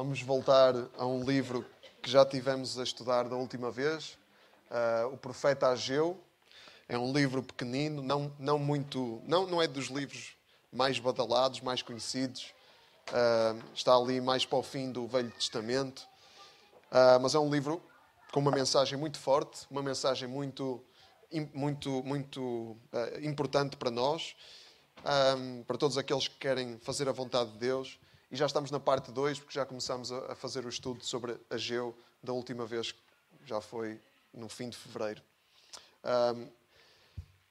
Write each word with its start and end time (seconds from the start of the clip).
Vamos 0.00 0.22
voltar 0.22 0.76
a 0.96 1.04
um 1.04 1.24
livro 1.24 1.66
que 2.00 2.08
já 2.08 2.24
tivemos 2.24 2.78
a 2.78 2.84
estudar 2.84 3.28
da 3.28 3.34
última 3.34 3.68
vez, 3.68 4.16
uh, 4.70 5.12
o 5.12 5.16
Profeta 5.16 5.70
Ageu. 5.70 6.16
É 6.88 6.96
um 6.96 7.12
livro 7.12 7.42
pequenino, 7.42 8.00
não, 8.00 8.32
não 8.38 8.60
muito, 8.60 9.20
não, 9.26 9.44
não 9.44 9.60
é 9.60 9.66
dos 9.66 9.86
livros 9.86 10.36
mais 10.72 11.00
badalados, 11.00 11.62
mais 11.62 11.82
conhecidos. 11.82 12.54
Uh, 13.08 13.60
está 13.74 13.92
ali 13.96 14.20
mais 14.20 14.46
para 14.46 14.58
o 14.58 14.62
fim 14.62 14.92
do 14.92 15.04
Velho 15.08 15.32
Testamento, 15.32 16.06
uh, 16.92 17.18
mas 17.20 17.34
é 17.34 17.40
um 17.40 17.50
livro 17.50 17.82
com 18.30 18.38
uma 18.38 18.52
mensagem 18.52 18.96
muito 18.96 19.18
forte, 19.18 19.66
uma 19.68 19.82
mensagem 19.82 20.28
muito, 20.28 20.80
muito, 21.52 22.04
muito 22.04 22.76
importante 23.20 23.76
para 23.76 23.90
nós, 23.90 24.36
para 25.66 25.76
todos 25.76 25.98
aqueles 25.98 26.28
que 26.28 26.36
querem 26.36 26.78
fazer 26.78 27.08
a 27.08 27.12
vontade 27.12 27.50
de 27.50 27.58
Deus. 27.58 27.98
E 28.30 28.36
já 28.36 28.44
estamos 28.44 28.70
na 28.70 28.78
parte 28.78 29.10
2, 29.10 29.38
porque 29.38 29.54
já 29.54 29.64
começamos 29.64 30.12
a 30.12 30.34
fazer 30.34 30.66
o 30.66 30.68
estudo 30.68 31.02
sobre 31.02 31.38
Ageu 31.48 31.96
da 32.22 32.32
última 32.32 32.66
vez, 32.66 32.94
já 33.46 33.58
foi 33.58 33.98
no 34.34 34.50
fim 34.50 34.68
de 34.68 34.76
fevereiro. 34.76 35.22
Um, 36.04 36.48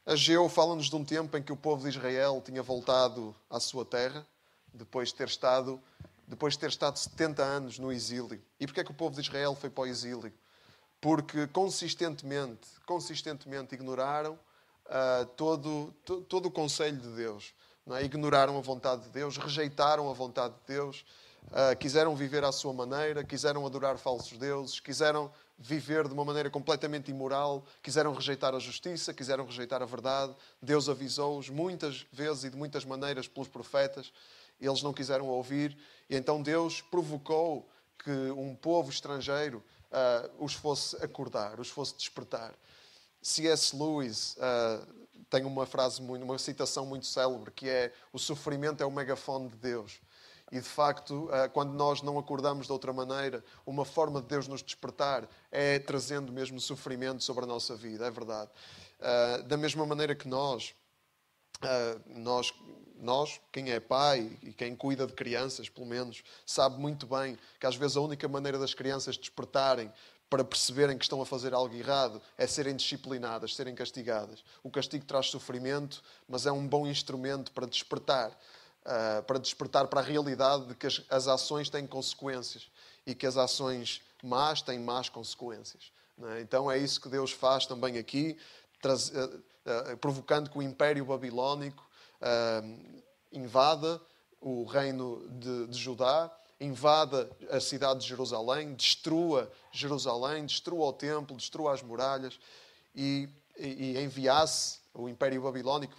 Ageu 0.06 0.48
fala-nos 0.48 0.88
de 0.88 0.96
um 0.96 1.04
tempo 1.04 1.36
em 1.36 1.42
que 1.42 1.52
o 1.52 1.58
povo 1.58 1.82
de 1.82 1.90
Israel 1.90 2.42
tinha 2.46 2.62
voltado 2.62 3.36
à 3.50 3.60
sua 3.60 3.84
terra, 3.84 4.26
depois 4.72 5.10
de 5.10 5.16
ter 5.16 5.28
estado, 5.28 5.82
depois 6.28 6.54
de 6.54 6.60
ter 6.60 6.70
estado 6.70 6.98
70 6.98 7.44
anos 7.44 7.80
no 7.80 7.92
exílio. 7.92 8.40
E 8.60 8.68
porquê 8.68 8.82
é 8.82 8.84
que 8.84 8.92
o 8.92 8.94
povo 8.94 9.16
de 9.16 9.22
Israel 9.22 9.56
foi 9.56 9.72
para 9.72 9.82
o 9.82 9.88
exílio? 9.88 10.32
Porque 11.02 11.48
consistentemente, 11.48 12.68
consistentemente 12.86 13.74
ignoraram 13.74 14.34
uh, 14.86 15.26
todo, 15.36 15.92
to, 16.06 16.22
todo 16.22 16.46
o 16.46 16.52
conselho 16.52 16.98
de 16.98 17.10
Deus 17.10 17.54
é? 17.96 18.04
ignoraram 18.04 18.58
a 18.58 18.62
vontade 18.62 19.04
de 19.04 19.10
Deus, 19.10 19.38
rejeitaram 19.38 20.10
a 20.10 20.14
vontade 20.14 20.54
de 20.56 20.74
Deus, 20.76 21.06
uh, 21.48 21.76
quiseram 21.78 22.16
viver 22.16 22.44
à 22.44 22.52
sua 22.52 22.74
maneira, 22.74 23.24
quiseram 23.24 23.66
adorar 23.66 23.98
falsos 23.98 24.38
deuses, 24.38 24.80
quiseram 24.80 25.32
viver 25.58 26.08
de 26.08 26.14
uma 26.14 26.24
maneira 26.24 26.50
completamente 26.50 27.10
imoral, 27.10 27.64
quiseram 27.82 28.14
rejeitar 28.14 28.54
a 28.54 28.60
justiça, 28.60 29.14
quiseram 29.14 29.46
rejeitar 29.46 29.82
a 29.82 29.86
verdade. 29.86 30.36
Deus 30.62 30.88
avisou-os 30.90 31.50
muitas 31.50 32.06
vezes 32.12 32.44
e 32.44 32.50
de 32.50 32.58
muitas 32.58 32.86
maneiras 32.86 33.28
pelos 33.28 33.48
profetas, 33.48 34.12
eles 34.60 34.82
não 34.82 34.94
quiseram 34.94 35.28
ouvir, 35.28 35.78
e 36.10 36.16
então 36.16 36.42
Deus 36.42 36.82
provocou 36.82 37.68
que 38.04 38.12
um 38.12 38.56
povo 38.56 38.90
estrangeiro 38.90 39.64
uh, 39.92 40.44
os 40.44 40.54
fosse 40.54 40.96
acordar, 41.04 41.60
os 41.60 41.70
fosse 41.70 41.96
despertar. 41.96 42.54
C.S. 43.22 43.76
Lewis 43.76 44.38
uh, 44.38 45.07
tem 45.30 45.46
uma 45.46 45.66
frase, 45.66 46.02
uma 46.02 46.38
citação 46.38 46.86
muito 46.86 47.06
célebre, 47.06 47.52
que 47.52 47.70
é 47.70 47.92
o 48.14 48.20
sofrimento 48.20 48.82
é 48.82 48.86
o 48.86 48.92
megafone 48.92 49.50
de 49.50 49.58
Deus. 49.58 50.00
E 50.52 50.60
de 50.60 50.68
facto, 50.68 51.30
ah, 51.32 51.50
quando 51.50 51.74
nós 51.74 52.02
não 52.02 52.18
acordamos 52.18 52.68
de 52.68 52.72
outra 52.72 52.94
maneira, 52.94 53.44
uma 53.66 53.84
forma 53.84 54.22
de 54.22 54.28
Deus 54.28 54.48
nos 54.48 54.64
despertar 54.64 55.28
é 55.52 55.78
trazendo 55.78 56.32
mesmo 56.32 56.60
sofrimento 56.60 57.22
sobre 57.24 57.44
a 57.44 57.48
nossa 57.48 57.76
vida, 57.76 58.08
é 58.08 58.12
verdade. 58.12 58.50
Ah, 59.00 59.44
da 59.46 59.58
mesma 59.58 59.86
maneira 59.86 60.16
que 60.16 60.28
nós, 60.28 60.74
ah, 61.62 61.98
nós, 62.08 62.54
nós, 62.96 63.42
quem 63.52 63.72
é 63.72 63.80
pai 63.80 64.38
e 64.42 64.54
quem 64.54 64.74
cuida 64.74 65.06
de 65.06 65.14
crianças, 65.14 65.68
pelo 65.68 65.86
menos, 65.86 66.24
sabe 66.46 66.80
muito 66.80 67.06
bem 67.06 67.38
que 67.60 67.68
às 67.68 67.76
vezes 67.76 67.98
a 67.98 68.02
única 68.02 68.28
maneira 68.30 68.58
das 68.58 68.74
crianças 68.74 69.18
despertarem 69.18 69.92
para 70.30 70.44
perceberem 70.44 70.98
que 70.98 71.06
estão 71.06 71.22
a 71.22 71.26
fazer 71.26 71.54
algo 71.54 71.74
errado 71.74 72.22
é 72.38 72.46
serem 72.46 72.76
disciplinadas, 72.76 73.56
serem 73.56 73.74
castigadas. 73.74 74.44
O 74.62 74.70
castigo 74.70 75.06
traz 75.06 75.28
sofrimento, 75.28 76.04
mas 76.28 76.46
é 76.46 76.52
um 76.52 76.68
bom 76.68 76.86
instrumento 76.86 77.52
para 77.52 77.66
despertar, 77.66 78.32
uh, 78.32 79.24
para 79.24 79.40
despertar 79.40 79.88
para 79.88 80.02
a 80.02 80.04
realidade 80.04 80.66
de 80.66 80.76
que 80.76 80.88
as, 80.88 81.02
as, 81.10 81.28
ações 81.28 81.70
têm 81.70 81.88
consequências 81.88 82.70
e 83.06 83.16
que 83.16 83.26
as 83.26 83.38
ações 83.38 84.02
más 84.22 84.62
têm 84.62 84.80
más 84.80 85.08
consequências. 85.08 85.92
É? 86.36 86.42
Então 86.42 86.70
é 86.70 86.78
isso 86.78 87.00
que 87.00 87.10
Deus 87.10 87.32
faz 87.32 87.66
também 87.66 87.98
aqui, 87.98 88.38
traz, 88.82 89.10
uh, 89.10 89.44
uh, 89.94 89.98
provocando 89.98 90.50
que 90.50 90.58
o 90.58 90.62
Império 90.62 91.06
Babilónico 91.06 91.86
invada 93.32 94.02
o 94.42 94.64
reino 94.64 95.28
de, 95.30 95.68
de 95.68 95.78
Judá 95.78 96.32
invada 96.60 97.30
a 97.50 97.60
cidade 97.60 98.02
de 98.02 98.08
Jerusalém, 98.08 98.74
destrua 98.74 99.52
Jerusalém, 99.72 100.46
destrua 100.46 100.86
o 100.88 100.94
templo, 100.94 101.36
destrua 101.36 101.74
as 101.74 101.82
muralhas 101.82 102.40
e, 102.96 103.30
e, 103.58 103.68
e 103.68 104.04
enviasse 104.04 104.80
o 104.94 105.08
Império 105.08 105.42
Babilónico 105.42 105.96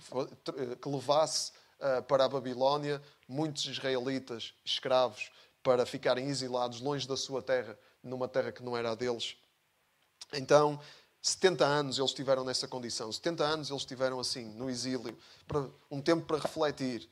que 0.80 0.88
levasse 0.88 1.52
uh, 1.78 2.02
para 2.02 2.24
a 2.24 2.28
Babilónia 2.28 3.00
muitos 3.28 3.64
israelitas 3.66 4.52
escravos 4.64 5.30
para 5.62 5.86
ficarem 5.86 6.28
exilados 6.28 6.80
longe 6.80 7.06
da 7.06 7.16
sua 7.16 7.42
terra, 7.42 7.78
numa 8.02 8.26
terra 8.26 8.50
que 8.50 8.62
não 8.62 8.76
era 8.76 8.90
a 8.90 8.94
deles. 8.94 9.36
Então, 10.32 10.80
70 11.22 11.64
anos 11.64 11.98
eles 11.98 12.10
estiveram 12.10 12.44
nessa 12.44 12.66
condição, 12.66 13.10
70 13.10 13.44
anos 13.44 13.70
eles 13.70 13.82
estiveram 13.82 14.19
assim, 14.19 14.44
no 14.54 14.70
exílio, 14.70 15.16
um 15.90 16.00
tempo 16.00 16.26
para 16.26 16.38
refletir. 16.38 17.08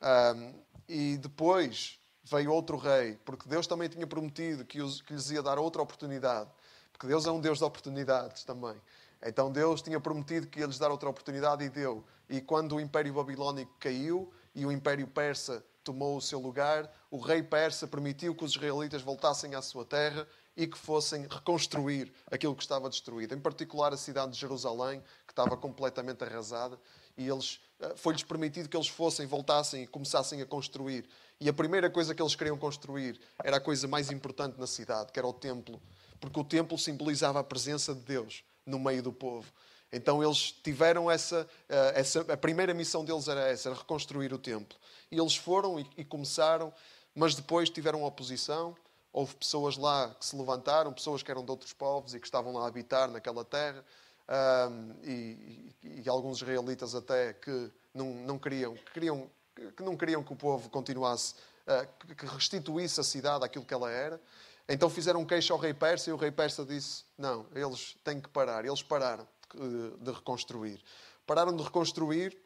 Um, 0.00 0.54
e 0.88 1.16
depois, 1.18 1.97
veio 2.30 2.52
outro 2.52 2.76
rei, 2.76 3.18
porque 3.24 3.48
Deus 3.48 3.66
também 3.66 3.88
tinha 3.88 4.06
prometido 4.06 4.64
que, 4.64 4.80
os, 4.80 5.00
que 5.02 5.12
lhes 5.12 5.30
ia 5.30 5.42
dar 5.42 5.58
outra 5.58 5.82
oportunidade, 5.82 6.50
porque 6.92 7.06
Deus 7.06 7.26
é 7.26 7.30
um 7.30 7.40
Deus 7.40 7.58
de 7.58 7.64
oportunidades 7.64 8.44
também. 8.44 8.76
Então 9.22 9.50
Deus 9.50 9.82
tinha 9.82 9.98
prometido 9.98 10.46
que 10.46 10.60
ia 10.60 10.66
lhes 10.66 10.78
dar 10.78 10.90
outra 10.90 11.08
oportunidade 11.08 11.64
e 11.64 11.68
deu. 11.68 12.04
E 12.28 12.40
quando 12.40 12.76
o 12.76 12.80
Império 12.80 13.12
Babilónico 13.14 13.74
caiu 13.80 14.32
e 14.54 14.64
o 14.64 14.70
Império 14.70 15.06
Persa 15.06 15.64
tomou 15.82 16.16
o 16.16 16.20
seu 16.20 16.38
lugar, 16.38 16.90
o 17.10 17.18
rei 17.18 17.42
persa 17.42 17.86
permitiu 17.86 18.34
que 18.34 18.44
os 18.44 18.52
israelitas 18.52 19.00
voltassem 19.00 19.54
à 19.54 19.62
sua 19.62 19.86
terra 19.86 20.28
e 20.54 20.66
que 20.66 20.76
fossem 20.76 21.22
reconstruir 21.22 22.12
aquilo 22.30 22.54
que 22.54 22.62
estava 22.62 22.90
destruído, 22.90 23.34
em 23.34 23.40
particular 23.40 23.92
a 23.92 23.96
cidade 23.96 24.32
de 24.32 24.38
Jerusalém, 24.38 25.00
que 25.26 25.32
estava 25.32 25.56
completamente 25.56 26.22
arrasada, 26.22 26.78
e 27.16 27.26
eles 27.26 27.60
eh, 27.80 27.94
foi-lhes 27.96 28.22
permitido 28.22 28.68
que 28.68 28.76
eles 28.76 28.88
fossem, 28.88 29.26
voltassem 29.26 29.84
e 29.84 29.86
começassem 29.86 30.42
a 30.42 30.46
construir. 30.46 31.08
E 31.40 31.48
a 31.48 31.52
primeira 31.52 31.88
coisa 31.88 32.14
que 32.14 32.20
eles 32.20 32.34
queriam 32.34 32.58
construir 32.58 33.20
era 33.44 33.58
a 33.58 33.60
coisa 33.60 33.86
mais 33.86 34.10
importante 34.10 34.58
na 34.58 34.66
cidade, 34.66 35.12
que 35.12 35.18
era 35.18 35.26
o 35.26 35.32
templo. 35.32 35.80
Porque 36.20 36.40
o 36.40 36.44
templo 36.44 36.76
simbolizava 36.76 37.38
a 37.38 37.44
presença 37.44 37.94
de 37.94 38.00
Deus 38.00 38.42
no 38.66 38.78
meio 38.78 39.02
do 39.02 39.12
povo. 39.12 39.52
Então 39.92 40.22
eles 40.22 40.52
tiveram 40.52 41.10
essa, 41.10 41.48
eh, 41.68 41.92
essa 41.94 42.20
a 42.32 42.36
primeira 42.36 42.74
missão 42.74 43.04
deles 43.04 43.28
era 43.28 43.40
essa, 43.48 43.68
era 43.68 43.78
reconstruir 43.78 44.32
o 44.32 44.38
templo. 44.38 44.76
E 45.10 45.18
eles 45.18 45.36
foram 45.36 45.78
e, 45.78 45.86
e 45.96 46.04
começaram, 46.04 46.72
mas 47.14 47.34
depois 47.34 47.70
tiveram 47.70 48.02
oposição. 48.02 48.76
Houve 49.12 49.36
pessoas 49.36 49.76
lá 49.76 50.14
que 50.18 50.26
se 50.26 50.36
levantaram, 50.36 50.92
pessoas 50.92 51.22
que 51.22 51.30
eram 51.30 51.44
de 51.44 51.50
outros 51.50 51.72
povos 51.72 52.14
e 52.14 52.20
que 52.20 52.26
estavam 52.26 52.52
lá 52.52 52.64
a 52.64 52.66
habitar 52.66 53.08
naquela 53.08 53.44
terra. 53.44 53.82
Um, 54.28 54.94
e, 55.04 55.74
e, 55.82 56.02
e, 56.04 56.08
alguns 56.08 56.36
israelitas 56.42 56.94
até 56.94 57.32
que 57.32 57.70
não, 57.94 58.12
não 58.14 58.38
queriam, 58.38 58.74
que 58.74 58.92
queriam 58.92 59.30
que 59.76 59.82
não 59.82 59.96
queriam 59.96 60.22
que 60.22 60.32
o 60.32 60.36
povo 60.36 60.68
continuasse, 60.68 61.34
uh, 61.66 62.14
que 62.14 62.26
restituísse 62.26 63.00
a 63.00 63.04
cidade 63.04 63.44
àquilo 63.44 63.64
que 63.64 63.74
ela 63.74 63.90
era. 63.90 64.20
Então 64.68 64.90
fizeram 64.90 65.24
queixo 65.24 65.52
ao 65.52 65.58
rei 65.58 65.72
persa 65.72 66.10
e 66.10 66.12
o 66.12 66.16
rei 66.16 66.30
persa 66.30 66.64
disse: 66.64 67.04
Não, 67.16 67.46
eles 67.54 67.96
têm 68.04 68.20
que 68.20 68.28
parar. 68.28 68.64
Eles 68.64 68.82
pararam 68.82 69.26
de, 69.54 70.04
de 70.04 70.12
reconstruir. 70.12 70.80
Pararam 71.26 71.56
de 71.56 71.62
reconstruir 71.62 72.36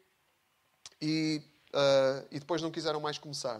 e, 1.01 1.41
uh, 1.73 2.27
e 2.31 2.39
depois 2.39 2.61
não 2.61 2.71
quiseram 2.71 2.99
mais 2.99 3.17
começar. 3.17 3.59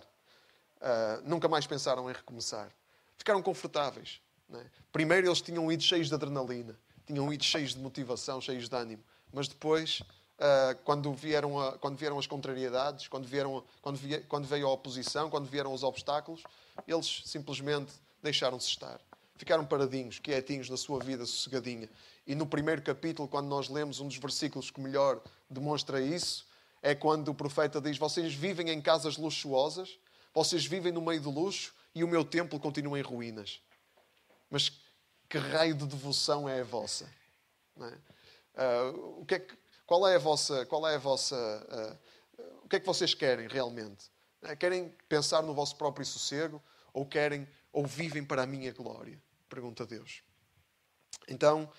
Uh, 0.78 1.22
nunca 1.24 1.48
mais 1.48 1.68
pensaram 1.68 2.10
em 2.10 2.14
recomeçar. 2.14 2.72
Ficaram 3.18 3.42
confortáveis. 3.42 4.22
É? 4.54 4.66
Primeiro 4.92 5.28
eles 5.28 5.42
tinham 5.42 5.72
ido 5.72 5.82
cheios 5.82 6.08
de 6.08 6.14
adrenalina, 6.14 6.78
tinham 7.06 7.32
ido 7.34 7.44
cheios 7.44 7.74
de 7.74 7.80
motivação, 7.80 8.40
cheios 8.40 8.70
de 8.70 8.76
ânimo. 8.76 9.04
Mas 9.32 9.48
depois 9.48 10.02
Uh, 10.40 10.76
quando, 10.84 11.14
vieram 11.14 11.60
a, 11.60 11.78
quando 11.78 11.96
vieram 11.96 12.18
as 12.18 12.28
contrariedades, 12.28 13.08
quando, 13.08 13.28
vieram, 13.28 13.64
quando, 13.82 14.00
quando 14.28 14.46
veio 14.46 14.68
a 14.68 14.72
oposição, 14.72 15.30
quando 15.30 15.48
vieram 15.48 15.72
os 15.72 15.84
obstáculos, 15.84 16.44
eles 16.88 17.22
simplesmente 17.26 17.94
deixaram-se 18.22 18.68
estar. 18.68 19.00
Ficaram 19.36 19.66
paradinhos, 19.66 20.20
quietinhos 20.20 20.70
na 20.70 20.78
sua 20.78 21.00
vida, 21.00 21.26
sossegadinha. 21.26 21.90
E 22.26 22.34
no 22.34 22.46
primeiro 22.46 22.82
capítulo, 22.82 23.28
quando 23.28 23.48
nós 23.48 23.70
lemos 23.70 24.00
um 24.00 24.08
dos 24.08 24.18
versículos 24.18 24.72
que 24.72 24.80
melhor 24.80 25.22
demonstra 25.50 26.02
isso, 26.02 26.46
é 26.82 26.96
quando 26.96 27.30
o 27.30 27.36
profeta 27.36 27.80
diz: 27.80 27.98
Vocês 27.98 28.34
vivem 28.34 28.70
em 28.70 28.82
casas 28.82 29.18
luxuosas, 29.18 29.98
vocês 30.34 30.66
vivem 30.66 30.92
no 30.92 31.02
meio 31.02 31.22
do 31.22 31.30
luxo 31.30 31.74
e 31.94 32.04
o 32.04 32.08
meu 32.08 32.24
templo 32.24 32.60
continua 32.60 33.00
em 33.00 33.02
ruínas. 33.02 33.62
Mas 34.50 34.72
que 35.30 35.38
raio 35.38 35.74
de 35.74 35.86
devoção 35.86 36.48
é 36.48 36.62
a 36.62 36.64
vossa? 36.64 37.10
É? 37.80 38.92
Uh, 38.92 39.22
o 39.22 39.26
que 39.26 39.36
é 39.36 39.40
que 39.40 39.56
qual 39.86 40.08
é 40.08 40.16
a 40.16 40.20
vossa. 40.20 40.66
Qual 40.66 40.88
é 40.88 40.96
a 40.96 41.00
vossa 41.00 41.36
uh, 41.36 42.14
o 42.64 42.70
que 42.70 42.78
é 42.78 42.80
que 42.80 42.86
vocês 42.86 43.14
querem 43.14 43.48
realmente? 43.48 44.06
Uh, 44.42 44.56
querem 44.58 44.94
pensar 45.08 45.44
no 45.44 45.54
vosso 45.54 45.76
próprio 45.76 46.06
sossego 46.06 46.62
ou 46.94 47.06
querem 47.06 47.48
ou 47.72 47.86
vivem 47.86 48.24
para 48.24 48.44
a 48.44 48.46
minha 48.46 48.72
glória? 48.72 49.22
Pergunta 49.50 49.86
Deus. 49.86 50.24
Então, 51.28 51.70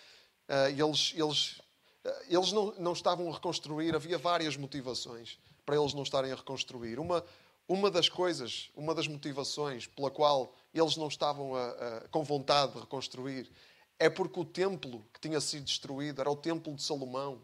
uh, 0.49 0.69
eles, 0.69 1.13
eles, 1.17 1.61
eles 2.29 2.53
não, 2.53 2.73
não 2.79 2.93
estavam 2.93 3.29
a 3.31 3.35
reconstruir, 3.35 3.95
havia 3.95 4.19
várias 4.19 4.57
motivações 4.57 5.39
para 5.65 5.77
eles 5.77 5.95
não 5.95 6.03
estarem 6.03 6.31
a 6.33 6.37
reconstruir. 6.37 6.99
Uma, 6.99 7.25
uma 7.67 7.91
das 7.91 8.09
coisas, 8.09 8.71
uma 8.77 8.95
das 8.95 9.09
motivações 9.09 9.87
pela 9.87 10.11
qual 10.11 10.55
eles 10.73 10.97
não 10.97 11.09
estavam 11.09 11.55
a, 11.55 11.69
a, 11.69 12.09
com 12.09 12.23
vontade 12.23 12.73
de 12.73 12.81
reconstruir 12.81 13.51
é 13.99 14.11
porque 14.11 14.39
o 14.39 14.45
templo 14.45 15.05
que 15.13 15.21
tinha 15.21 15.41
sido 15.41 15.65
destruído 15.65 16.21
era 16.21 16.31
o 16.31 16.37
templo 16.37 16.75
de 16.75 16.83
Salomão, 16.83 17.41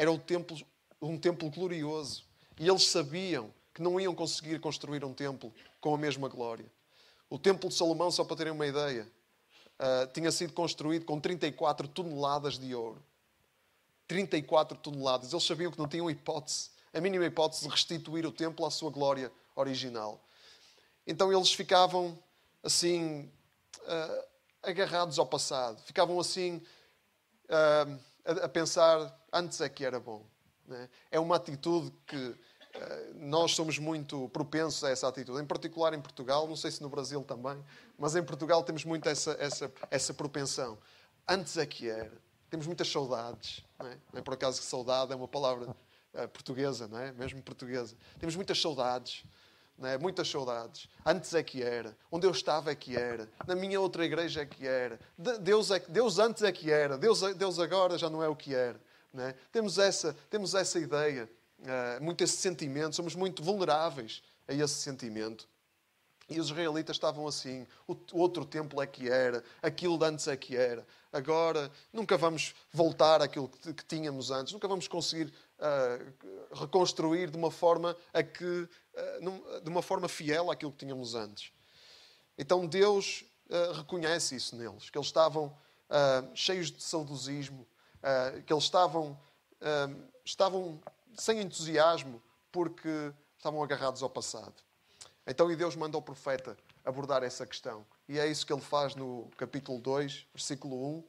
era 0.00 0.10
o 0.10 0.18
templo, 0.18 0.56
um 1.02 1.18
templo 1.18 1.50
glorioso. 1.50 2.24
E 2.58 2.66
eles 2.66 2.86
sabiam 2.86 3.52
que 3.74 3.82
não 3.82 4.00
iam 4.00 4.14
conseguir 4.14 4.58
construir 4.58 5.04
um 5.04 5.12
templo 5.12 5.52
com 5.78 5.94
a 5.94 5.98
mesma 5.98 6.26
glória. 6.26 6.64
O 7.28 7.38
templo 7.38 7.68
de 7.68 7.74
Salomão, 7.74 8.10
só 8.10 8.24
para 8.24 8.38
terem 8.38 8.52
uma 8.54 8.66
ideia, 8.66 9.06
uh, 9.78 10.10
tinha 10.14 10.32
sido 10.32 10.54
construído 10.54 11.04
com 11.04 11.20
34 11.20 11.86
toneladas 11.86 12.58
de 12.58 12.74
ouro. 12.74 13.04
34 14.08 14.78
toneladas. 14.78 15.34
Eles 15.34 15.44
sabiam 15.44 15.70
que 15.70 15.78
não 15.78 15.86
tinham 15.86 16.10
hipótese, 16.10 16.70
a 16.94 17.00
mínima 17.02 17.26
hipótese 17.26 17.64
de 17.64 17.68
restituir 17.68 18.24
o 18.24 18.32
templo 18.32 18.64
à 18.64 18.70
sua 18.70 18.90
glória 18.90 19.30
original. 19.54 20.18
Então 21.06 21.30
eles 21.30 21.52
ficavam 21.52 22.18
assim, 22.62 23.30
uh, 23.80 24.24
agarrados 24.62 25.18
ao 25.18 25.26
passado, 25.26 25.82
ficavam 25.82 26.18
assim 26.18 26.62
uh, 27.50 28.09
a, 28.44 28.48
pensar: 28.48 29.18
antes 29.32 29.60
é 29.60 29.68
que 29.68 29.84
era 29.84 29.98
bom. 30.00 30.24
Né? 30.66 30.88
É 31.10 31.18
uma 31.18 31.36
atitude 31.36 31.92
que 32.06 32.36
nós 33.16 33.52
somos 33.52 33.78
muito 33.78 34.28
propensos 34.28 34.84
a 34.84 34.90
essa 34.90 35.08
atitude, 35.08 35.40
em 35.42 35.46
particular 35.46 35.92
em 35.92 36.00
Portugal, 36.00 36.46
não 36.46 36.56
sei 36.56 36.70
se 36.70 36.80
no 36.82 36.88
Brasil 36.88 37.22
também, 37.22 37.62
mas 37.98 38.14
em 38.14 38.22
Portugal 38.22 38.62
temos 38.62 38.84
muito 38.84 39.08
essa, 39.08 39.32
essa, 39.40 39.72
essa 39.90 40.14
propensão. 40.14 40.78
Antes 41.28 41.56
é 41.56 41.66
que 41.66 41.88
era. 41.88 42.16
Temos 42.48 42.66
muitas 42.66 42.90
saudades. 42.90 43.64
Não 43.78 43.86
é, 43.86 43.98
é 44.16 44.22
por 44.22 44.34
acaso 44.34 44.60
que 44.60 44.66
saudade 44.66 45.12
é 45.12 45.16
uma 45.16 45.28
palavra 45.28 45.70
uh, 45.70 46.28
portuguesa, 46.28 46.88
não 46.88 46.98
é? 46.98 47.12
Mesmo 47.12 47.42
portuguesa. 47.42 47.96
Temos 48.18 48.34
muitas 48.34 48.60
saudades. 48.60 49.24
Não 49.80 49.88
é? 49.88 49.96
Muitas 49.96 50.28
saudades. 50.28 50.88
Antes 51.04 51.32
é 51.32 51.42
que 51.42 51.62
era. 51.62 51.96
Onde 52.12 52.26
eu 52.26 52.30
estava 52.30 52.70
é 52.70 52.74
que 52.74 52.94
era. 52.94 53.26
Na 53.46 53.54
minha 53.54 53.80
outra 53.80 54.04
igreja 54.04 54.42
é 54.42 54.46
que 54.46 54.66
era. 54.66 55.00
Deus, 55.40 55.70
é, 55.70 55.78
Deus 55.88 56.18
antes 56.18 56.42
é 56.42 56.52
que 56.52 56.70
era. 56.70 56.98
Deus, 56.98 57.22
Deus 57.34 57.58
agora 57.58 57.96
já 57.96 58.10
não 58.10 58.22
é 58.22 58.28
o 58.28 58.36
que 58.36 58.54
era. 58.54 58.78
Não 59.12 59.24
é? 59.24 59.34
Temos, 59.50 59.78
essa, 59.78 60.14
temos 60.28 60.54
essa 60.54 60.78
ideia 60.78 61.28
uh, 61.60 62.04
muito 62.04 62.22
esse 62.22 62.36
sentimento, 62.36 62.94
somos 62.94 63.14
muito 63.14 63.42
vulneráveis 63.42 64.22
a 64.46 64.52
esse 64.52 64.74
sentimento. 64.74 65.48
E 66.28 66.38
os 66.38 66.46
israelitas 66.48 66.96
estavam 66.96 67.26
assim: 67.26 67.66
o 67.88 67.96
outro 68.12 68.44
templo 68.44 68.80
é 68.82 68.86
que 68.86 69.08
era, 69.08 69.42
aquilo 69.62 69.98
de 69.98 70.04
antes 70.04 70.28
é 70.28 70.36
que 70.36 70.56
era. 70.56 70.86
Agora 71.12 71.72
nunca 71.92 72.16
vamos 72.16 72.54
voltar 72.70 73.20
àquilo 73.20 73.48
que, 73.48 73.72
que 73.72 73.84
tínhamos 73.84 74.30
antes, 74.30 74.52
nunca 74.52 74.68
vamos 74.68 74.86
conseguir 74.86 75.32
uh, 75.60 76.58
reconstruir 76.60 77.30
de 77.30 77.36
uma 77.36 77.50
forma 77.50 77.96
a 78.12 78.22
que, 78.22 78.44
uh, 78.44 79.60
de 79.62 79.68
uma 79.68 79.82
forma 79.82 80.08
fiel 80.08 80.50
àquilo 80.50 80.72
que 80.72 80.78
tínhamos 80.78 81.14
antes. 81.14 81.52
Então 82.36 82.66
Deus 82.66 83.24
uh, 83.48 83.72
reconhece 83.72 84.34
isso 84.34 84.56
neles, 84.56 84.90
que 84.90 84.98
eles 84.98 85.08
estavam 85.08 85.56
cheios 86.36 86.70
de 86.70 86.80
saudosismo, 86.80 87.66
que 88.46 88.52
eles 88.52 88.62
estavam, 88.62 89.18
estavam 90.24 90.80
sem 91.16 91.40
entusiasmo, 91.40 92.22
porque 92.52 93.12
estavam 93.36 93.60
agarrados 93.60 94.00
ao 94.00 94.08
passado. 94.08 94.54
Então, 95.26 95.50
e 95.50 95.56
Deus 95.56 95.74
manda 95.74 95.98
o 95.98 96.02
profeta 96.02 96.56
abordar 96.84 97.24
essa 97.24 97.44
questão. 97.44 97.84
E 98.08 98.18
é 98.20 98.26
isso 98.28 98.46
que 98.46 98.52
ele 98.52 98.60
faz 98.60 98.94
no 98.94 99.28
capítulo 99.36 99.80
2, 99.80 100.26
versículo 100.32 100.98
1, 100.98 101.04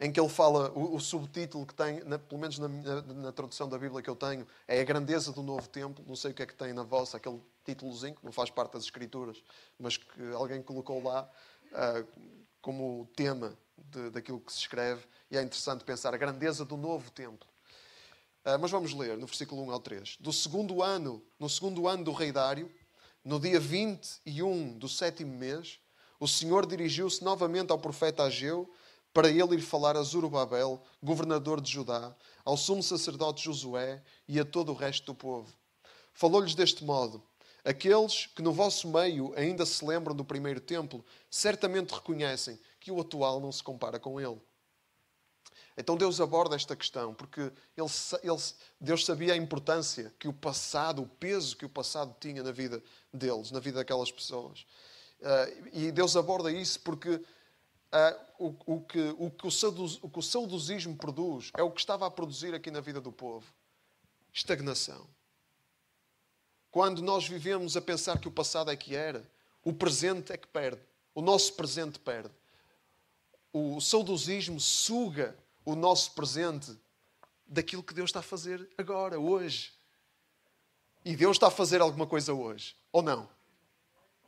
em 0.00 0.10
que 0.10 0.18
ele 0.18 0.30
fala, 0.30 0.72
o, 0.72 0.96
o 0.96 1.00
subtítulo 1.00 1.66
que 1.66 1.74
tem, 1.74 2.02
na, 2.04 2.18
pelo 2.18 2.40
menos 2.40 2.58
na, 2.58 2.68
na, 2.68 3.02
na, 3.02 3.32
tradução 3.32 3.68
da 3.68 3.78
Bíblia 3.78 4.00
que 4.00 4.08
eu 4.08 4.16
tenho, 4.16 4.46
é 4.66 4.80
a 4.80 4.84
grandeza 4.84 5.30
do 5.30 5.42
novo 5.42 5.68
templo. 5.68 6.02
Não 6.08 6.16
sei 6.16 6.30
o 6.30 6.34
que 6.34 6.42
é 6.42 6.46
que 6.46 6.54
tem 6.54 6.72
na 6.72 6.82
vossa, 6.82 7.18
aquele 7.18 7.38
títulozinho, 7.66 8.14
que 8.14 8.24
não 8.24 8.32
faz 8.32 8.48
parte 8.48 8.72
das 8.72 8.84
Escrituras, 8.84 9.42
mas 9.78 9.98
que 9.98 10.32
alguém 10.34 10.62
colocou 10.62 11.02
lá 11.02 11.28
uh, 11.72 12.24
como 12.62 13.06
tema 13.14 13.54
de, 13.76 14.08
daquilo 14.08 14.40
que 14.40 14.50
se 14.50 14.60
escreve. 14.60 15.04
E 15.30 15.36
é 15.36 15.42
interessante 15.42 15.84
pensar 15.84 16.14
a 16.14 16.16
grandeza 16.16 16.64
do 16.64 16.78
novo 16.78 17.10
templo. 17.10 17.46
Ah, 18.42 18.56
mas 18.56 18.70
vamos 18.70 18.94
ler 18.94 19.18
no 19.18 19.26
versículo 19.26 19.62
1 19.64 19.70
ao 19.70 19.80
3. 19.80 20.16
Do 20.18 20.32
segundo 20.32 20.82
ano, 20.82 21.22
no 21.38 21.48
segundo 21.48 21.86
ano 21.86 22.02
do 22.02 22.12
rei 22.12 22.32
Dário, 22.32 22.72
no 23.22 23.38
dia 23.38 23.60
21 23.60 24.78
do 24.78 24.88
sétimo 24.88 25.36
mês, 25.36 25.78
o 26.18 26.26
Senhor 26.26 26.64
dirigiu-se 26.64 27.22
novamente 27.22 27.70
ao 27.70 27.78
profeta 27.78 28.22
Ageu 28.22 28.70
para 29.12 29.28
ele 29.28 29.56
ir 29.56 29.60
falar 29.60 29.96
a 29.96 30.02
Zorobabel, 30.02 30.82
governador 31.02 31.60
de 31.60 31.70
Judá, 31.70 32.14
ao 32.44 32.56
sumo 32.56 32.82
sacerdote 32.82 33.44
Josué 33.44 34.02
e 34.28 34.38
a 34.38 34.44
todo 34.44 34.72
o 34.72 34.74
resto 34.74 35.06
do 35.06 35.14
povo. 35.14 35.52
Falou-lhes 36.12 36.54
deste 36.54 36.84
modo: 36.84 37.22
Aqueles 37.64 38.26
que 38.26 38.42
no 38.42 38.52
vosso 38.52 38.88
meio 38.88 39.32
ainda 39.36 39.66
se 39.66 39.84
lembram 39.84 40.14
do 40.14 40.24
primeiro 40.24 40.60
templo, 40.60 41.04
certamente 41.30 41.92
reconhecem 41.92 42.58
que 42.78 42.90
o 42.90 43.00
atual 43.00 43.40
não 43.40 43.52
se 43.52 43.62
compara 43.62 43.98
com 43.98 44.20
ele. 44.20 44.40
Então 45.76 45.96
Deus 45.96 46.20
aborda 46.20 46.56
esta 46.56 46.76
questão, 46.76 47.14
porque 47.14 47.40
ele, 47.40 47.88
ele, 48.22 48.40
Deus 48.80 49.04
sabia 49.04 49.32
a 49.34 49.36
importância 49.36 50.12
que 50.18 50.28
o 50.28 50.32
passado, 50.32 51.02
o 51.02 51.06
peso 51.06 51.56
que 51.56 51.64
o 51.64 51.70
passado 51.70 52.14
tinha 52.20 52.42
na 52.42 52.52
vida 52.52 52.82
deles, 53.12 53.50
na 53.50 53.60
vida 53.60 53.78
daquelas 53.78 54.10
pessoas. 54.10 54.66
Uh, 55.20 55.68
e 55.72 55.92
Deus 55.92 56.16
aborda 56.16 56.50
isso 56.50 56.80
porque 56.80 57.20
uh, 57.92 58.20
o, 58.38 58.74
o, 58.74 58.80
que, 58.80 59.14
o, 59.18 59.30
que 59.30 59.46
o, 59.46 59.50
saudos, 59.50 59.98
o 60.02 60.08
que 60.08 60.18
o 60.18 60.22
saudosismo 60.22 60.96
produz 60.96 61.50
é 61.56 61.62
o 61.62 61.70
que 61.70 61.80
estava 61.80 62.06
a 62.06 62.10
produzir 62.10 62.54
aqui 62.54 62.70
na 62.70 62.80
vida 62.80 63.00
do 63.00 63.12
povo: 63.12 63.46
estagnação. 64.32 65.06
Quando 66.70 67.02
nós 67.02 67.26
vivemos 67.26 67.76
a 67.76 67.80
pensar 67.80 68.18
que 68.18 68.28
o 68.28 68.32
passado 68.32 68.70
é 68.70 68.76
que 68.76 68.94
era, 68.94 69.28
o 69.64 69.72
presente 69.72 70.32
é 70.32 70.36
que 70.36 70.46
perde. 70.46 70.80
O 71.14 71.20
nosso 71.20 71.54
presente 71.54 71.98
perde. 71.98 72.30
O 73.52 73.80
saudosismo 73.80 74.60
suga 74.60 75.36
o 75.64 75.74
nosso 75.74 76.12
presente 76.12 76.76
daquilo 77.44 77.82
que 77.82 77.92
Deus 77.92 78.10
está 78.10 78.20
a 78.20 78.22
fazer 78.22 78.68
agora, 78.78 79.18
hoje. 79.18 79.72
E 81.04 81.16
Deus 81.16 81.36
está 81.36 81.48
a 81.48 81.50
fazer 81.50 81.80
alguma 81.80 82.06
coisa 82.06 82.32
hoje, 82.32 82.76
ou 82.92 83.02
não? 83.02 83.24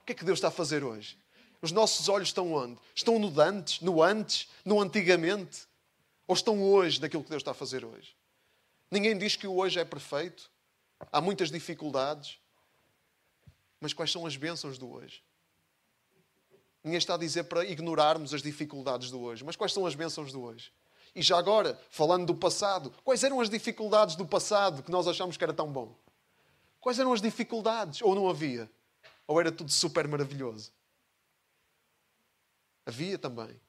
O 0.01 0.05
que 0.05 0.13
é 0.13 0.15
que 0.15 0.25
Deus 0.25 0.39
está 0.39 0.49
a 0.49 0.53
fazer 0.53 0.83
hoje? 0.83 1.17
Os 1.63 1.71
nossos 1.71 2.09
olhos 2.09 2.29
estão 2.29 2.53
onde? 2.53 2.77
Estão 2.93 3.21
no 3.21 3.41
antes, 3.41 3.81
no 3.81 4.03
antes, 4.03 4.49
no 4.65 4.81
antigamente? 4.81 5.63
Ou 6.27 6.35
estão 6.35 6.61
hoje 6.61 7.01
naquilo 7.01 7.23
que 7.23 7.31
Deus 7.31 7.41
está 7.41 7.53
a 7.53 7.55
fazer 7.55 7.85
hoje? 7.85 8.17
Ninguém 8.91 9.17
diz 9.17 9.37
que 9.37 9.47
o 9.47 9.57
hoje 9.57 9.79
é 9.79 9.85
perfeito. 9.85 10.51
Há 11.13 11.21
muitas 11.21 11.53
dificuldades. 11.53 12.39
Mas 13.81 13.93
quais 13.93 14.11
são 14.11 14.27
as 14.27 14.37
bênçãos 14.37 14.77
do 14.77 14.93
hoje? 14.93 15.23
Ninguém 16.83 16.99
está 16.99 17.15
a 17.15 17.19
dizer 17.19 17.45
para 17.45 17.65
ignorarmos 17.65 18.35
as 18.35 18.43
dificuldades 18.43 19.11
do 19.11 19.21
hoje. 19.21 19.45
Mas 19.45 19.55
quais 19.55 19.73
são 19.73 19.87
as 19.87 19.95
bênçãos 19.95 20.33
do 20.33 20.43
hoje? 20.43 20.73
E 21.15 21.23
já 21.23 21.39
agora, 21.39 21.81
falando 21.91 22.27
do 22.27 22.35
passado, 22.35 22.93
quais 23.05 23.23
eram 23.23 23.41
as 23.41 23.49
dificuldades 23.49 24.17
do 24.17 24.27
passado 24.27 24.83
que 24.83 24.91
nós 24.91 25.07
achamos 25.07 25.37
que 25.37 25.45
era 25.45 25.53
tão 25.53 25.71
bom? 25.71 25.95
Quais 26.81 26.99
eram 26.99 27.13
as 27.13 27.23
dificuldades? 27.23 28.03
Ou 28.03 28.17
não 28.17 28.29
havia? 28.29 28.69
Ou 29.29 29.39
era 29.39 29.53
tudo 29.53 29.71
super 29.71 30.09
maravilhoso? 30.09 30.73
Havia 32.85 33.19
também. 33.19 33.61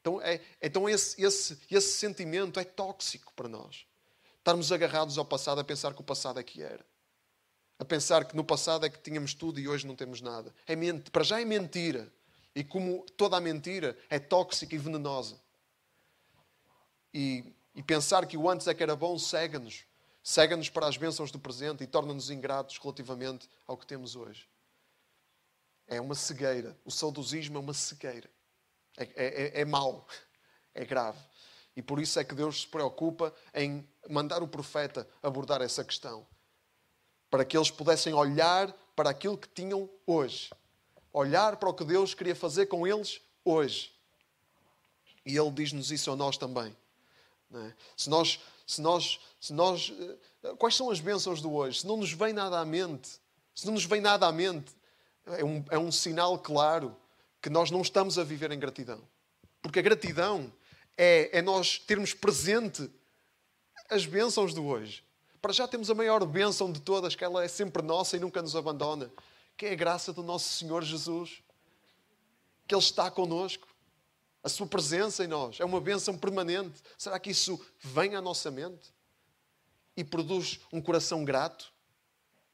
Então, 0.00 0.20
é, 0.22 0.40
então 0.62 0.88
esse, 0.88 1.20
esse, 1.22 1.58
esse 1.70 1.92
sentimento 1.98 2.58
é 2.58 2.64
tóxico 2.64 3.32
para 3.34 3.48
nós. 3.48 3.86
Estarmos 4.38 4.72
agarrados 4.72 5.18
ao 5.18 5.24
passado 5.24 5.60
a 5.60 5.64
pensar 5.64 5.92
que 5.94 6.00
o 6.00 6.04
passado 6.04 6.38
é 6.38 6.42
que 6.42 6.62
era. 6.62 6.84
A 7.78 7.84
pensar 7.84 8.24
que 8.24 8.34
no 8.34 8.44
passado 8.44 8.86
é 8.86 8.90
que 8.90 8.98
tínhamos 8.98 9.34
tudo 9.34 9.60
e 9.60 9.68
hoje 9.68 9.86
não 9.86 9.94
temos 9.94 10.20
nada. 10.20 10.54
É 10.66 10.74
ment... 10.74 11.10
Para 11.10 11.22
já 11.22 11.40
é 11.40 11.44
mentira. 11.44 12.12
E 12.54 12.64
como 12.64 13.04
toda 13.16 13.36
a 13.36 13.40
mentira 13.40 13.96
é 14.08 14.18
tóxica 14.18 14.74
e 14.74 14.78
venenosa 14.78 15.38
e, 17.12 17.44
e 17.74 17.82
pensar 17.82 18.26
que 18.26 18.36
o 18.36 18.48
antes 18.48 18.66
é 18.66 18.74
que 18.74 18.82
era 18.82 18.96
bom 18.96 19.18
cega-nos. 19.18 19.84
Cega-nos 20.22 20.68
para 20.68 20.86
as 20.86 20.96
bênçãos 20.96 21.30
do 21.30 21.38
presente 21.38 21.82
e 21.82 21.86
torna-nos 21.86 22.30
ingratos 22.30 22.78
relativamente 22.78 23.48
ao 23.66 23.76
que 23.76 23.86
temos 23.86 24.14
hoje. 24.14 24.48
É 25.88 26.00
uma 26.00 26.14
cegueira. 26.14 26.76
O 26.84 26.90
saudosismo 26.90 27.56
é 27.56 27.60
uma 27.60 27.74
cegueira. 27.74 28.30
É, 28.96 29.04
é, 29.04 29.08
é, 29.16 29.60
é 29.62 29.64
mau. 29.64 30.06
É 30.74 30.84
grave. 30.84 31.18
E 31.74 31.82
por 31.82 31.98
isso 32.00 32.20
é 32.20 32.24
que 32.24 32.34
Deus 32.34 32.60
se 32.60 32.66
preocupa 32.66 33.34
em 33.54 33.88
mandar 34.08 34.42
o 34.42 34.48
profeta 34.48 35.08
abordar 35.22 35.62
essa 35.62 35.82
questão. 35.82 36.26
Para 37.30 37.44
que 37.44 37.56
eles 37.56 37.70
pudessem 37.70 38.12
olhar 38.12 38.72
para 38.94 39.10
aquilo 39.10 39.38
que 39.38 39.48
tinham 39.48 39.88
hoje. 40.06 40.50
Olhar 41.12 41.56
para 41.56 41.68
o 41.68 41.74
que 41.74 41.84
Deus 41.84 42.14
queria 42.14 42.36
fazer 42.36 42.66
com 42.66 42.86
eles 42.86 43.20
hoje. 43.44 43.92
E 45.24 45.36
Ele 45.36 45.50
diz-nos 45.50 45.90
isso 45.90 46.10
a 46.10 46.16
nós 46.16 46.36
também. 46.36 46.76
É? 47.54 47.72
Se 47.96 48.10
nós, 48.10 48.40
se 48.66 48.80
nós, 48.80 49.20
se 49.40 49.52
nós, 49.52 49.92
eh, 50.42 50.54
quais 50.58 50.74
são 50.76 50.90
as 50.90 51.00
bênçãos 51.00 51.40
do 51.40 51.52
hoje? 51.52 51.80
Se 51.80 51.86
não 51.86 51.96
nos 51.96 52.12
vem 52.12 52.32
nada 52.32 52.58
à 52.58 52.64
mente, 52.64 53.20
se 53.54 53.66
não 53.66 53.74
nos 53.74 53.84
vem 53.84 54.00
nada 54.00 54.26
à 54.26 54.32
mente, 54.32 54.74
é 55.36 55.44
um, 55.44 55.64
é 55.70 55.78
um 55.78 55.92
sinal 55.92 56.38
claro 56.38 56.96
que 57.40 57.50
nós 57.50 57.70
não 57.70 57.82
estamos 57.82 58.18
a 58.18 58.24
viver 58.24 58.50
em 58.50 58.58
gratidão. 58.58 59.00
Porque 59.62 59.78
a 59.78 59.82
gratidão 59.82 60.52
é, 60.96 61.38
é 61.38 61.42
nós 61.42 61.78
termos 61.78 62.14
presente 62.14 62.90
as 63.88 64.06
bênçãos 64.06 64.52
do 64.52 64.66
hoje. 64.66 65.04
Para 65.40 65.52
já 65.52 65.68
temos 65.68 65.90
a 65.90 65.94
maior 65.94 66.24
bênção 66.26 66.72
de 66.72 66.80
todas, 66.80 67.14
que 67.14 67.24
ela 67.24 67.44
é 67.44 67.48
sempre 67.48 67.82
nossa 67.82 68.16
e 68.16 68.20
nunca 68.20 68.42
nos 68.42 68.56
abandona, 68.56 69.10
que 69.56 69.66
é 69.66 69.72
a 69.72 69.76
graça 69.76 70.12
do 70.12 70.22
nosso 70.22 70.48
Senhor 70.48 70.82
Jesus. 70.82 71.42
Que 72.66 72.74
Ele 72.74 72.82
está 72.82 73.10
connosco. 73.10 73.66
A 74.42 74.48
sua 74.48 74.66
presença 74.66 75.24
em 75.24 75.26
nós 75.26 75.58
é 75.60 75.64
uma 75.64 75.80
bênção 75.80 76.16
permanente. 76.16 76.80
Será 76.96 77.18
que 77.18 77.30
isso 77.30 77.60
vem 77.80 78.14
à 78.14 78.20
nossa 78.20 78.50
mente 78.50 78.92
e 79.96 80.04
produz 80.04 80.60
um 80.72 80.80
coração 80.80 81.24
grato? 81.24 81.72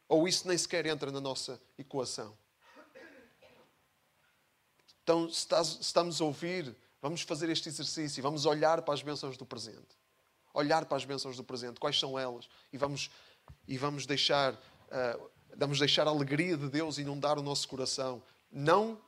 Ou 0.09 0.28
isso 0.28 0.47
nem 0.47 0.57
sequer 0.57 0.87
entra 0.87 1.11
na 1.11 1.21
nossa 1.21 1.61
equação? 1.78 2.37
Então, 5.04 5.30
se 5.30 5.46
estamos 5.80 6.18
a 6.18 6.25
ouvir, 6.25 6.75
vamos 7.00 7.20
fazer 7.20 7.50
este 7.50 7.68
exercício, 7.68 8.23
vamos 8.23 8.46
olhar 8.46 8.80
para 8.80 8.94
as 8.94 9.02
bênçãos 9.02 9.37
do 9.37 9.44
presente. 9.44 9.99
Olhar 10.54 10.87
para 10.87 10.96
as 10.96 11.04
bênçãos 11.04 11.37
do 11.37 11.44
presente, 11.44 11.78
quais 11.78 11.99
são 12.00 12.18
elas? 12.18 12.49
E 12.73 12.78
vamos, 12.78 13.11
e 13.68 13.76
vamos 13.76 14.06
deixar, 14.06 14.54
uh, 14.54 15.30
vamos 15.54 15.78
deixar 15.78 16.06
a 16.06 16.11
alegria 16.11 16.56
de 16.56 16.70
Deus 16.70 16.96
inundar 16.96 17.38
o 17.38 17.42
nosso 17.42 17.68
coração. 17.68 18.23
Não 18.50 18.99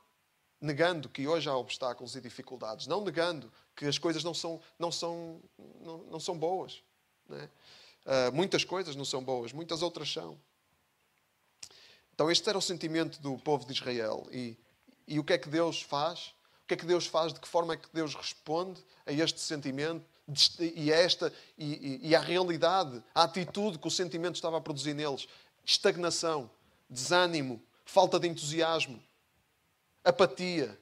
negando 0.61 1.09
que 1.09 1.27
hoje 1.27 1.49
há 1.49 1.57
obstáculos 1.57 2.15
e 2.15 2.21
dificuldades, 2.21 2.85
não 2.85 3.03
negando 3.03 3.51
que 3.75 3.85
as 3.85 3.97
coisas 3.97 4.23
não 4.23 4.35
são, 4.35 4.61
não 4.77 4.91
são, 4.91 5.41
não, 5.81 5.97
não 6.11 6.19
são 6.19 6.37
boas. 6.37 6.83
Né? 7.27 7.49
Uh, 8.05 8.35
muitas 8.35 8.63
coisas 8.63 8.95
não 8.95 9.05
são 9.05 9.23
boas, 9.23 9.51
muitas 9.51 9.81
outras 9.81 10.13
são. 10.13 10.39
Então, 12.13 12.29
este 12.29 12.47
era 12.47 12.57
o 12.57 12.61
sentimento 12.61 13.19
do 13.19 13.35
povo 13.39 13.65
de 13.65 13.73
Israel. 13.73 14.27
E, 14.31 14.57
e 15.07 15.19
o 15.19 15.23
que 15.23 15.33
é 15.33 15.37
que 15.37 15.49
Deus 15.49 15.81
faz? 15.81 16.33
O 16.63 16.67
que 16.67 16.73
é 16.73 16.77
que 16.77 16.85
Deus 16.85 17.07
faz? 17.07 17.33
De 17.33 17.39
que 17.39 17.47
forma 17.47 17.73
é 17.73 17.77
que 17.77 17.89
Deus 17.93 18.13
responde 18.13 18.83
a 19.05 19.11
este 19.11 19.39
sentimento 19.39 20.05
e 20.59 20.91
a, 20.91 20.95
esta, 20.97 21.33
e, 21.57 21.99
e, 22.03 22.09
e 22.09 22.15
a 22.15 22.19
realidade, 22.19 23.01
a 23.15 23.23
atitude 23.23 23.79
que 23.79 23.87
o 23.87 23.91
sentimento 23.91 24.35
estava 24.35 24.57
a 24.57 24.61
produzir 24.61 24.93
neles? 24.93 25.27
Estagnação, 25.63 26.49
desânimo, 26.89 27.63
falta 27.85 28.19
de 28.19 28.27
entusiasmo 28.27 29.01
apatia. 30.07 30.79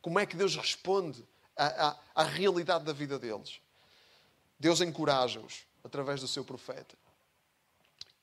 Como 0.00 0.18
é 0.18 0.24
que 0.24 0.36
Deus 0.36 0.56
responde 0.56 1.22
à, 1.56 1.88
à, 1.88 1.96
à 2.14 2.22
realidade 2.24 2.84
da 2.84 2.92
vida 2.92 3.18
deles? 3.18 3.60
Deus 4.58 4.80
encoraja-os 4.80 5.64
através 5.82 6.20
do 6.20 6.28
seu 6.28 6.44
profeta. 6.44 6.96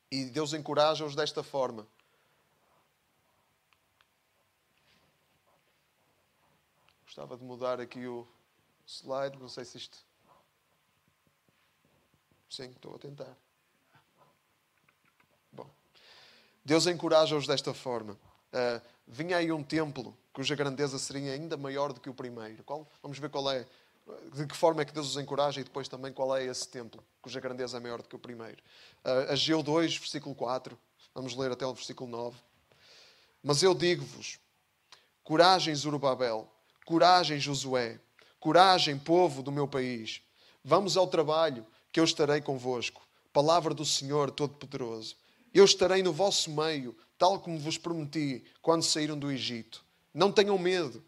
E 0.09 0.25
Deus 0.25 0.53
encoraja-os 0.53 1.15
desta 1.15 1.43
forma. 1.43 1.87
Gostava 7.11 7.35
de 7.35 7.43
mudar 7.43 7.81
aqui 7.81 8.07
o 8.07 8.25
slide, 8.87 9.37
não 9.37 9.49
sei 9.49 9.65
se 9.65 9.77
isto. 9.77 9.97
Sim, 12.49 12.69
estou 12.69 12.95
a 12.95 12.99
tentar. 12.99 13.35
Bom. 15.51 15.69
Deus 16.63 16.87
encoraja-os 16.87 17.45
desta 17.45 17.73
forma. 17.73 18.13
Uh, 18.13 18.81
vinha 19.05 19.35
aí 19.35 19.51
um 19.51 19.61
templo 19.61 20.17
cuja 20.31 20.55
grandeza 20.55 20.97
seria 20.97 21.33
ainda 21.33 21.57
maior 21.57 21.91
do 21.91 21.99
que 21.99 22.09
o 22.09 22.13
primeiro. 22.13 22.63
Qual, 22.63 22.87
vamos 23.03 23.19
ver 23.19 23.29
qual 23.29 23.51
é, 23.51 23.67
de 24.33 24.47
que 24.47 24.55
forma 24.55 24.81
é 24.81 24.85
que 24.85 24.93
Deus 24.93 25.09
os 25.09 25.17
encoraja 25.17 25.59
e 25.59 25.65
depois 25.65 25.89
também 25.89 26.13
qual 26.13 26.33
é 26.37 26.45
esse 26.45 26.65
templo 26.65 27.03
cuja 27.21 27.41
grandeza 27.41 27.75
é 27.75 27.81
maior 27.81 28.01
do 28.01 28.07
que 28.07 28.15
o 28.15 28.19
primeiro. 28.19 28.63
Uh, 29.03 29.33
Ageu 29.33 29.61
2, 29.61 29.97
versículo 29.97 30.33
4. 30.33 30.79
Vamos 31.13 31.35
ler 31.35 31.51
até 31.51 31.65
o 31.65 31.73
versículo 31.73 32.09
9. 32.09 32.39
Mas 33.43 33.61
eu 33.61 33.75
digo-vos: 33.75 34.39
coragem, 35.25 35.75
Zorobabel, 35.75 36.49
coragem, 36.85 37.39
Josué, 37.39 37.99
coragem, 38.39 38.97
povo 38.97 39.41
do 39.41 39.51
meu 39.51 39.67
país. 39.67 40.21
Vamos 40.63 40.97
ao 40.97 41.07
trabalho, 41.07 41.65
que 41.91 41.99
eu 41.99 42.03
estarei 42.03 42.41
convosco. 42.41 43.01
Palavra 43.33 43.73
do 43.73 43.85
Senhor 43.85 44.31
Todo-Poderoso. 44.31 45.15
Eu 45.53 45.65
estarei 45.65 46.01
no 46.01 46.13
vosso 46.13 46.51
meio, 46.51 46.95
tal 47.17 47.39
como 47.39 47.59
vos 47.59 47.77
prometi 47.77 48.43
quando 48.61 48.83
saíram 48.83 49.17
do 49.17 49.31
Egito. 49.31 49.83
Não 50.13 50.31
tenham 50.31 50.57
medo, 50.57 51.03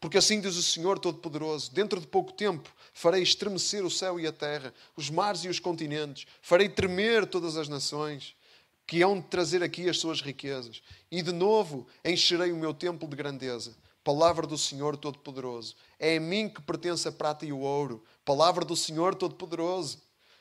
porque 0.00 0.18
assim 0.18 0.40
diz 0.40 0.56
o 0.56 0.62
Senhor 0.62 0.98
Todo-Poderoso: 0.98 1.72
dentro 1.72 2.00
de 2.00 2.06
pouco 2.06 2.32
tempo 2.32 2.70
farei 2.92 3.22
estremecer 3.22 3.84
o 3.84 3.90
céu 3.90 4.18
e 4.18 4.26
a 4.26 4.32
terra, 4.32 4.72
os 4.96 5.10
mares 5.10 5.44
e 5.44 5.48
os 5.48 5.58
continentes, 5.58 6.26
farei 6.40 6.68
tremer 6.68 7.26
todas 7.26 7.56
as 7.56 7.68
nações 7.68 8.34
que 8.86 9.02
hão 9.02 9.20
de 9.20 9.26
trazer 9.26 9.62
aqui 9.62 9.88
as 9.88 9.98
suas 9.98 10.22
riquezas, 10.22 10.82
e 11.10 11.20
de 11.20 11.32
novo 11.32 11.86
encherei 12.02 12.52
o 12.52 12.56
meu 12.56 12.72
templo 12.72 13.06
de 13.06 13.16
grandeza. 13.16 13.76
Palavra 14.08 14.46
do 14.46 14.56
Senhor 14.56 14.96
Todo-Poderoso. 14.96 15.76
É 15.98 16.16
a 16.16 16.20
mim 16.20 16.48
que 16.48 16.62
pertence 16.62 17.06
a 17.06 17.12
prata 17.12 17.44
e 17.44 17.52
o 17.52 17.58
ouro. 17.58 18.02
Palavra 18.24 18.64
do 18.64 18.74
Senhor 18.74 19.14
Todo-Poderoso. 19.14 20.00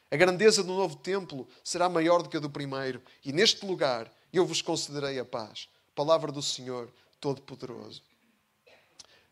A 0.09 0.15
grandeza 0.15 0.63
do 0.63 0.71
novo 0.71 0.95
templo 0.95 1.45
será 1.65 1.89
maior 1.89 2.23
do 2.23 2.29
que 2.29 2.37
a 2.37 2.39
do 2.39 2.49
primeiro, 2.49 3.03
e 3.25 3.33
neste 3.33 3.65
lugar 3.65 4.09
eu 4.31 4.45
vos 4.45 4.61
concederei 4.61 5.19
a 5.19 5.25
paz. 5.25 5.67
Palavra 5.93 6.31
do 6.31 6.41
Senhor 6.41 6.89
Todo-Poderoso. 7.19 8.01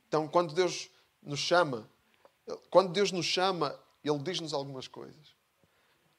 Então, 0.05 0.27
quando 0.27 0.53
Deus 0.53 0.89
nos 1.23 1.39
chama, 1.39 1.89
quando 2.69 2.91
Deus 2.91 3.13
nos 3.13 3.25
chama, 3.25 3.73
Ele 4.03 4.19
diz-nos 4.19 4.53
algumas 4.53 4.85
coisas. 4.85 5.33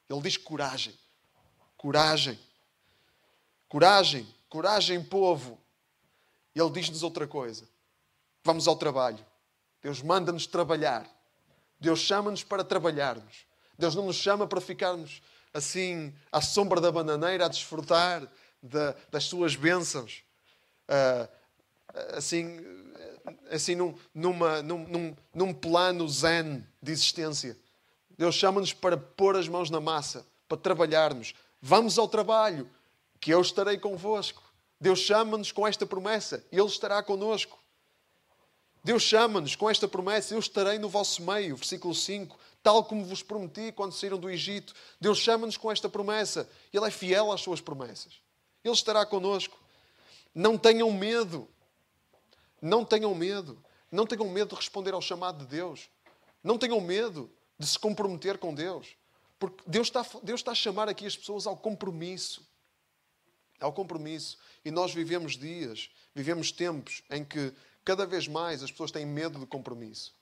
Ele 0.08 0.22
diz 0.22 0.38
coragem. 0.38 0.94
Coragem. 1.76 2.38
Coragem. 3.68 4.26
Coragem, 4.48 5.04
povo. 5.04 5.60
Ele 6.54 6.70
diz-nos 6.70 7.02
outra 7.02 7.26
coisa. 7.26 7.75
Vamos 8.46 8.68
ao 8.68 8.76
trabalho. 8.76 9.18
Deus 9.82 10.00
manda-nos 10.00 10.46
trabalhar. 10.46 11.04
Deus 11.80 11.98
chama-nos 11.98 12.44
para 12.44 12.62
trabalharmos. 12.62 13.44
Deus 13.76 13.96
não 13.96 14.06
nos 14.06 14.14
chama 14.14 14.46
para 14.46 14.60
ficarmos 14.60 15.20
assim 15.52 16.14
à 16.30 16.40
sombra 16.40 16.80
da 16.80 16.92
bananeira 16.92 17.46
a 17.46 17.48
desfrutar 17.48 18.22
das 19.10 19.24
suas 19.24 19.56
bênçãos. 19.56 20.22
Uh, 20.88 21.28
assim, 22.16 22.60
assim 23.50 23.74
num, 23.74 23.98
numa, 24.14 24.62
num, 24.62 25.16
num 25.34 25.52
plano 25.52 26.08
zen 26.08 26.64
de 26.80 26.92
existência. 26.92 27.58
Deus 28.16 28.36
chama-nos 28.36 28.72
para 28.72 28.96
pôr 28.96 29.36
as 29.36 29.48
mãos 29.48 29.70
na 29.70 29.80
massa, 29.80 30.24
para 30.48 30.56
trabalharmos. 30.56 31.34
Vamos 31.60 31.98
ao 31.98 32.06
trabalho, 32.06 32.70
que 33.18 33.34
eu 33.34 33.40
estarei 33.40 33.76
convosco. 33.76 34.40
Deus 34.80 35.00
chama-nos 35.00 35.50
com 35.50 35.66
esta 35.66 35.84
promessa, 35.84 36.44
Ele 36.52 36.62
estará 36.62 37.02
conosco. 37.02 37.65
Deus 38.86 39.02
chama-nos 39.02 39.56
com 39.56 39.68
esta 39.68 39.88
promessa: 39.88 40.32
Eu 40.32 40.38
estarei 40.38 40.78
no 40.78 40.88
vosso 40.88 41.20
meio. 41.20 41.56
Versículo 41.56 41.92
5. 41.92 42.38
Tal 42.62 42.84
como 42.84 43.04
vos 43.04 43.20
prometi 43.20 43.72
quando 43.72 43.92
saíram 43.92 44.16
do 44.16 44.30
Egito. 44.30 44.72
Deus 45.00 45.18
chama-nos 45.18 45.56
com 45.56 45.72
esta 45.72 45.88
promessa. 45.88 46.48
Ele 46.72 46.86
é 46.86 46.90
fiel 46.92 47.32
às 47.32 47.40
suas 47.40 47.60
promessas. 47.60 48.20
Ele 48.62 48.72
estará 48.72 49.04
conosco. 49.04 49.58
Não 50.32 50.56
tenham 50.56 50.92
medo. 50.92 51.48
Não 52.62 52.84
tenham 52.84 53.12
medo. 53.12 53.60
Não 53.90 54.06
tenham 54.06 54.28
medo 54.28 54.50
de 54.50 54.54
responder 54.54 54.94
ao 54.94 55.02
chamado 55.02 55.44
de 55.44 55.46
Deus. 55.46 55.90
Não 56.40 56.56
tenham 56.56 56.80
medo 56.80 57.28
de 57.58 57.66
se 57.66 57.80
comprometer 57.80 58.38
com 58.38 58.54
Deus. 58.54 58.86
Porque 59.36 59.64
Deus 59.66 59.88
está, 59.88 60.06
Deus 60.22 60.38
está 60.38 60.52
a 60.52 60.54
chamar 60.54 60.88
aqui 60.88 61.06
as 61.06 61.16
pessoas 61.16 61.48
ao 61.48 61.56
compromisso. 61.56 62.48
Ao 63.60 63.72
compromisso. 63.72 64.38
E 64.64 64.70
nós 64.70 64.94
vivemos 64.94 65.36
dias, 65.36 65.90
vivemos 66.14 66.52
tempos 66.52 67.02
em 67.10 67.24
que 67.24 67.52
cada 67.86 68.04
vez 68.04 68.26
mais 68.26 68.62
as 68.64 68.70
pessoas 68.70 68.90
têm 68.90 69.06
medo 69.06 69.38
do 69.38 69.46
compromisso. 69.46 70.12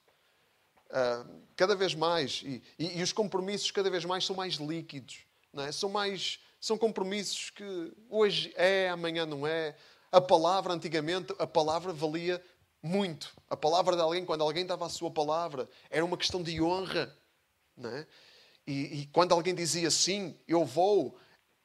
Uh, 0.91 1.43
cada 1.57 1.75
vez 1.75 1.95
mais. 1.95 2.43
E, 2.45 2.63
e, 2.79 2.99
e, 2.99 3.03
os 3.03 3.13
compromissos 3.13 3.71
cada 3.71 3.91
vez 3.91 4.05
mais 4.05 4.25
são 4.25 4.37
mais 4.37 4.55
líquidos. 4.57 5.25
É? 5.57 5.73
São 5.73 5.89
mais 5.89 6.39
são 6.61 6.79
compromissos 6.79 7.51
que 7.51 7.93
hoje 8.09 8.53
é, 8.57 8.89
amanhã 8.91 9.27
não 9.27 9.47
é. 9.47 9.75
A 10.13 10.21
palavra, 10.21 10.73
antigamente, 10.73 11.35
a 11.39 11.47
palavra 11.47 11.93
valia 11.93 12.43
muito. 12.83 13.35
A 13.49 13.57
palavra 13.57 13.97
de 13.97 14.03
alguém, 14.03 14.25
quando 14.25 14.43
alguém 14.43 14.65
dava 14.65 14.87
a 14.87 14.91
sua 14.91 15.11
palavra, 15.11 15.69
era 15.91 16.05
uma 16.05 16.17
questão 16.17 16.43
de 16.43 16.61
honra. 16.63 17.17
É? 17.83 18.07
e, 18.65 19.01
e 19.01 19.07
quando 19.07 19.33
alguém 19.33 19.53
dizia 19.53 19.91
sim, 19.91 20.39
eu 20.47 20.65
vou, 20.65 21.19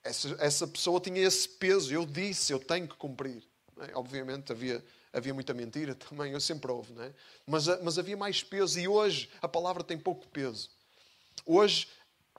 essa, 0.04 0.36
essa 0.40 0.68
pessoa 0.68 1.00
tinha 1.00 1.22
esse 1.22 1.48
peso. 1.48 1.94
Eu 1.94 2.06
disse, 2.06 2.52
eu 2.52 2.60
tenho 2.60 2.88
que 2.88 2.96
cumprir. 2.96 3.44
É? 3.82 3.96
Obviamente 3.96 4.52
havia, 4.52 4.84
havia 5.12 5.34
muita 5.34 5.54
mentira 5.54 5.96
também, 5.96 6.32
eu 6.34 6.40
sempre 6.40 6.72
houve, 6.72 6.94
não 6.94 7.04
é? 7.04 7.14
mas, 7.46 7.68
mas 7.82 7.98
havia 7.98 8.16
mais 8.16 8.44
peso 8.44 8.80
e 8.80 8.88
hoje 8.88 9.30
a 9.42 9.48
palavra 9.48 9.84
tem 9.84 9.98
pouco 9.98 10.28
peso. 10.28 10.70
Hoje 11.46 11.88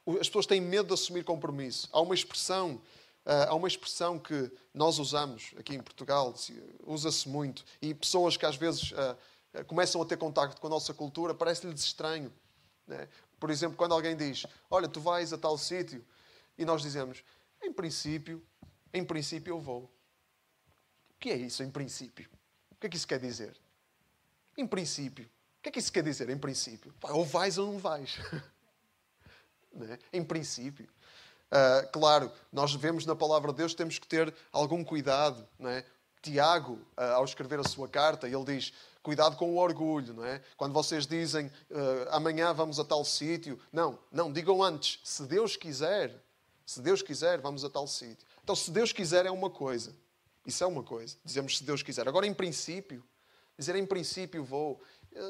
as 0.06 0.28
pessoas 0.28 0.46
têm 0.46 0.60
medo 0.60 0.88
de 0.88 0.94
assumir 0.94 1.24
compromisso. 1.24 1.88
Há 1.92 2.00
uma 2.00 2.14
expressão, 2.14 2.80
ah, 3.24 3.48
há 3.50 3.54
uma 3.54 3.68
expressão 3.68 4.18
que 4.18 4.50
nós 4.72 4.98
usamos 4.98 5.52
aqui 5.58 5.74
em 5.74 5.82
Portugal, 5.82 6.34
usa-se 6.86 7.28
muito, 7.28 7.64
e 7.80 7.94
pessoas 7.94 8.36
que 8.36 8.46
às 8.46 8.56
vezes 8.56 8.92
ah, 8.96 9.16
ah, 9.54 9.64
começam 9.64 10.00
a 10.00 10.06
ter 10.06 10.16
contacto 10.16 10.60
com 10.60 10.66
a 10.66 10.70
nossa 10.70 10.94
cultura, 10.94 11.34
parece-lhes 11.34 11.84
estranho. 11.84 12.32
Né? 12.86 13.08
Por 13.38 13.50
exemplo, 13.50 13.76
quando 13.76 13.92
alguém 13.92 14.16
diz, 14.16 14.46
olha, 14.70 14.88
tu 14.88 15.00
vais 15.00 15.32
a 15.32 15.38
tal 15.38 15.56
sítio, 15.58 16.04
e 16.56 16.64
nós 16.64 16.82
dizemos, 16.82 17.22
em 17.62 17.72
princípio, 17.72 18.44
em 18.92 19.04
princípio 19.04 19.52
eu 19.54 19.60
vou. 19.60 19.84
O 19.84 21.18
que 21.20 21.30
é 21.30 21.36
isso, 21.36 21.62
em 21.62 21.70
princípio? 21.70 22.28
O 22.80 22.82
que 22.82 22.86
é 22.86 22.90
que 22.90 22.96
isso 22.96 23.06
quer 23.06 23.20
dizer? 23.20 23.54
Em 24.56 24.66
princípio. 24.66 25.26
O 25.26 25.62
que 25.62 25.68
é 25.68 25.72
que 25.72 25.78
isso 25.78 25.92
quer 25.92 26.02
dizer, 26.02 26.30
em 26.30 26.38
princípio? 26.38 26.94
Ou 27.02 27.26
vais 27.26 27.58
ou 27.58 27.66
não 27.66 27.78
vais. 27.78 28.16
né? 29.70 29.98
em 30.10 30.24
princípio. 30.24 30.88
Uh, 31.52 31.86
claro, 31.92 32.32
nós 32.50 32.72
vemos 32.74 33.04
na 33.04 33.14
palavra 33.14 33.52
de 33.52 33.58
Deus 33.58 33.74
temos 33.74 33.98
que 33.98 34.06
ter 34.06 34.34
algum 34.50 34.82
cuidado. 34.82 35.46
Não 35.58 35.68
é? 35.68 35.84
Tiago, 36.22 36.78
uh, 36.96 37.16
ao 37.16 37.24
escrever 37.26 37.60
a 37.60 37.64
sua 37.64 37.86
carta, 37.86 38.26
ele 38.26 38.44
diz: 38.44 38.72
cuidado 39.02 39.36
com 39.36 39.50
o 39.50 39.58
orgulho, 39.58 40.14
não 40.14 40.24
é? 40.24 40.40
Quando 40.56 40.72
vocês 40.72 41.06
dizem 41.06 41.48
uh, 41.48 42.08
amanhã 42.12 42.54
vamos 42.54 42.80
a 42.80 42.84
tal 42.84 43.04
sítio, 43.04 43.60
não, 43.70 43.98
não, 44.10 44.32
digam 44.32 44.62
antes, 44.62 45.00
se 45.04 45.24
Deus 45.24 45.54
quiser, 45.54 46.18
se 46.64 46.80
Deus 46.80 47.02
quiser, 47.02 47.42
vamos 47.42 47.62
a 47.62 47.68
tal 47.68 47.86
sítio. 47.86 48.26
Então, 48.42 48.56
se 48.56 48.70
Deus 48.70 48.90
quiser 48.90 49.26
é 49.26 49.30
uma 49.30 49.50
coisa, 49.50 49.94
isso 50.46 50.64
é 50.64 50.66
uma 50.66 50.82
coisa, 50.82 51.16
dizemos 51.24 51.58
se 51.58 51.64
Deus 51.64 51.82
quiser. 51.82 52.08
Agora, 52.08 52.26
em 52.26 52.34
princípio, 52.34 53.04
dizer 53.58 53.76
em 53.76 53.86
princípio 53.86 54.42
vou, 54.44 54.80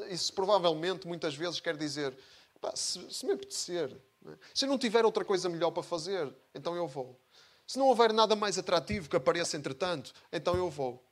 isso 0.09 0.33
provavelmente 0.33 1.07
muitas 1.07 1.35
vezes 1.35 1.59
quer 1.59 1.75
dizer 1.75 2.17
pá, 2.59 2.75
se, 2.75 3.11
se 3.11 3.25
me 3.25 3.33
apetecer, 3.33 3.95
é? 4.25 4.37
Se 4.53 4.65
eu 4.65 4.69
não 4.69 4.77
tiver 4.77 5.03
outra 5.03 5.25
coisa 5.25 5.49
melhor 5.49 5.71
para 5.71 5.83
fazer, 5.83 6.31
então 6.53 6.75
eu 6.75 6.87
vou. 6.87 7.19
Se 7.65 7.79
não 7.79 7.87
houver 7.87 8.13
nada 8.13 8.35
mais 8.35 8.57
atrativo 8.57 9.09
que 9.09 9.15
apareça 9.15 9.57
entretanto, 9.57 10.13
então 10.31 10.55
eu 10.55 10.69
vou. 10.69 11.03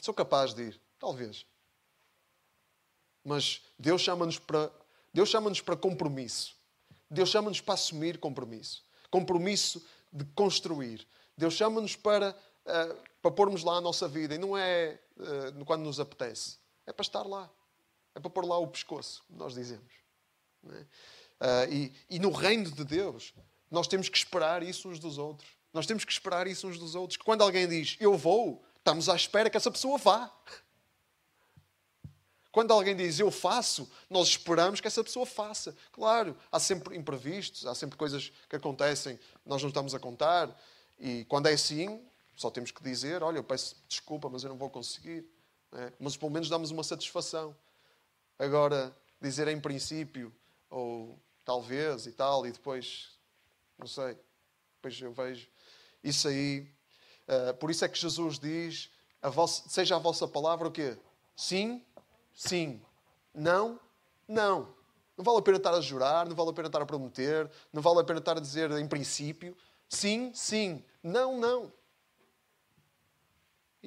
Sou 0.00 0.14
capaz 0.14 0.54
de 0.54 0.62
ir, 0.62 0.80
talvez. 0.98 1.46
Mas 3.24 3.62
Deus 3.78 4.00
chama-nos 4.00 4.38
para, 4.38 4.72
Deus 5.12 5.28
chama-nos 5.28 5.60
para 5.60 5.76
compromisso. 5.76 6.56
Deus 7.10 7.28
chama-nos 7.28 7.60
para 7.60 7.74
assumir 7.74 8.18
compromisso. 8.18 8.84
Compromisso 9.10 9.84
de 10.12 10.24
construir. 10.34 11.06
Deus 11.36 11.54
chama-nos 11.54 11.94
para, 11.94 12.36
uh, 12.68 12.96
para 13.20 13.30
pormos 13.30 13.64
lá 13.64 13.76
a 13.76 13.80
nossa 13.80 14.06
vida. 14.06 14.34
E 14.34 14.38
não 14.38 14.56
é 14.56 14.98
uh, 15.16 15.64
quando 15.64 15.82
nos 15.82 15.98
apetece. 15.98 16.58
É 16.86 16.92
para 16.92 17.02
estar 17.02 17.22
lá. 17.22 17.50
É 18.14 18.20
para 18.20 18.30
pôr 18.30 18.44
lá 18.44 18.58
o 18.58 18.66
pescoço, 18.66 19.24
nós 19.30 19.54
dizemos. 19.54 19.92
É? 20.66 20.80
Uh, 21.40 21.72
e, 21.72 21.92
e 22.10 22.18
no 22.18 22.32
reino 22.32 22.70
de 22.70 22.84
Deus, 22.84 23.32
nós 23.70 23.86
temos 23.86 24.08
que 24.08 24.18
esperar 24.18 24.62
isso 24.62 24.88
uns 24.88 24.98
dos 24.98 25.18
outros. 25.18 25.48
Nós 25.72 25.86
temos 25.86 26.04
que 26.04 26.12
esperar 26.12 26.46
isso 26.46 26.66
uns 26.66 26.78
dos 26.78 26.94
outros. 26.94 27.16
Quando 27.16 27.42
alguém 27.42 27.68
diz 27.68 27.96
eu 28.00 28.16
vou, 28.16 28.64
estamos 28.76 29.08
à 29.08 29.14
espera 29.14 29.48
que 29.48 29.56
essa 29.56 29.70
pessoa 29.70 29.98
vá. 29.98 30.32
Quando 32.50 32.72
alguém 32.72 32.96
diz 32.96 33.20
eu 33.20 33.30
faço, 33.30 33.88
nós 34.08 34.28
esperamos 34.28 34.80
que 34.80 34.88
essa 34.88 35.04
pessoa 35.04 35.26
faça. 35.26 35.76
Claro, 35.92 36.36
há 36.50 36.58
sempre 36.58 36.96
imprevistos, 36.96 37.66
há 37.66 37.74
sempre 37.74 37.96
coisas 37.96 38.32
que 38.48 38.56
acontecem, 38.56 39.20
nós 39.44 39.62
não 39.62 39.68
estamos 39.68 39.94
a 39.94 39.98
contar. 40.00 40.58
E 40.98 41.24
quando 41.26 41.46
é 41.46 41.52
assim, 41.52 42.02
só 42.38 42.52
temos 42.52 42.70
que 42.70 42.80
dizer: 42.82 43.20
olha, 43.20 43.38
eu 43.38 43.44
peço 43.44 43.76
desculpa, 43.88 44.30
mas 44.30 44.44
eu 44.44 44.48
não 44.48 44.56
vou 44.56 44.70
conseguir. 44.70 45.26
É? 45.72 45.92
Mas 45.98 46.16
pelo 46.16 46.30
menos 46.30 46.48
damos 46.48 46.70
uma 46.70 46.84
satisfação. 46.84 47.54
Agora, 48.38 48.96
dizer 49.20 49.48
em 49.48 49.60
princípio, 49.60 50.32
ou 50.70 51.18
talvez 51.44 52.06
e 52.06 52.12
tal, 52.12 52.46
e 52.46 52.52
depois, 52.52 53.18
não 53.76 53.88
sei, 53.88 54.16
depois 54.76 55.00
eu 55.00 55.12
vejo. 55.12 55.48
Isso 56.02 56.28
aí, 56.28 56.70
uh, 57.26 57.54
por 57.54 57.72
isso 57.72 57.84
é 57.84 57.88
que 57.88 57.98
Jesus 57.98 58.38
diz, 58.38 58.88
a 59.20 59.28
vossa, 59.28 59.68
seja 59.68 59.96
a 59.96 59.98
vossa 59.98 60.28
palavra 60.28 60.68
o 60.68 60.70
quê? 60.70 60.96
Sim, 61.34 61.84
sim. 62.32 62.80
Não, 63.34 63.80
não. 64.28 64.72
Não 65.16 65.24
vale 65.24 65.38
a 65.38 65.42
pena 65.42 65.56
estar 65.56 65.74
a 65.74 65.80
jurar, 65.80 66.28
não 66.28 66.36
vale 66.36 66.50
a 66.50 66.52
pena 66.52 66.68
estar 66.68 66.80
a 66.80 66.86
prometer, 66.86 67.50
não 67.72 67.82
vale 67.82 67.98
a 67.98 68.04
pena 68.04 68.20
estar 68.20 68.36
a 68.36 68.40
dizer 68.40 68.70
em 68.70 68.86
princípio. 68.86 69.56
Sim, 69.88 70.32
sim. 70.32 70.84
Não, 71.02 71.36
não. 71.36 71.72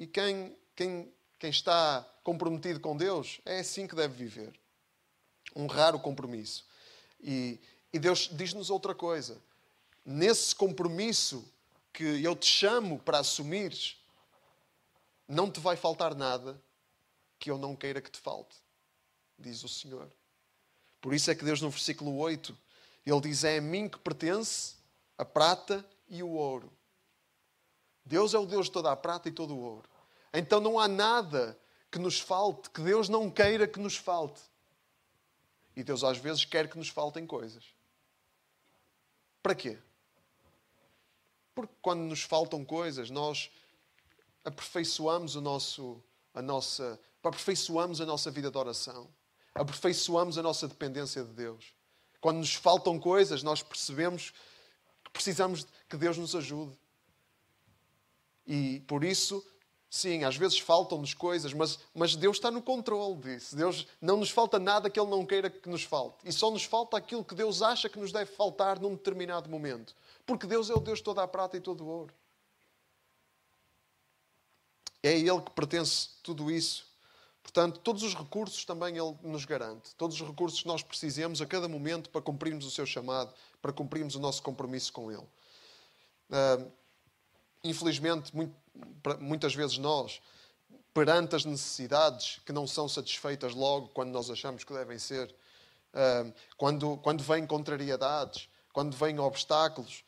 E 0.02 0.06
quem, 0.08 0.52
quem, 0.74 1.14
quem 1.38 1.48
está 1.48 2.04
comprometido 2.24 2.80
com 2.80 2.96
Deus 2.96 3.40
é 3.44 3.60
assim 3.60 3.86
que 3.86 3.94
deve 3.94 4.12
viver. 4.12 4.52
Honrar 5.54 5.94
o 5.94 6.00
compromisso. 6.00 6.66
E, 7.20 7.60
e 7.92 8.00
Deus 8.00 8.28
diz-nos 8.32 8.68
outra 8.68 8.96
coisa. 8.96 9.40
Nesse 10.04 10.56
compromisso 10.56 11.48
que 11.92 12.02
eu 12.02 12.34
te 12.34 12.46
chamo 12.46 12.98
para 12.98 13.20
assumires, 13.20 13.96
não 15.28 15.48
te 15.48 15.60
vai 15.60 15.76
faltar 15.76 16.16
nada 16.16 16.60
que 17.38 17.48
eu 17.48 17.56
não 17.56 17.76
queira 17.76 18.02
que 18.02 18.10
te 18.10 18.18
falte, 18.18 18.56
diz 19.38 19.62
o 19.62 19.68
Senhor. 19.68 20.10
Por 21.00 21.14
isso 21.14 21.30
é 21.30 21.34
que 21.36 21.44
Deus, 21.44 21.60
no 21.60 21.70
versículo 21.70 22.16
8, 22.16 22.58
ele 23.06 23.20
diz: 23.20 23.44
É 23.44 23.58
a 23.58 23.62
mim 23.62 23.88
que 23.88 24.00
pertence 24.00 24.74
a 25.16 25.24
prata 25.24 25.88
e 26.08 26.24
o 26.24 26.30
ouro. 26.30 26.72
Deus 28.04 28.34
é 28.34 28.38
o 28.40 28.46
Deus 28.46 28.66
de 28.66 28.72
toda 28.72 28.90
a 28.90 28.96
prata 28.96 29.28
e 29.28 29.32
todo 29.32 29.54
o 29.54 29.60
ouro. 29.60 29.91
Então 30.32 30.60
não 30.60 30.78
há 30.78 30.88
nada 30.88 31.58
que 31.90 31.98
nos 31.98 32.18
falte, 32.18 32.70
que 32.70 32.80
Deus 32.80 33.08
não 33.08 33.30
queira 33.30 33.68
que 33.68 33.78
nos 33.78 33.96
falte. 33.96 34.40
E 35.76 35.82
Deus 35.82 36.02
às 36.02 36.18
vezes 36.18 36.44
quer 36.44 36.68
que 36.68 36.78
nos 36.78 36.88
faltem 36.88 37.26
coisas. 37.26 37.64
Para 39.42 39.54
quê? 39.54 39.78
Porque 41.54 41.74
quando 41.82 42.00
nos 42.00 42.22
faltam 42.22 42.64
coisas, 42.64 43.10
nós 43.10 43.50
aperfeiçoamos 44.44 45.36
o 45.36 45.40
nosso, 45.40 46.02
a 46.32 46.40
nossa, 46.40 46.98
aperfeiçoamos 47.22 48.00
a 48.00 48.06
nossa 48.06 48.30
vida 48.30 48.50
de 48.50 48.56
oração, 48.56 49.08
aperfeiçoamos 49.54 50.38
a 50.38 50.42
nossa 50.42 50.66
dependência 50.66 51.22
de 51.22 51.32
Deus. 51.32 51.74
Quando 52.20 52.38
nos 52.38 52.54
faltam 52.54 52.98
coisas, 52.98 53.42
nós 53.42 53.62
percebemos 53.62 54.32
que 55.04 55.10
precisamos 55.10 55.66
que 55.88 55.96
Deus 55.96 56.16
nos 56.16 56.34
ajude. 56.34 56.78
E 58.46 58.80
por 58.86 59.04
isso 59.04 59.44
Sim, 59.94 60.24
às 60.24 60.38
vezes 60.38 60.58
faltam-nos 60.58 61.12
coisas, 61.12 61.52
mas, 61.52 61.78
mas 61.94 62.16
Deus 62.16 62.38
está 62.38 62.50
no 62.50 62.62
controle 62.62 63.14
disso. 63.16 63.54
Deus 63.54 63.86
não 64.00 64.16
nos 64.16 64.30
falta 64.30 64.58
nada 64.58 64.88
que 64.88 64.98
Ele 64.98 65.10
não 65.10 65.26
queira 65.26 65.50
que 65.50 65.68
nos 65.68 65.84
falte. 65.84 66.26
E 66.26 66.32
só 66.32 66.50
nos 66.50 66.64
falta 66.64 66.96
aquilo 66.96 67.22
que 67.22 67.34
Deus 67.34 67.60
acha 67.60 67.90
que 67.90 67.98
nos 67.98 68.10
deve 68.10 68.32
faltar 68.32 68.80
num 68.80 68.94
determinado 68.94 69.50
momento. 69.50 69.94
Porque 70.24 70.46
Deus 70.46 70.70
é 70.70 70.74
o 70.74 70.80
Deus 70.80 71.00
de 71.00 71.04
toda 71.04 71.22
a 71.22 71.28
prata 71.28 71.58
e 71.58 71.60
todo 71.60 71.84
o 71.84 71.88
ouro. 71.88 72.14
É 75.02 75.10
a 75.10 75.12
Ele 75.12 75.42
que 75.42 75.50
pertence 75.50 76.08
tudo 76.22 76.50
isso. 76.50 76.86
Portanto, 77.42 77.78
todos 77.80 78.02
os 78.02 78.14
recursos 78.14 78.64
também 78.64 78.96
Ele 78.96 79.14
nos 79.22 79.44
garante. 79.44 79.94
Todos 79.96 80.18
os 80.18 80.26
recursos 80.26 80.62
que 80.62 80.68
nós 80.68 80.82
precisemos 80.82 81.42
a 81.42 81.46
cada 81.46 81.68
momento 81.68 82.08
para 82.08 82.22
cumprirmos 82.22 82.64
o 82.64 82.70
seu 82.70 82.86
chamado, 82.86 83.34
para 83.60 83.74
cumprirmos 83.74 84.14
o 84.14 84.20
nosso 84.20 84.42
compromisso 84.42 84.90
com 84.90 85.12
Ele. 85.12 85.28
Uh, 86.30 86.72
infelizmente, 87.62 88.34
muito, 88.34 88.61
muitas 89.20 89.54
vezes 89.54 89.78
nós, 89.78 90.20
perante 90.94 91.34
as 91.34 91.44
necessidades 91.44 92.40
que 92.44 92.52
não 92.52 92.66
são 92.66 92.88
satisfeitas 92.88 93.54
logo 93.54 93.88
quando 93.88 94.10
nós 94.10 94.30
achamos 94.30 94.64
que 94.64 94.72
devem 94.72 94.98
ser, 94.98 95.34
quando, 96.56 96.96
quando 96.98 97.22
vêm 97.22 97.46
contrariedades, 97.46 98.48
quando 98.72 98.96
vêm 98.96 99.18
obstáculos, 99.18 100.04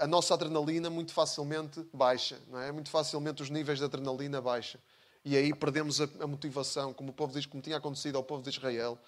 a 0.00 0.06
nossa 0.06 0.34
adrenalina 0.34 0.88
muito 0.88 1.12
facilmente 1.12 1.84
baixa, 1.92 2.40
não 2.48 2.60
é? 2.60 2.70
Muito 2.70 2.88
facilmente 2.88 3.42
os 3.42 3.50
níveis 3.50 3.78
de 3.78 3.84
adrenalina 3.84 4.40
baixam. 4.40 4.80
E 5.24 5.36
aí 5.36 5.54
perdemos 5.54 6.00
a, 6.00 6.08
a 6.20 6.26
motivação, 6.26 6.92
como 6.92 7.10
o 7.10 7.12
povo 7.12 7.32
diz, 7.32 7.46
como 7.46 7.62
tinha 7.62 7.76
acontecido 7.76 8.16
ao 8.16 8.22
povo 8.22 8.42
de 8.42 8.50
Israel. 8.50 8.98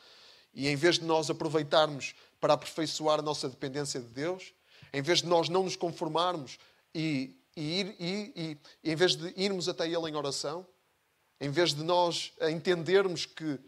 E 0.52 0.68
em 0.68 0.76
vez 0.76 0.98
de 0.98 1.04
nós 1.04 1.30
aproveitarmos 1.30 2.14
para 2.40 2.54
aperfeiçoar 2.54 3.18
a 3.18 3.22
nossa 3.22 3.48
dependência 3.48 4.00
de 4.00 4.06
Deus, 4.06 4.52
em 4.92 5.02
vez 5.02 5.20
de 5.20 5.26
nós 5.26 5.48
não 5.48 5.64
nos 5.64 5.76
conformarmos 5.76 6.58
e 6.94 7.36
e, 7.56 7.80
ir, 7.80 7.96
e, 8.00 8.58
e, 8.82 8.90
em 8.92 8.96
vez 8.96 9.14
de 9.14 9.32
irmos 9.36 9.68
até 9.68 9.86
Ele 9.86 10.10
em 10.10 10.16
oração, 10.16 10.66
em 11.40 11.50
vez 11.50 11.74
de 11.74 11.82
nós 11.82 12.32
entendermos 12.40 13.26
que 13.26 13.44
uh, 13.44 13.60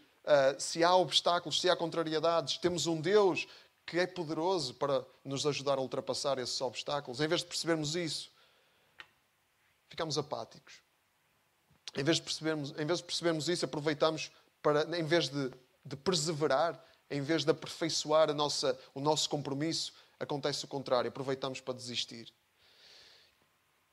se 0.59 0.83
há 0.83 0.94
obstáculos, 0.94 1.61
se 1.61 1.68
há 1.68 1.77
contrariedades, 1.77 2.59
temos 2.59 2.87
um 2.87 3.01
Deus 3.01 3.46
que 3.85 3.99
é 3.99 4.07
poderoso 4.07 4.75
para 4.75 5.05
nos 5.25 5.46
ajudar 5.46 5.79
a 5.79 5.81
ultrapassar 5.81 6.38
esses 6.38 6.61
obstáculos, 6.61 7.20
em 7.20 7.29
vez 7.29 7.42
de 7.42 7.46
percebermos 7.46 7.94
isso, 7.94 8.31
ficamos 9.88 10.18
apáticos. 10.18 10.83
Em 11.96 12.03
vez 12.03 12.16
de 12.16 12.22
percebermos, 12.25 12.70
em 12.77 12.85
vez 12.85 12.99
de 12.99 13.05
percebermos 13.05 13.49
isso, 13.49 13.64
aproveitamos 13.64 14.31
para, 14.61 14.99
em 14.99 15.05
vez 15.05 15.29
de, 15.29 15.51
de 15.85 15.96
perseverar, 15.96 16.83
em 17.09 17.22
vez 17.22 17.44
de 17.44 17.51
aperfeiçoar 17.51 18.35
nossa, 18.35 18.79
o 18.92 19.01
nosso 19.01 19.31
compromisso, 19.31 19.94
acontece 20.18 20.64
o 20.64 20.68
contrário, 20.68 21.09
aproveitamos 21.09 21.61
para 21.61 21.75
desistir. 21.75 22.33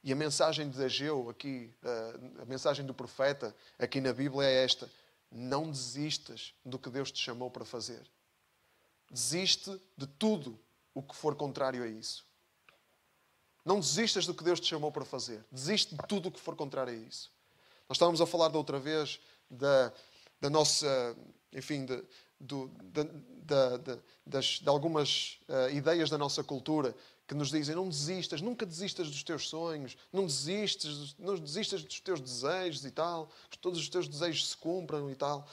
E 0.04 0.12
a 0.12 0.16
mensagem 0.16 0.70
de 0.70 0.84
Ageu 0.84 1.30
aqui, 1.30 1.74
a 2.42 2.46
mensagem 2.46 2.86
do 2.86 2.94
profeta 2.94 3.56
aqui 3.80 4.02
na 4.02 4.12
Bíblia 4.12 4.48
é 4.48 4.64
esta: 4.64 4.90
não 5.32 5.72
desistas 5.72 6.54
do 6.66 6.78
que 6.78 6.90
Deus 6.90 7.12
te 7.12 7.22
chamou 7.22 7.50
para 7.50 7.64
fazer. 7.64 8.02
Desiste 9.10 9.80
de 9.98 10.06
tudo 10.06 10.60
o 10.94 11.02
que 11.02 11.16
for 11.16 11.36
contrário 11.36 11.84
a 11.84 11.88
isso. 11.88 12.26
Não 13.64 13.80
desistas 13.80 14.26
do 14.26 14.34
que 14.34 14.44
Deus 14.44 14.60
te 14.60 14.68
chamou 14.68 14.92
para 14.92 15.06
fazer. 15.06 15.46
Desiste 15.50 15.96
de 15.96 16.08
tudo 16.08 16.28
o 16.28 16.32
que 16.32 16.40
for 16.40 16.56
contrário 16.56 16.94
a 16.94 16.96
isso. 16.96 17.32
Nós 17.88 17.96
estávamos 17.96 18.20
a 18.20 18.26
falar 18.26 18.50
da 18.50 18.58
outra 18.58 18.80
vez 18.80 19.22
da, 19.50 19.94
da 20.42 20.50
nossa, 20.50 21.16
enfim, 21.54 21.86
de, 21.86 22.04
do, 22.40 22.70
de, 22.82 23.04
de, 23.06 24.00
das, 24.26 24.60
de 24.60 24.68
algumas 24.68 25.40
uh, 25.48 25.70
ideias 25.70 26.10
da 26.10 26.18
nossa 26.18 26.44
cultura 26.44 26.94
que 27.28 27.34
nos 27.34 27.50
dizem 27.50 27.76
não 27.76 27.88
desistas, 27.88 28.42
nunca 28.42 28.66
desistas 28.66 29.10
dos 29.10 29.24
teus 29.24 29.48
sonhos, 29.48 29.96
não 30.12 30.26
desistas, 30.26 31.16
não 31.18 31.36
desistas 31.36 31.84
dos 31.84 32.00
teus 32.00 32.20
desejos 32.20 32.86
e 32.86 32.92
tal, 32.92 33.30
que 33.50 33.58
todos 33.58 33.80
os 33.80 33.90
teus 33.90 34.08
desejos 34.08 34.50
se 34.50 34.58
cumpram 34.58 35.10
e 35.10 35.16
tal. 35.16 35.48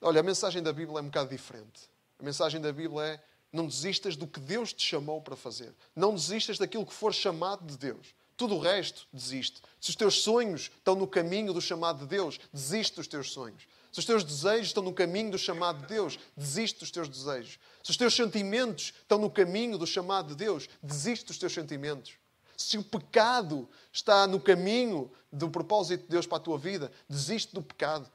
Olha, 0.00 0.20
a 0.20 0.22
mensagem 0.22 0.62
da 0.62 0.72
Bíblia 0.72 0.98
é 0.98 1.02
um 1.02 1.06
bocado 1.06 1.30
diferente. 1.30 1.88
A 2.18 2.22
mensagem 2.22 2.60
da 2.60 2.72
Bíblia 2.72 3.02
é 3.02 3.24
Não 3.52 3.66
desistas 3.66 4.14
do 4.14 4.26
que 4.26 4.38
Deus 4.38 4.72
te 4.72 4.86
chamou 4.86 5.20
para 5.20 5.34
fazer. 5.36 5.74
Não 5.96 6.14
desistas 6.14 6.58
daquilo 6.58 6.86
que 6.86 6.92
for 6.92 7.12
chamado 7.12 7.66
de 7.66 7.76
Deus. 7.76 8.14
Tudo 8.36 8.54
o 8.54 8.60
resto, 8.60 9.06
desiste. 9.12 9.60
Se 9.80 9.90
os 9.90 9.96
teus 9.96 10.22
sonhos 10.22 10.70
estão 10.78 10.94
no 10.94 11.06
caminho 11.06 11.52
do 11.52 11.60
chamado 11.60 12.00
de 12.00 12.06
Deus, 12.06 12.38
desiste 12.52 12.96
dos 12.96 13.06
teus 13.06 13.32
sonhos. 13.32 13.66
Se 13.92 13.98
os 13.98 14.04
teus 14.04 14.22
desejos 14.22 14.68
estão 14.68 14.82
no 14.82 14.92
caminho 14.92 15.32
do 15.32 15.38
chamado 15.38 15.80
de 15.80 15.86
Deus, 15.86 16.18
desiste 16.36 16.78
dos 16.80 16.90
teus 16.90 17.08
desejos. 17.08 17.58
Se 17.82 17.90
os 17.90 17.96
teus 17.96 18.14
sentimentos 18.14 18.94
estão 19.02 19.18
no 19.18 19.30
caminho 19.30 19.76
do 19.76 19.86
chamado 19.86 20.28
de 20.28 20.36
Deus, 20.36 20.68
desiste 20.82 21.26
dos 21.26 21.38
teus 21.38 21.52
sentimentos. 21.52 22.14
Se 22.56 22.78
o 22.78 22.84
pecado 22.84 23.68
está 23.92 24.26
no 24.26 24.38
caminho 24.38 25.10
do 25.32 25.50
propósito 25.50 26.02
de 26.02 26.08
Deus 26.08 26.26
para 26.26 26.36
a 26.36 26.40
tua 26.40 26.58
vida, 26.58 26.92
desiste 27.08 27.54
do 27.54 27.62
pecado. 27.62 28.10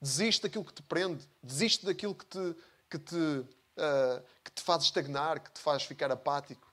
Desiste 0.00 0.42
daquilo 0.42 0.64
que 0.64 0.74
te 0.74 0.82
prende. 0.82 1.26
Desiste 1.42 1.86
daquilo 1.86 2.14
que 2.14 2.26
te, 2.26 2.56
que 2.90 2.98
te, 2.98 3.16
uh, 3.16 4.22
que 4.44 4.50
te 4.50 4.62
faz 4.62 4.82
estagnar, 4.82 5.40
que 5.40 5.50
te 5.50 5.60
faz 5.60 5.84
ficar 5.84 6.10
apático, 6.10 6.70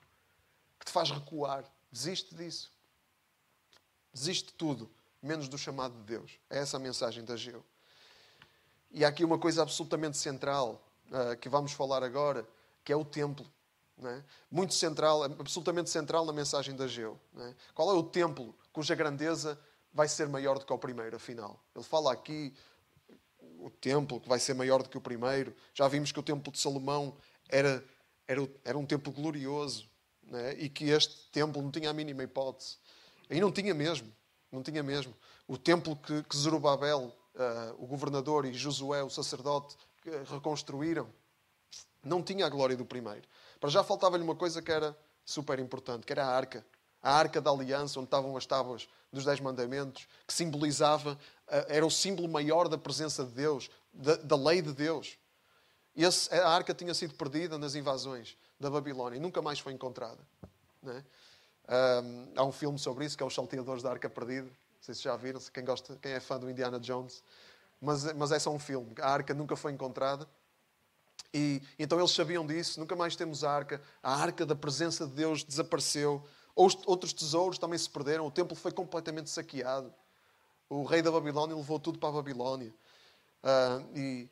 que 0.78 0.84
te 0.84 0.92
faz 0.92 1.10
recuar. 1.10 1.64
Desiste 1.90 2.34
disso. 2.34 2.70
Desiste 4.12 4.48
de 4.48 4.54
tudo, 4.54 4.90
menos 5.22 5.48
do 5.48 5.56
chamado 5.56 5.94
de 5.98 6.02
Deus. 6.02 6.32
É 6.50 6.58
essa 6.58 6.76
a 6.76 6.80
mensagem 6.80 7.24
da 7.24 7.36
Geu. 7.36 7.64
E 8.96 9.04
há 9.04 9.08
aqui 9.08 9.22
uma 9.26 9.38
coisa 9.38 9.60
absolutamente 9.60 10.16
central 10.16 10.82
uh, 11.10 11.36
que 11.36 11.50
vamos 11.50 11.72
falar 11.72 12.02
agora, 12.02 12.48
que 12.82 12.90
é 12.90 12.96
o 12.96 13.04
templo. 13.04 13.44
É? 14.02 14.22
Muito 14.50 14.72
central, 14.72 15.22
absolutamente 15.22 15.90
central 15.90 16.24
na 16.24 16.32
mensagem 16.32 16.74
da 16.74 16.86
Geu. 16.86 17.20
É? 17.38 17.54
Qual 17.74 17.90
é 17.90 17.92
o 17.92 18.02
templo 18.02 18.56
cuja 18.72 18.94
grandeza 18.94 19.60
vai 19.92 20.08
ser 20.08 20.30
maior 20.30 20.58
do 20.58 20.64
que 20.64 20.72
o 20.72 20.78
primeiro, 20.78 21.14
afinal? 21.14 21.62
Ele 21.74 21.84
fala 21.84 22.10
aqui 22.10 22.54
o 23.58 23.68
templo 23.68 24.18
que 24.18 24.30
vai 24.30 24.38
ser 24.38 24.54
maior 24.54 24.82
do 24.82 24.88
que 24.88 24.96
o 24.96 25.00
primeiro. 25.00 25.54
Já 25.74 25.86
vimos 25.88 26.10
que 26.10 26.18
o 26.18 26.22
templo 26.22 26.50
de 26.50 26.58
Salomão 26.58 27.18
era, 27.50 27.84
era, 28.26 28.48
era 28.64 28.78
um 28.78 28.86
templo 28.86 29.12
glorioso 29.12 29.90
é? 30.32 30.54
e 30.54 30.70
que 30.70 30.86
este 30.86 31.28
templo 31.32 31.60
não 31.60 31.70
tinha 31.70 31.90
a 31.90 31.92
mínima 31.92 32.22
hipótese. 32.22 32.78
E 33.28 33.42
não 33.42 33.52
tinha 33.52 33.74
mesmo. 33.74 34.10
Não 34.50 34.62
tinha 34.62 34.82
mesmo. 34.82 35.14
O 35.46 35.58
templo 35.58 35.96
que, 35.96 36.22
que 36.22 36.34
uh, 37.36 37.82
o 37.82 37.86
governador 37.86 38.44
e 38.44 38.52
Josué, 38.52 39.02
o 39.02 39.10
sacerdote, 39.10 39.76
reconstruíram, 40.30 41.08
não 42.02 42.22
tinha 42.22 42.46
a 42.46 42.48
glória 42.48 42.76
do 42.76 42.84
primeiro. 42.84 43.22
Para 43.60 43.70
já 43.70 43.82
faltava-lhe 43.82 44.22
uma 44.22 44.36
coisa 44.36 44.62
que 44.62 44.70
era 44.70 44.96
super 45.24 45.58
importante, 45.58 46.06
que 46.06 46.12
era 46.12 46.24
a 46.24 46.28
arca. 46.28 46.64
A 47.02 47.12
arca 47.12 47.40
da 47.40 47.50
aliança, 47.50 47.98
onde 47.98 48.06
estavam 48.06 48.36
as 48.36 48.46
tábuas 48.46 48.88
dos 49.12 49.24
Dez 49.24 49.40
Mandamentos, 49.40 50.06
que 50.26 50.32
simbolizava, 50.32 51.12
uh, 51.12 51.66
era 51.68 51.84
o 51.84 51.90
símbolo 51.90 52.28
maior 52.28 52.68
da 52.68 52.78
presença 52.78 53.24
de 53.24 53.32
Deus, 53.32 53.70
da, 53.92 54.16
da 54.16 54.36
lei 54.36 54.62
de 54.62 54.72
Deus. 54.72 55.18
Esse, 55.94 56.32
a 56.34 56.48
arca 56.48 56.74
tinha 56.74 56.94
sido 56.94 57.14
perdida 57.14 57.58
nas 57.58 57.74
invasões 57.74 58.36
da 58.60 58.70
Babilónia 58.70 59.16
e 59.16 59.20
nunca 59.20 59.40
mais 59.40 59.58
foi 59.58 59.72
encontrada. 59.72 60.18
É? 60.86 61.02
Um, 62.02 62.32
há 62.36 62.44
um 62.44 62.52
filme 62.52 62.78
sobre 62.78 63.04
isso, 63.04 63.16
que 63.16 63.22
é 63.22 63.26
Os 63.26 63.34
Salteadores 63.34 63.82
da 63.82 63.90
Arca 63.90 64.08
Perdida 64.08 64.48
sei 64.86 64.94
se 64.94 65.02
já 65.02 65.16
viram, 65.16 65.40
quem, 65.52 65.64
gosta, 65.64 65.96
quem 65.96 66.12
é 66.12 66.20
fã 66.20 66.38
do 66.38 66.48
Indiana 66.48 66.78
Jones. 66.78 67.22
Mas, 67.80 68.12
mas 68.14 68.30
é 68.30 68.38
só 68.38 68.50
um 68.50 68.58
filme. 68.58 68.94
A 69.00 69.10
arca 69.10 69.34
nunca 69.34 69.56
foi 69.56 69.72
encontrada. 69.72 70.28
E 71.34 71.60
então 71.78 71.98
eles 71.98 72.12
sabiam 72.12 72.46
disso. 72.46 72.78
Nunca 72.78 72.94
mais 72.94 73.16
temos 73.16 73.42
a 73.42 73.50
arca. 73.50 73.82
A 74.02 74.14
arca 74.14 74.46
da 74.46 74.54
presença 74.54 75.06
de 75.06 75.12
Deus 75.12 75.42
desapareceu. 75.42 76.24
Outros 76.54 77.12
tesouros 77.12 77.58
também 77.58 77.78
se 77.78 77.90
perderam. 77.90 78.26
O 78.26 78.30
templo 78.30 78.56
foi 78.56 78.70
completamente 78.72 79.28
saqueado. 79.28 79.92
O 80.68 80.84
rei 80.84 81.02
da 81.02 81.10
Babilónia 81.10 81.54
levou 81.56 81.78
tudo 81.78 81.98
para 81.98 82.08
a 82.08 82.12
Babilónia. 82.12 82.72
Uh, 83.42 83.98
e, 83.98 84.30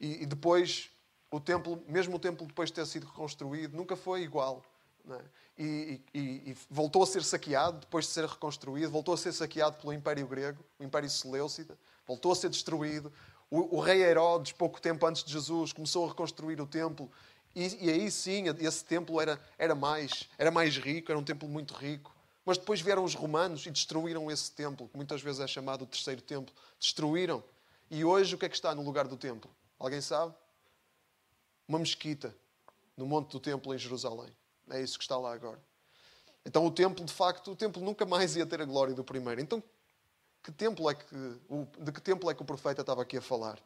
e, 0.00 0.22
e 0.22 0.26
depois 0.26 0.90
o 1.30 1.40
templo, 1.40 1.82
mesmo 1.88 2.16
o 2.16 2.18
templo 2.18 2.46
depois 2.46 2.70
de 2.70 2.74
ter 2.74 2.86
sido 2.86 3.06
reconstruído, 3.06 3.76
nunca 3.76 3.96
foi 3.96 4.22
igual. 4.22 4.62
É? 5.08 5.24
E, 5.58 6.00
e, 6.12 6.20
e, 6.50 6.56
voltou 6.68 7.02
a 7.02 7.06
ser 7.06 7.22
saqueado 7.22 7.78
depois 7.78 8.06
de 8.06 8.10
ser 8.10 8.26
reconstruído, 8.26 8.90
voltou 8.90 9.14
a 9.14 9.16
ser 9.16 9.32
saqueado 9.32 9.76
pelo 9.78 9.92
Império 9.92 10.26
Grego, 10.26 10.64
o 10.78 10.84
Império 10.84 11.08
Seleucida, 11.08 11.78
voltou 12.06 12.32
a 12.32 12.36
ser 12.36 12.50
destruído. 12.50 13.12
O, 13.50 13.76
o, 13.76 13.80
rei 13.80 14.02
Herodes, 14.02 14.52
pouco 14.52 14.80
tempo 14.80 15.06
antes 15.06 15.22
de 15.22 15.32
Jesus, 15.32 15.72
começou 15.72 16.04
a 16.04 16.08
reconstruir 16.08 16.60
o 16.60 16.66
templo. 16.66 17.10
E, 17.54 17.86
e, 17.86 17.90
aí 17.90 18.10
sim, 18.10 18.44
esse 18.58 18.84
templo 18.84 19.20
era, 19.20 19.40
era, 19.56 19.74
mais, 19.74 20.28
era 20.36 20.50
mais 20.50 20.76
rico, 20.76 21.12
era 21.12 21.18
um 21.18 21.24
templo 21.24 21.48
muito 21.48 21.72
rico. 21.72 22.14
Mas 22.44 22.58
depois 22.58 22.80
vieram 22.80 23.04
os 23.04 23.14
romanos 23.14 23.64
e 23.66 23.70
destruíram 23.70 24.30
esse 24.30 24.50
templo, 24.50 24.88
que 24.88 24.96
muitas 24.96 25.22
vezes 25.22 25.40
é 25.40 25.46
chamado 25.46 25.82
o 25.82 25.86
terceiro 25.86 26.20
templo. 26.20 26.54
Destruíram. 26.78 27.42
E 27.90 28.04
hoje 28.04 28.34
o 28.34 28.38
que 28.38 28.46
é 28.46 28.48
que 28.48 28.56
está 28.56 28.74
no 28.74 28.82
lugar 28.82 29.06
do 29.06 29.16
templo? 29.16 29.50
Alguém 29.78 30.00
sabe? 30.00 30.34
Uma 31.68 31.78
mesquita 31.78 32.34
no 32.96 33.06
monte 33.06 33.30
do 33.32 33.40
templo 33.40 33.74
em 33.74 33.78
Jerusalém. 33.78 34.32
É 34.70 34.80
isso 34.80 34.98
que 34.98 35.04
está 35.04 35.16
lá 35.16 35.32
agora. 35.32 35.60
Então 36.44 36.64
o 36.64 36.70
templo, 36.70 37.04
de 37.04 37.12
facto, 37.12 37.50
o 37.50 37.56
templo 37.56 37.82
nunca 37.82 38.04
mais 38.06 38.36
ia 38.36 38.46
ter 38.46 38.60
a 38.60 38.64
glória 38.64 38.94
do 38.94 39.02
primeiro. 39.04 39.40
Então, 39.40 39.62
que 40.42 40.52
templo 40.52 40.88
é 40.88 40.94
que, 40.94 41.04
de 41.80 41.92
que 41.92 42.00
templo 42.00 42.30
é 42.30 42.34
que 42.34 42.42
o 42.42 42.44
profeta 42.44 42.80
estava 42.80 43.02
aqui 43.02 43.16
a 43.16 43.20
falar? 43.20 43.58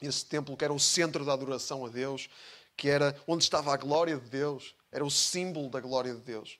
Esse 0.00 0.24
templo 0.24 0.56
que 0.56 0.64
era 0.64 0.72
o 0.72 0.78
centro 0.78 1.24
da 1.24 1.32
adoração 1.32 1.84
a 1.84 1.88
Deus, 1.88 2.30
que 2.76 2.88
era 2.88 3.14
onde 3.26 3.42
estava 3.42 3.74
a 3.74 3.76
glória 3.76 4.16
de 4.16 4.30
Deus, 4.30 4.74
era 4.92 5.04
o 5.04 5.10
símbolo 5.10 5.68
da 5.68 5.80
glória 5.80 6.14
de 6.14 6.20
Deus. 6.20 6.58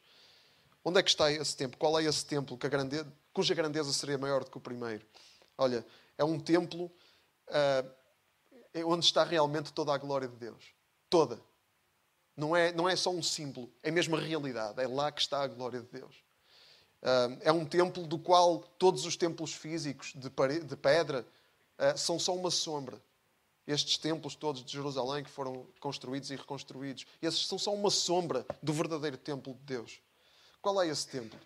Onde 0.84 0.98
é 0.98 1.02
que 1.02 1.10
está 1.10 1.30
esse 1.30 1.56
templo? 1.56 1.78
Qual 1.78 1.98
é 1.98 2.04
esse 2.04 2.24
templo 2.24 2.58
cuja 3.32 3.54
grandeza 3.54 3.92
seria 3.92 4.18
maior 4.18 4.44
do 4.44 4.50
que 4.50 4.58
o 4.58 4.60
primeiro? 4.60 5.06
Olha, 5.56 5.86
é 6.18 6.24
um 6.24 6.38
templo 6.38 6.90
uh, 7.48 8.84
onde 8.86 9.04
está 9.04 9.24
realmente 9.24 9.72
toda 9.72 9.94
a 9.94 9.98
glória 9.98 10.26
de 10.26 10.36
Deus. 10.36 10.64
Toda. 11.08 11.40
Não 12.40 12.56
é, 12.56 12.72
não 12.72 12.88
é 12.88 12.96
só 12.96 13.10
um 13.10 13.22
símbolo, 13.22 13.70
é 13.82 13.90
mesmo 13.90 14.16
a 14.16 14.20
realidade. 14.20 14.80
É 14.80 14.88
lá 14.88 15.12
que 15.12 15.20
está 15.20 15.42
a 15.42 15.46
glória 15.46 15.80
de 15.80 15.88
Deus. 15.88 16.24
É 17.42 17.52
um 17.52 17.66
templo 17.66 18.06
do 18.06 18.18
qual 18.18 18.60
todos 18.78 19.04
os 19.04 19.14
templos 19.14 19.52
físicos 19.52 20.14
de, 20.14 20.76
pedra 20.76 21.26
ah, 21.76 21.94
são 21.98 22.18
só 22.18 22.34
uma 22.34 22.50
sombra. 22.50 22.98
Estes 23.66 23.98
templos 23.98 24.34
todos 24.34 24.64
de 24.64 24.72
Jerusalém 24.72 25.22
que 25.22 25.30
foram 25.30 25.66
construídos 25.80 26.30
e 26.30 26.36
reconstruídos, 26.36 27.06
esses 27.20 27.46
são 27.46 27.58
só 27.58 27.74
uma 27.74 27.90
sombra 27.90 28.46
do 28.62 28.72
verdadeiro 28.72 29.18
templo 29.18 29.52
de 29.52 29.60
Deus. 29.60 30.00
Qual 30.62 30.80
é 30.80 30.88
esse 30.88 31.06
templo? 31.08 31.38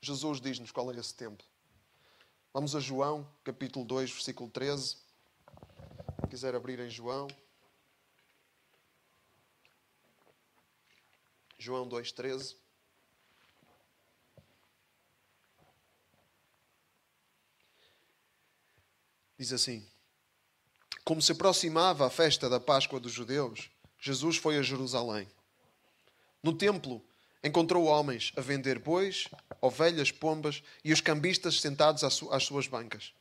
Jesus 0.00 0.40
diz-nos 0.40 0.70
qual 0.70 0.92
é 0.92 0.96
esse 0.96 1.14
templo. 1.14 1.44
Vamos 2.54 2.76
a 2.76 2.80
João, 2.80 3.26
capítulo 3.42 3.84
2, 3.84 4.08
versículo 4.08 4.48
13. 4.50 4.84
Se 4.84 6.26
quiser 6.30 6.54
abrir 6.54 6.78
em 6.78 6.88
João. 6.88 7.26
João 11.58 11.88
2,13. 11.88 12.54
Diz 19.36 19.52
assim: 19.52 19.84
Como 21.04 21.20
se 21.20 21.32
aproximava 21.32 22.06
a 22.06 22.10
festa 22.10 22.48
da 22.48 22.60
Páscoa 22.60 23.00
dos 23.00 23.12
judeus, 23.12 23.70
Jesus 23.98 24.36
foi 24.36 24.56
a 24.56 24.62
Jerusalém. 24.62 25.28
No 26.42 26.52
templo, 26.52 27.04
encontrou 27.42 27.86
homens 27.86 28.32
a 28.36 28.40
vender 28.40 28.78
bois, 28.78 29.26
ovelhas, 29.60 30.12
pombas 30.12 30.62
e 30.84 30.92
os 30.92 31.00
cambistas 31.00 31.60
sentados 31.60 32.04
às 32.04 32.44
suas 32.44 32.68
bancas. 32.68 33.12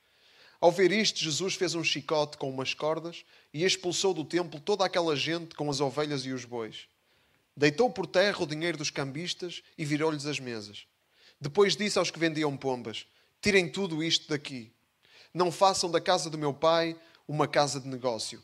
Ao 0.62 0.72
ver 0.72 0.92
isto, 0.92 1.20
Jesus 1.20 1.56
fez 1.56 1.74
um 1.74 1.84
chicote 1.84 2.38
com 2.38 2.50
umas 2.50 2.76
cordas 2.76 3.26
e 3.52 3.64
expulsou 3.64 4.14
do 4.14 4.26
templo 4.26 4.60
toda 4.60 4.86
aquela 4.86 5.16
gente 5.16 5.56
com 5.56 5.70
as 5.70 5.80
ovelhas 5.80 6.26
e 6.26 6.32
os 6.32 6.46
bois. 6.46 6.88
Deitou 7.58 7.90
por 7.90 8.06
terra 8.06 8.44
o 8.44 8.46
dinheiro 8.46 8.78
dos 8.78 8.92
cambistas 8.92 9.64
e 9.76 9.84
virou-lhes 9.84 10.28
as 10.28 10.40
mesas. 10.40 10.86
Depois 11.42 11.76
disse 11.76 11.98
aos 11.98 12.12
que 12.12 12.20
vendiam 12.20 12.56
pombas: 12.56 13.08
Tirem 13.42 13.68
tudo 13.68 14.04
isto 14.04 14.30
daqui. 14.30 14.72
Não 15.34 15.52
façam 15.52 15.90
da 15.90 16.00
casa 16.00 16.30
do 16.30 16.38
meu 16.38 16.54
pai 16.54 16.96
uma 17.28 17.48
casa 17.48 17.80
de 17.80 17.88
negócio. 17.88 18.44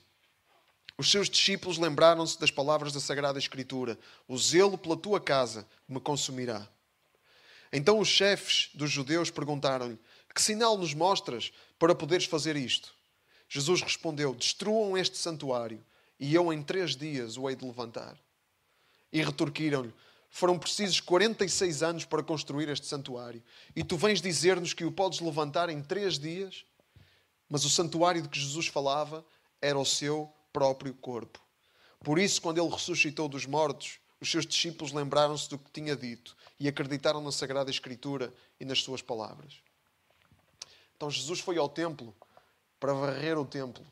Os 0.97 1.11
seus 1.11 1.29
discípulos 1.29 1.77
lembraram-se 1.77 2.39
das 2.39 2.49
palavras 2.49 2.91
da 2.91 2.99
Sagrada 2.99 3.37
Escritura: 3.37 3.99
O 4.27 4.35
zelo 4.35 4.79
pela 4.79 4.97
tua 4.97 5.21
casa 5.21 5.67
me 5.87 5.99
consumirá. 5.99 6.67
Então 7.71 7.99
os 7.99 8.07
chefes 8.07 8.71
dos 8.73 8.89
judeus 8.89 9.29
perguntaram-lhe: 9.29 9.99
Que 10.33 10.41
sinal 10.41 10.75
nos 10.75 10.95
mostras 10.95 11.51
para 11.77 11.93
poderes 11.93 12.25
fazer 12.25 12.55
isto? 12.55 12.95
Jesus 13.47 13.83
respondeu: 13.83 14.33
Destruam 14.33 14.97
este 14.97 15.19
santuário, 15.19 15.85
e 16.19 16.33
eu 16.33 16.51
em 16.51 16.63
três 16.63 16.95
dias 16.95 17.37
o 17.37 17.47
hei 17.47 17.55
de 17.55 17.63
levantar. 17.63 18.22
E 19.13 19.21
retorquiram-lhe: 19.21 19.93
Foram 20.31 20.57
precisos 20.57 20.99
46 20.99 21.83
anos 21.83 22.05
para 22.05 22.23
construir 22.23 22.67
este 22.67 22.87
santuário. 22.87 23.43
E 23.75 23.83
tu 23.83 23.95
vens 23.95 24.19
dizer-nos 24.19 24.73
que 24.73 24.83
o 24.83 24.91
podes 24.91 25.19
levantar 25.19 25.69
em 25.69 25.81
três 25.83 26.17
dias? 26.17 26.65
Mas 27.47 27.63
o 27.63 27.69
santuário 27.69 28.23
de 28.23 28.27
que 28.27 28.39
Jesus 28.39 28.65
falava 28.65 29.23
era 29.61 29.77
o 29.77 29.85
seu 29.85 30.33
próprio 30.51 30.95
corpo. 30.95 31.39
Por 32.03 32.17
isso, 32.17 32.41
quando 32.41 32.57
ele 32.57 32.69
ressuscitou 32.69 33.29
dos 33.29 33.45
mortos, 33.45 33.99
os 34.19 34.29
seus 34.29 34.45
discípulos 34.45 34.91
lembraram-se 34.91 35.49
do 35.49 35.59
que 35.59 35.71
tinha 35.71 35.95
dito 35.95 36.35
e 36.59 36.67
acreditaram 36.67 37.21
na 37.21 37.31
Sagrada 37.31 37.69
Escritura 37.69 38.33
e 38.59 38.65
nas 38.65 38.81
suas 38.81 39.01
palavras. 39.01 39.61
Então, 40.95 41.11
Jesus 41.11 41.39
foi 41.39 41.57
ao 41.57 41.69
templo 41.69 42.15
para 42.79 42.93
varrer 42.93 43.37
o 43.37 43.45
templo. 43.45 43.85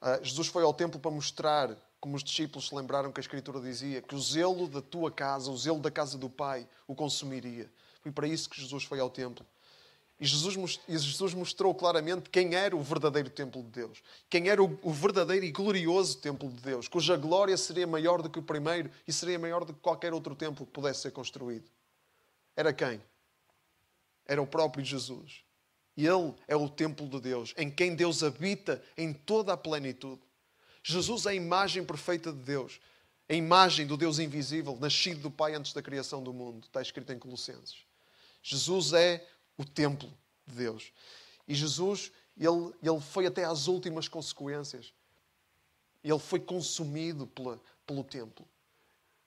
Ah, 0.00 0.20
Jesus 0.22 0.46
foi 0.46 0.62
ao 0.62 0.72
templo 0.72 1.00
para 1.00 1.10
mostrar 1.10 1.76
como 2.00 2.16
os 2.16 2.22
discípulos 2.22 2.68
se 2.68 2.74
lembraram 2.74 3.12
que 3.12 3.20
a 3.20 3.22
Escritura 3.22 3.60
dizia, 3.60 4.00
que 4.00 4.14
o 4.14 4.20
zelo 4.20 4.68
da 4.68 4.80
tua 4.80 5.10
casa, 5.10 5.50
o 5.50 5.56
zelo 5.56 5.80
da 5.80 5.90
casa 5.90 6.16
do 6.16 6.30
Pai, 6.30 6.68
o 6.86 6.94
consumiria. 6.94 7.70
Foi 8.00 8.12
para 8.12 8.26
isso 8.26 8.48
que 8.48 8.60
Jesus 8.60 8.84
foi 8.84 9.00
ao 9.00 9.10
templo. 9.10 9.44
E 10.20 10.26
Jesus, 10.26 10.80
e 10.88 10.98
Jesus 10.98 11.32
mostrou 11.32 11.72
claramente 11.74 12.28
quem 12.28 12.54
era 12.54 12.76
o 12.76 12.82
verdadeiro 12.82 13.30
templo 13.30 13.62
de 13.62 13.68
Deus. 13.68 14.02
Quem 14.28 14.48
era 14.48 14.62
o, 14.62 14.78
o 14.82 14.92
verdadeiro 14.92 15.44
e 15.44 15.52
glorioso 15.52 16.18
templo 16.18 16.48
de 16.48 16.60
Deus, 16.60 16.88
cuja 16.88 17.16
glória 17.16 17.56
seria 17.56 17.86
maior 17.86 18.20
do 18.20 18.28
que 18.28 18.38
o 18.38 18.42
primeiro 18.42 18.90
e 19.06 19.12
seria 19.12 19.38
maior 19.38 19.64
do 19.64 19.72
que 19.72 19.80
qualquer 19.80 20.12
outro 20.12 20.34
templo 20.34 20.66
que 20.66 20.72
pudesse 20.72 21.02
ser 21.02 21.12
construído. 21.12 21.70
Era 22.56 22.72
quem? 22.72 23.00
Era 24.26 24.42
o 24.42 24.46
próprio 24.46 24.84
Jesus. 24.84 25.44
E 25.96 26.06
Ele 26.06 26.34
é 26.48 26.56
o 26.56 26.68
templo 26.68 27.08
de 27.08 27.20
Deus, 27.20 27.54
em 27.56 27.70
quem 27.70 27.94
Deus 27.94 28.22
habita 28.22 28.82
em 28.96 29.12
toda 29.12 29.52
a 29.52 29.56
plenitude. 29.56 30.20
Jesus 30.88 31.26
é 31.26 31.30
a 31.30 31.34
imagem 31.34 31.84
perfeita 31.84 32.32
de 32.32 32.38
Deus, 32.38 32.80
a 33.28 33.34
imagem 33.34 33.86
do 33.86 33.94
Deus 33.94 34.18
invisível, 34.18 34.74
nascido 34.80 35.20
do 35.20 35.30
Pai 35.30 35.54
antes 35.54 35.74
da 35.74 35.82
criação 35.82 36.22
do 36.22 36.32
mundo. 36.32 36.64
Está 36.64 36.80
escrito 36.80 37.12
em 37.12 37.18
Colossenses. 37.18 37.76
Jesus 38.42 38.94
é 38.94 39.28
o 39.58 39.66
templo 39.66 40.10
de 40.46 40.54
Deus. 40.54 40.90
E 41.46 41.54
Jesus, 41.54 42.10
ele, 42.38 42.72
ele 42.82 43.00
foi 43.02 43.26
até 43.26 43.44
às 43.44 43.66
últimas 43.66 44.08
consequências. 44.08 44.94
Ele 46.02 46.18
foi 46.18 46.40
consumido 46.40 47.26
pela, 47.26 47.60
pelo 47.86 48.02
templo. 48.02 48.48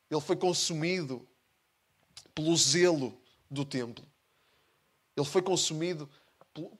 Ele 0.09 0.19
foi 0.19 0.35
consumido 0.35 1.27
pelo 2.33 2.57
zelo 2.57 3.15
do 3.51 3.63
templo. 3.63 4.03
Ele 5.15 5.27
foi 5.27 5.43
consumido 5.43 6.09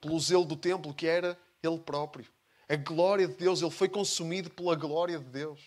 pelo 0.01 0.19
zelo 0.19 0.43
do 0.43 0.55
templo, 0.55 0.91
que 0.91 1.05
era 1.05 1.37
ele 1.61 1.77
próprio. 1.77 2.25
A 2.71 2.77
glória 2.77 3.27
de 3.27 3.33
Deus, 3.33 3.61
ele 3.61 3.69
foi 3.69 3.89
consumido 3.89 4.49
pela 4.49 4.75
glória 4.75 5.19
de 5.19 5.25
Deus. 5.25 5.59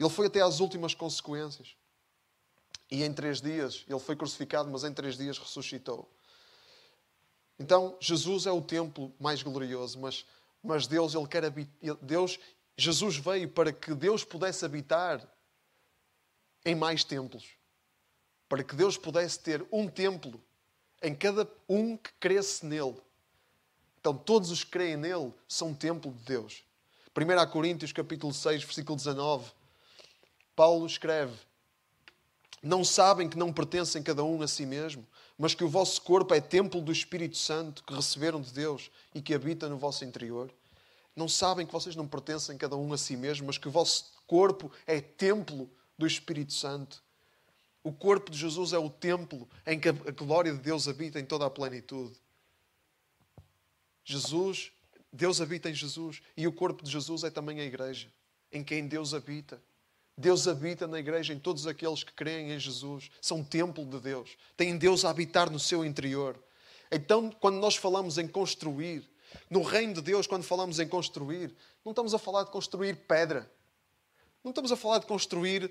Ele 0.00 0.08
foi 0.08 0.26
até 0.26 0.40
às 0.40 0.58
últimas 0.58 0.94
consequências. 0.94 1.76
E 2.90 3.04
em 3.04 3.12
três 3.12 3.42
dias, 3.42 3.84
ele 3.86 4.00
foi 4.00 4.16
crucificado, 4.16 4.70
mas 4.70 4.84
em 4.84 4.94
três 4.94 5.18
dias 5.18 5.36
ressuscitou. 5.36 6.10
Então, 7.58 7.94
Jesus 8.00 8.46
é 8.46 8.50
o 8.50 8.62
templo 8.62 9.14
mais 9.20 9.42
glorioso, 9.42 10.00
mas, 10.00 10.24
mas 10.62 10.86
Deus, 10.86 11.14
ele 11.14 11.26
quer 11.26 11.44
habitar. 11.44 11.94
Deus, 12.00 12.40
Jesus 12.74 13.18
veio 13.18 13.46
para 13.50 13.70
que 13.70 13.94
Deus 13.94 14.24
pudesse 14.24 14.64
habitar 14.64 15.30
em 16.64 16.74
mais 16.74 17.04
templos. 17.04 17.50
Para 18.48 18.64
que 18.64 18.74
Deus 18.74 18.96
pudesse 18.96 19.40
ter 19.40 19.62
um 19.70 19.88
templo 19.88 20.42
em 21.02 21.14
cada 21.14 21.46
um 21.68 21.98
que 21.98 22.14
cresce 22.14 22.64
nele. 22.64 22.96
Então, 24.06 24.16
todos 24.16 24.52
os 24.52 24.62
que 24.62 24.70
creem 24.70 24.96
nele 24.96 25.34
são 25.48 25.74
templo 25.74 26.12
de 26.12 26.22
Deus. 26.22 26.62
1 27.12 27.50
Coríntios, 27.50 27.90
capítulo 27.90 28.32
6, 28.32 28.62
versículo 28.62 28.96
19, 28.96 29.50
Paulo 30.54 30.86
escreve: 30.86 31.34
Não 32.62 32.84
sabem 32.84 33.28
que 33.28 33.36
não 33.36 33.52
pertencem 33.52 34.04
cada 34.04 34.22
um 34.22 34.40
a 34.42 34.46
si 34.46 34.64
mesmo, 34.64 35.04
mas 35.36 35.54
que 35.54 35.64
o 35.64 35.68
vosso 35.68 36.00
corpo 36.02 36.32
é 36.32 36.40
templo 36.40 36.80
do 36.80 36.92
Espírito 36.92 37.36
Santo 37.36 37.82
que 37.82 37.92
receberam 37.92 38.40
de 38.40 38.52
Deus 38.52 38.92
e 39.12 39.20
que 39.20 39.34
habita 39.34 39.68
no 39.68 39.76
vosso 39.76 40.04
interior? 40.04 40.54
Não 41.16 41.28
sabem 41.28 41.66
que 41.66 41.72
vocês 41.72 41.96
não 41.96 42.06
pertencem 42.06 42.56
cada 42.56 42.76
um 42.76 42.92
a 42.92 42.96
si 42.96 43.16
mesmo, 43.16 43.48
mas 43.48 43.58
que 43.58 43.66
o 43.66 43.72
vosso 43.72 44.12
corpo 44.24 44.70
é 44.86 45.00
templo 45.00 45.68
do 45.98 46.06
Espírito 46.06 46.52
Santo 46.52 47.02
o 47.86 47.92
corpo 47.92 48.32
de 48.32 48.36
Jesus 48.36 48.72
é 48.72 48.78
o 48.78 48.90
templo 48.90 49.48
em 49.64 49.78
que 49.78 49.88
a 49.88 49.92
glória 49.92 50.52
de 50.52 50.58
Deus 50.58 50.88
habita 50.88 51.20
em 51.20 51.24
toda 51.24 51.46
a 51.46 51.50
plenitude. 51.50 52.20
Jesus, 54.06 54.70
Deus 55.12 55.40
habita 55.40 55.68
em 55.68 55.74
Jesus 55.74 56.22
e 56.36 56.46
o 56.46 56.52
corpo 56.52 56.84
de 56.84 56.90
Jesus 56.90 57.24
é 57.24 57.30
também 57.30 57.60
a 57.60 57.64
igreja, 57.64 58.08
em 58.52 58.62
quem 58.62 58.86
Deus 58.86 59.12
habita. 59.12 59.60
Deus 60.16 60.46
habita 60.46 60.86
na 60.86 61.00
igreja 61.00 61.34
em 61.34 61.38
todos 61.38 61.66
aqueles 61.66 62.04
que 62.04 62.12
creem 62.12 62.52
em 62.52 62.58
Jesus. 62.58 63.10
São 63.20 63.42
templo 63.42 63.84
de 63.84 64.00
Deus. 64.00 64.38
Têm 64.56 64.78
Deus 64.78 65.04
a 65.04 65.10
habitar 65.10 65.50
no 65.50 65.58
seu 65.58 65.84
interior. 65.84 66.40
Então, 66.90 67.30
quando 67.30 67.58
nós 67.58 67.74
falamos 67.76 68.16
em 68.16 68.28
construir, 68.28 69.06
no 69.50 69.62
reino 69.62 69.94
de 69.94 70.00
Deus, 70.00 70.26
quando 70.26 70.44
falamos 70.44 70.78
em 70.78 70.86
construir, 70.86 71.52
não 71.84 71.90
estamos 71.90 72.14
a 72.14 72.18
falar 72.18 72.44
de 72.44 72.50
construir 72.50 72.96
pedra. 73.08 73.50
Não 74.42 74.50
estamos 74.50 74.70
a 74.70 74.76
falar 74.76 75.00
de 75.00 75.06
construir 75.06 75.70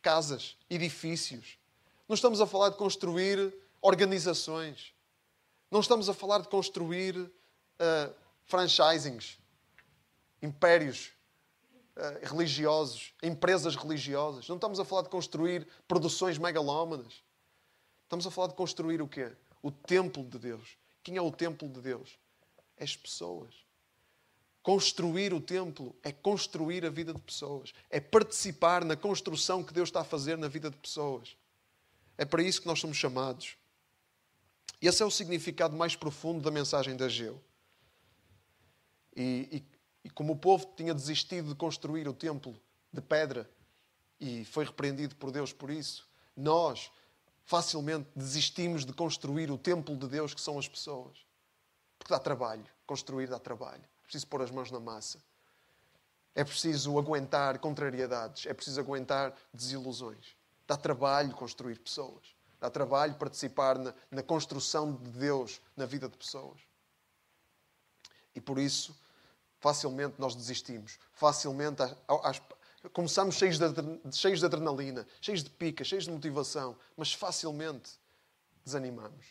casas, 0.00 0.56
edifícios. 0.70 1.58
Não 2.08 2.14
estamos 2.14 2.40
a 2.40 2.46
falar 2.46 2.70
de 2.70 2.76
construir 2.76 3.54
organizações. 3.82 4.92
Não 5.70 5.80
estamos 5.80 6.08
a 6.08 6.14
falar 6.14 6.40
de 6.40 6.48
construir 6.48 7.16
uh, 7.18 8.14
franchisings, 8.46 9.38
impérios 10.40 11.12
uh, 11.96 12.26
religiosos, 12.26 13.12
empresas 13.22 13.76
religiosas. 13.76 14.48
Não 14.48 14.56
estamos 14.56 14.80
a 14.80 14.84
falar 14.84 15.02
de 15.02 15.10
construir 15.10 15.68
produções 15.86 16.38
megalómanas. 16.38 17.22
Estamos 18.04 18.26
a 18.26 18.30
falar 18.30 18.48
de 18.48 18.54
construir 18.54 19.02
o 19.02 19.06
quê? 19.06 19.30
O 19.62 19.70
templo 19.70 20.24
de 20.24 20.38
Deus. 20.38 20.78
Quem 21.02 21.16
é 21.18 21.22
o 21.22 21.30
templo 21.30 21.68
de 21.68 21.82
Deus? 21.82 22.18
As 22.80 22.96
pessoas. 22.96 23.54
Construir 24.62 25.34
o 25.34 25.40
templo 25.40 25.94
é 26.02 26.12
construir 26.12 26.86
a 26.86 26.90
vida 26.90 27.12
de 27.12 27.20
pessoas, 27.20 27.72
é 27.90 28.00
participar 28.00 28.84
na 28.84 28.96
construção 28.96 29.62
que 29.62 29.72
Deus 29.72 29.90
está 29.90 30.00
a 30.00 30.04
fazer 30.04 30.38
na 30.38 30.48
vida 30.48 30.70
de 30.70 30.76
pessoas. 30.76 31.36
É 32.16 32.24
para 32.24 32.42
isso 32.42 32.62
que 32.62 32.66
nós 32.66 32.80
somos 32.80 32.96
chamados. 32.96 33.57
E 34.80 34.86
esse 34.86 35.02
é 35.02 35.06
o 35.06 35.10
significado 35.10 35.76
mais 35.76 35.96
profundo 35.96 36.42
da 36.42 36.50
mensagem 36.50 36.96
de 36.96 37.04
Ageu. 37.04 37.42
E, 39.14 39.48
e, 39.50 40.08
e 40.08 40.10
como 40.10 40.34
o 40.34 40.36
povo 40.36 40.66
tinha 40.76 40.94
desistido 40.94 41.48
de 41.48 41.54
construir 41.54 42.06
o 42.08 42.12
templo 42.12 42.58
de 42.92 43.00
pedra 43.00 43.50
e 44.20 44.44
foi 44.44 44.64
repreendido 44.64 45.16
por 45.16 45.30
Deus 45.30 45.52
por 45.52 45.70
isso, 45.70 46.08
nós 46.36 46.90
facilmente 47.44 48.08
desistimos 48.14 48.84
de 48.84 48.92
construir 48.92 49.50
o 49.50 49.58
templo 49.58 49.96
de 49.96 50.06
Deus 50.06 50.34
que 50.34 50.40
são 50.40 50.58
as 50.58 50.68
pessoas. 50.68 51.18
Porque 51.98 52.12
dá 52.12 52.18
trabalho. 52.20 52.64
Construir 52.86 53.28
dá 53.28 53.38
trabalho 53.38 53.84
preciso 54.08 54.26
pôr 54.26 54.40
as 54.42 54.50
mãos 54.50 54.70
na 54.70 54.80
massa. 54.80 55.22
É 56.34 56.42
preciso 56.42 56.98
aguentar 56.98 57.58
contrariedades, 57.58 58.46
é 58.46 58.54
preciso 58.54 58.80
aguentar 58.80 59.34
desilusões. 59.52 60.34
Dá 60.66 60.76
trabalho 60.76 61.34
construir 61.34 61.78
pessoas. 61.78 62.34
Dá 62.60 62.68
trabalho 62.68 63.14
participar 63.14 63.78
na, 63.78 63.94
na 64.10 64.22
construção 64.22 64.94
de 64.94 65.10
Deus 65.10 65.60
na 65.76 65.86
vida 65.86 66.08
de 66.08 66.16
pessoas. 66.16 66.60
E 68.34 68.40
por 68.40 68.58
isso, 68.58 68.96
facilmente 69.58 70.16
nós 70.18 70.34
desistimos. 70.34 70.98
Facilmente 71.12 71.82
as, 72.08 72.42
começamos 72.92 73.36
cheios 73.36 73.58
de, 73.58 73.64
cheios 74.12 74.40
de 74.40 74.46
adrenalina, 74.46 75.06
cheios 75.20 75.42
de 75.42 75.50
pica, 75.50 75.84
cheios 75.84 76.04
de 76.04 76.10
motivação, 76.10 76.76
mas 76.96 77.12
facilmente 77.12 77.92
desanimamos 78.64 79.26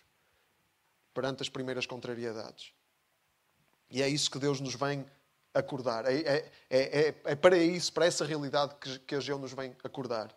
perante 1.14 1.42
as 1.42 1.50
primeiras 1.50 1.86
contrariedades. 1.86 2.74
E 3.90 4.02
é 4.02 4.10
isso 4.10 4.30
que 4.30 4.40
Deus 4.40 4.60
nos 4.60 4.76
vem 4.76 5.06
acordar. 5.54 6.06
É, 6.06 6.20
é, 6.20 6.52
é, 6.70 7.16
é, 7.24 7.36
para 7.36 7.58
isso, 7.58 7.92
para 7.92 8.06
essa 8.06 8.26
realidade 8.26 8.76
que, 8.76 9.00
que 9.00 9.16
Ageu 9.16 9.40
nos 9.40 9.54
vem 9.54 9.76
acordar. 9.84 10.36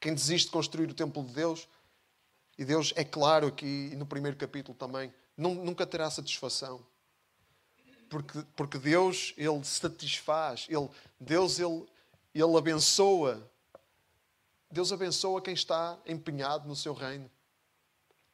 Quem 0.00 0.14
desiste 0.14 0.46
de 0.46 0.52
construir 0.52 0.90
o 0.90 0.94
templo 0.94 1.22
de 1.24 1.32
Deus, 1.32 1.68
e 2.58 2.64
Deus 2.64 2.92
é 2.96 3.04
claro 3.04 3.48
aqui 3.48 3.94
no 3.96 4.06
primeiro 4.06 4.36
capítulo 4.36 4.76
também, 4.76 5.12
nunca 5.36 5.86
terá 5.86 6.10
satisfação. 6.10 6.84
Porque, 8.08 8.44
porque 8.54 8.78
Deus, 8.78 9.34
Ele 9.36 9.64
satisfaz, 9.64 10.66
ele, 10.68 10.88
Deus, 11.18 11.58
ele, 11.58 11.84
ele 12.34 12.56
abençoa. 12.56 13.50
Deus 14.70 14.92
abençoa 14.92 15.42
quem 15.42 15.54
está 15.54 15.98
empenhado 16.06 16.68
no 16.68 16.76
seu 16.76 16.92
reino. 16.92 17.30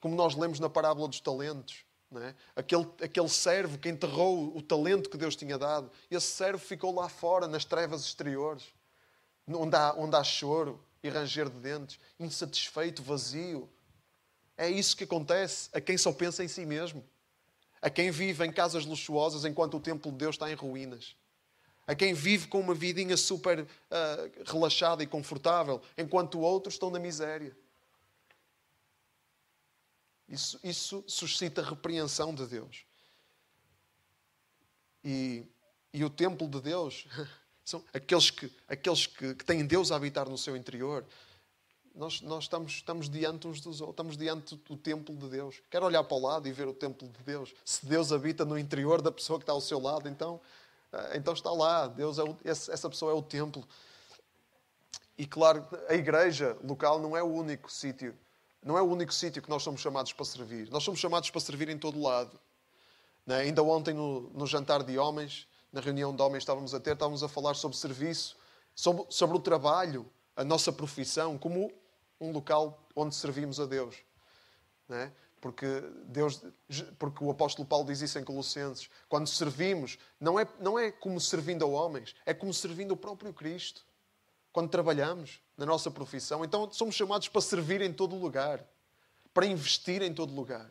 Como 0.01 0.15
nós 0.15 0.35
lemos 0.35 0.61
na 0.61 0.69
parábola 0.69 1.09
dos 1.09 1.21
talentos. 1.21 1.85
É? 2.17 2.35
Aquele, 2.57 2.89
aquele 3.03 3.29
servo 3.29 3.79
que 3.79 3.89
enterrou 3.89 4.57
o 4.57 4.61
talento 4.61 5.09
que 5.09 5.17
Deus 5.17 5.37
tinha 5.37 5.57
dado, 5.57 5.91
esse 6.11 6.27
servo 6.27 6.59
ficou 6.59 6.93
lá 6.93 7.09
fora, 7.09 7.47
nas 7.47 7.65
trevas 7.65 8.05
exteriores, 8.05 8.65
onde 9.47 9.77
há, 9.77 9.95
onde 9.97 10.17
há 10.17 10.25
choro 10.25 10.85
e 11.05 11.09
ranger 11.09 11.49
de 11.49 11.61
dentes, 11.61 12.01
insatisfeito, 12.19 13.01
vazio. 13.01 13.71
É 14.61 14.69
isso 14.69 14.95
que 14.95 15.05
acontece 15.05 15.71
a 15.73 15.81
quem 15.81 15.97
só 15.97 16.13
pensa 16.13 16.45
em 16.45 16.49
si 16.49 16.67
mesmo, 16.67 17.03
a 17.81 17.89
quem 17.89 18.11
vive 18.11 18.45
em 18.45 18.53
casas 18.53 18.85
luxuosas 18.85 19.47
enquanto 19.47 19.79
o 19.79 19.81
templo 19.81 20.13
de 20.13 20.19
Deus 20.19 20.35
está 20.35 20.51
em 20.51 20.55
ruínas, 20.55 21.17
a 21.87 21.95
quem 21.95 22.13
vive 22.13 22.47
com 22.47 22.61
uma 22.61 22.75
vidinha 22.75 23.17
super 23.17 23.61
uh, 23.61 23.67
relaxada 24.45 25.03
e 25.03 25.07
confortável, 25.07 25.81
enquanto 25.97 26.41
outros 26.41 26.75
estão 26.75 26.91
na 26.91 26.99
miséria. 26.99 27.57
Isso, 30.29 30.61
isso 30.63 31.03
suscita 31.07 31.63
repreensão 31.63 32.35
de 32.35 32.47
Deus. 32.47 32.85
E, 35.03 35.47
e 35.91 36.05
o 36.05 36.11
templo 36.11 36.47
de 36.47 36.61
Deus 36.61 37.07
são 37.65 37.83
aqueles, 37.95 38.31
que, 38.31 38.53
aqueles 38.69 39.07
que, 39.07 39.35
que 39.37 39.45
têm 39.47 39.65
Deus 39.65 39.91
a 39.91 39.97
habitar 39.97 40.29
no 40.29 40.37
seu 40.37 40.55
interior. 40.55 41.07
Nós, 41.95 42.21
nós 42.21 42.45
estamos, 42.45 42.73
estamos 42.73 43.09
diante 43.09 43.47
uns 43.49 43.61
dos 43.61 43.81
outros, 43.81 43.95
estamos 43.95 44.17
diante 44.17 44.57
do 44.57 44.77
templo 44.77 45.15
de 45.17 45.29
Deus. 45.29 45.63
Quero 45.71 45.87
olhar 45.87 46.05
para 46.05 46.17
o 46.17 46.21
lado 46.21 46.49
e 46.49 46.53
ver 46.53 46.69
o 46.69 46.73
templo 46.73 47.09
de 47.09 47.23
Deus. 47.25 47.53
Se 47.65 47.85
Deus 47.85 48.13
habita 48.13 48.45
no 48.45 48.59
interior 48.59 49.03
da 49.03 49.11
pessoa 49.11 49.39
que 49.39 49.43
está 49.43 49.53
ao 49.53 49.61
seu 49.61 49.81
lado, 49.81 50.09
então 50.09 50.41
Ah, 50.93 51.11
então 51.15 51.33
está 51.33 51.51
lá, 51.51 51.87
Deus 51.87 52.19
é 52.19 52.25
o, 52.25 52.37
essa 52.45 52.89
pessoa 52.89 53.13
é 53.13 53.15
o 53.15 53.23
templo. 53.23 53.67
E 55.17 55.27
claro, 55.27 55.67
a 55.89 55.95
igreja 55.95 56.57
local 56.65 56.99
não 56.99 57.17
é 57.17 57.23
o 57.23 57.27
único 57.27 57.71
sítio, 57.71 58.17
não 58.63 58.77
é 58.77 58.83
o 58.83 58.87
único 58.87 59.13
sítio 59.13 59.43
que 59.43 59.51
nós 59.51 59.63
somos 59.63 59.81
chamados 59.81 60.13
para 60.13 60.25
servir. 60.25 60.69
Nós 60.71 60.83
somos 60.83 60.99
chamados 60.99 61.31
para 61.31 61.41
servir 61.41 61.69
em 61.69 61.79
todo 61.79 62.01
lado. 62.01 62.39
Né? 63.27 63.41
Ainda 63.41 63.63
ontem, 63.63 63.95
no, 63.95 64.23
no, 64.31 64.47
jantar 64.47 64.83
de 64.83 64.99
homens, 64.99 65.47
na 65.73 65.81
reunião 65.81 66.15
de 66.15 66.21
homens 66.23 66.43
estávamos 66.43 66.75
a 66.75 66.81
ter, 66.81 66.95
estávamos 66.95 67.23
a 67.23 67.29
falar 67.29 67.55
sobre 67.55 67.77
serviço, 67.77 68.37
sobre, 68.75 69.05
sobre 69.11 69.37
o 69.37 69.41
trabalho, 69.41 70.11
a 70.35 70.43
nossa 70.43 70.73
profissão, 70.73 71.39
como 71.39 71.71
um 72.21 72.33
local 72.33 72.87
onde 72.95 73.15
servimos 73.15 73.59
a 73.59 73.67
Deus. 73.67 73.97
Né? 74.89 75.13
Porque, 75.41 75.67
Deus, 76.07 76.43
porque 76.99 77.25
o 77.25 77.31
apóstolo 77.31 77.67
Paulo 77.67 77.87
diz 77.87 78.01
isso 78.03 78.19
em 78.19 78.25
Colossenses. 78.25 78.91
Quando 79.09 79.27
servimos, 79.27 79.99
não 80.21 80.39
é, 80.39 80.47
não 80.61 80.79
é 80.79 80.93
como 80.93 81.19
servindo 81.19 81.65
a 81.65 81.69
homens, 81.69 82.15
é 82.27 82.35
como 82.35 82.53
servindo 82.53 82.93
o 82.93 82.97
próprio 82.97 83.33
Cristo. 83.33 83.87
Quando 84.53 84.69
trabalhamos 84.69 85.41
na 85.57 85.65
nossa 85.65 85.91
profissão, 85.91 86.45
então 86.45 86.71
somos 86.73 86.95
chamados 86.95 87.29
para 87.29 87.41
servir 87.41 87.81
em 87.81 87.93
todo 87.93 88.17
lugar, 88.17 88.63
para 89.33 89.47
investir 89.47 90.03
em 90.03 90.13
todo 90.13 90.35
lugar. 90.35 90.71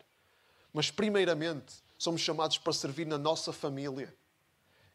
Mas, 0.72 0.92
primeiramente, 0.92 1.82
somos 1.98 2.22
chamados 2.22 2.58
para 2.58 2.74
servir 2.74 3.08
na 3.08 3.18
nossa 3.18 3.52
família. 3.52 4.14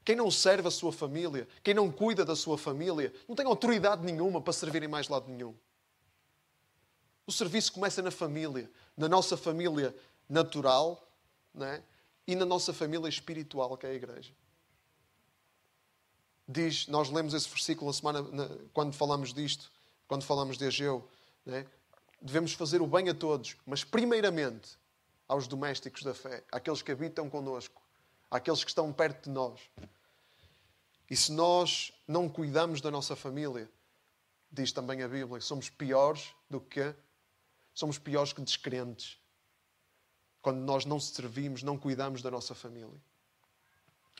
Quem 0.04 0.14
não 0.14 0.30
serve 0.30 0.68
a 0.68 0.70
sua 0.70 0.92
família, 0.92 1.48
quem 1.62 1.74
não 1.74 1.90
cuida 1.90 2.24
da 2.24 2.36
sua 2.36 2.58
família, 2.58 3.12
não 3.26 3.34
tem 3.34 3.46
autoridade 3.46 4.04
nenhuma 4.04 4.40
para 4.40 4.52
servir 4.52 4.82
em 4.82 4.88
mais 4.88 5.08
lado 5.08 5.28
nenhum. 5.28 5.54
O 7.26 7.32
serviço 7.32 7.72
começa 7.72 8.02
na 8.02 8.10
família, 8.10 8.70
na 8.96 9.08
nossa 9.08 9.36
família 9.36 9.94
natural 10.28 11.02
né? 11.54 11.82
e 12.26 12.34
na 12.34 12.44
nossa 12.44 12.72
família 12.72 13.08
espiritual, 13.08 13.76
que 13.76 13.86
é 13.86 13.90
a 13.90 13.94
igreja. 13.94 14.32
Diz, 16.46 16.86
nós 16.88 17.10
lemos 17.10 17.32
esse 17.32 17.48
versículo 17.48 17.86
na 17.86 17.92
semana, 17.94 18.22
na, 18.22 18.48
quando 18.72 18.92
falamos 18.92 19.32
disto, 19.32 19.72
quando 20.06 20.24
falamos 20.24 20.58
de 20.58 20.66
Ageu, 20.66 21.08
né? 21.46 21.66
devemos 22.20 22.52
fazer 22.52 22.82
o 22.82 22.86
bem 22.86 23.08
a 23.08 23.14
todos, 23.14 23.56
mas 23.66 23.82
primeiramente 23.84 24.78
aos 25.26 25.46
domésticos 25.46 26.02
da 26.02 26.14
fé, 26.14 26.44
àqueles 26.52 26.82
que 26.82 26.92
habitam 26.92 27.30
connosco, 27.30 27.80
àqueles 28.30 28.62
que 28.62 28.70
estão 28.70 28.92
perto 28.92 29.24
de 29.24 29.30
nós. 29.30 29.60
E 31.10 31.16
se 31.16 31.32
nós 31.32 31.92
não 32.06 32.28
cuidamos 32.28 32.80
da 32.80 32.90
nossa 32.90 33.16
família, 33.16 33.70
diz 34.50 34.72
também 34.72 35.02
a 35.02 35.08
Bíblia, 35.08 35.40
somos 35.40 35.70
piores 35.70 36.34
do 36.48 36.60
que 36.60 36.94
somos 37.74 37.98
piores 37.98 38.32
que 38.32 38.40
descrentes. 38.40 39.18
Quando 40.40 40.60
nós 40.60 40.84
não 40.84 41.00
servimos, 41.00 41.62
não 41.62 41.76
cuidamos 41.76 42.22
da 42.22 42.30
nossa 42.30 42.54
família. 42.54 43.00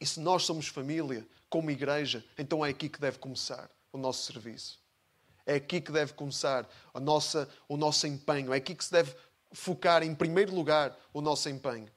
E 0.01 0.07
se 0.07 0.19
nós 0.21 0.43
somos 0.43 0.67
família, 0.67 1.27
como 1.49 1.71
igreja, 1.71 2.25
então 2.37 2.67
é 2.67 2.71
aqui 2.71 2.89
que 2.89 3.01
deve 3.01 3.19
começar 3.19 3.71
o 3.93 3.99
nosso 3.99 4.33
serviço. 4.33 4.83
É 5.47 5.55
aqui 5.55 5.81
que 5.81 5.93
deve 5.93 6.15
começar 6.15 6.69
a 6.93 6.99
nossa, 6.99 7.49
o 7.69 7.77
nosso 7.77 8.07
empenho. 8.07 8.53
É 8.53 8.57
aqui 8.57 8.75
que 8.75 8.85
se 8.85 8.91
deve 8.91 9.15
focar 9.53 10.03
em 10.03 10.15
primeiro 10.15 10.55
lugar 10.55 10.99
o 11.13 11.21
nosso 11.21 11.49
empenho. 11.49 11.89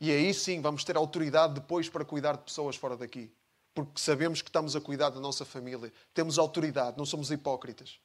E 0.00 0.10
aí 0.12 0.34
sim 0.34 0.60
vamos 0.60 0.84
ter 0.84 0.96
autoridade 0.96 1.54
depois 1.54 1.88
para 1.88 2.04
cuidar 2.04 2.36
de 2.36 2.42
pessoas 2.42 2.76
fora 2.76 2.96
daqui. 2.96 3.32
Porque 3.72 4.00
sabemos 4.00 4.42
que 4.42 4.48
estamos 4.48 4.76
a 4.76 4.80
cuidar 4.80 5.10
da 5.10 5.20
nossa 5.20 5.44
família. 5.44 5.92
Temos 6.12 6.38
autoridade, 6.38 6.98
não 6.98 7.06
somos 7.06 7.30
hipócritas 7.30 8.00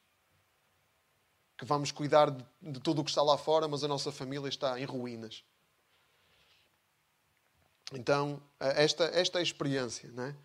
que 1.56 1.64
vamos 1.64 1.92
cuidar 1.92 2.30
de, 2.30 2.44
de 2.60 2.80
tudo 2.80 3.00
o 3.00 3.04
que 3.04 3.10
está 3.10 3.22
lá 3.22 3.38
fora, 3.38 3.68
mas 3.68 3.84
a 3.84 3.88
nossa 3.88 4.10
família 4.10 4.48
está 4.48 4.78
em 4.80 4.84
ruínas. 4.84 5.44
Então, 7.92 8.42
esta, 8.58 9.04
esta 9.04 9.38
é 9.38 9.40
a 9.40 9.42
experiência. 9.42 10.10
Não 10.12 10.24
é? 10.24 10.36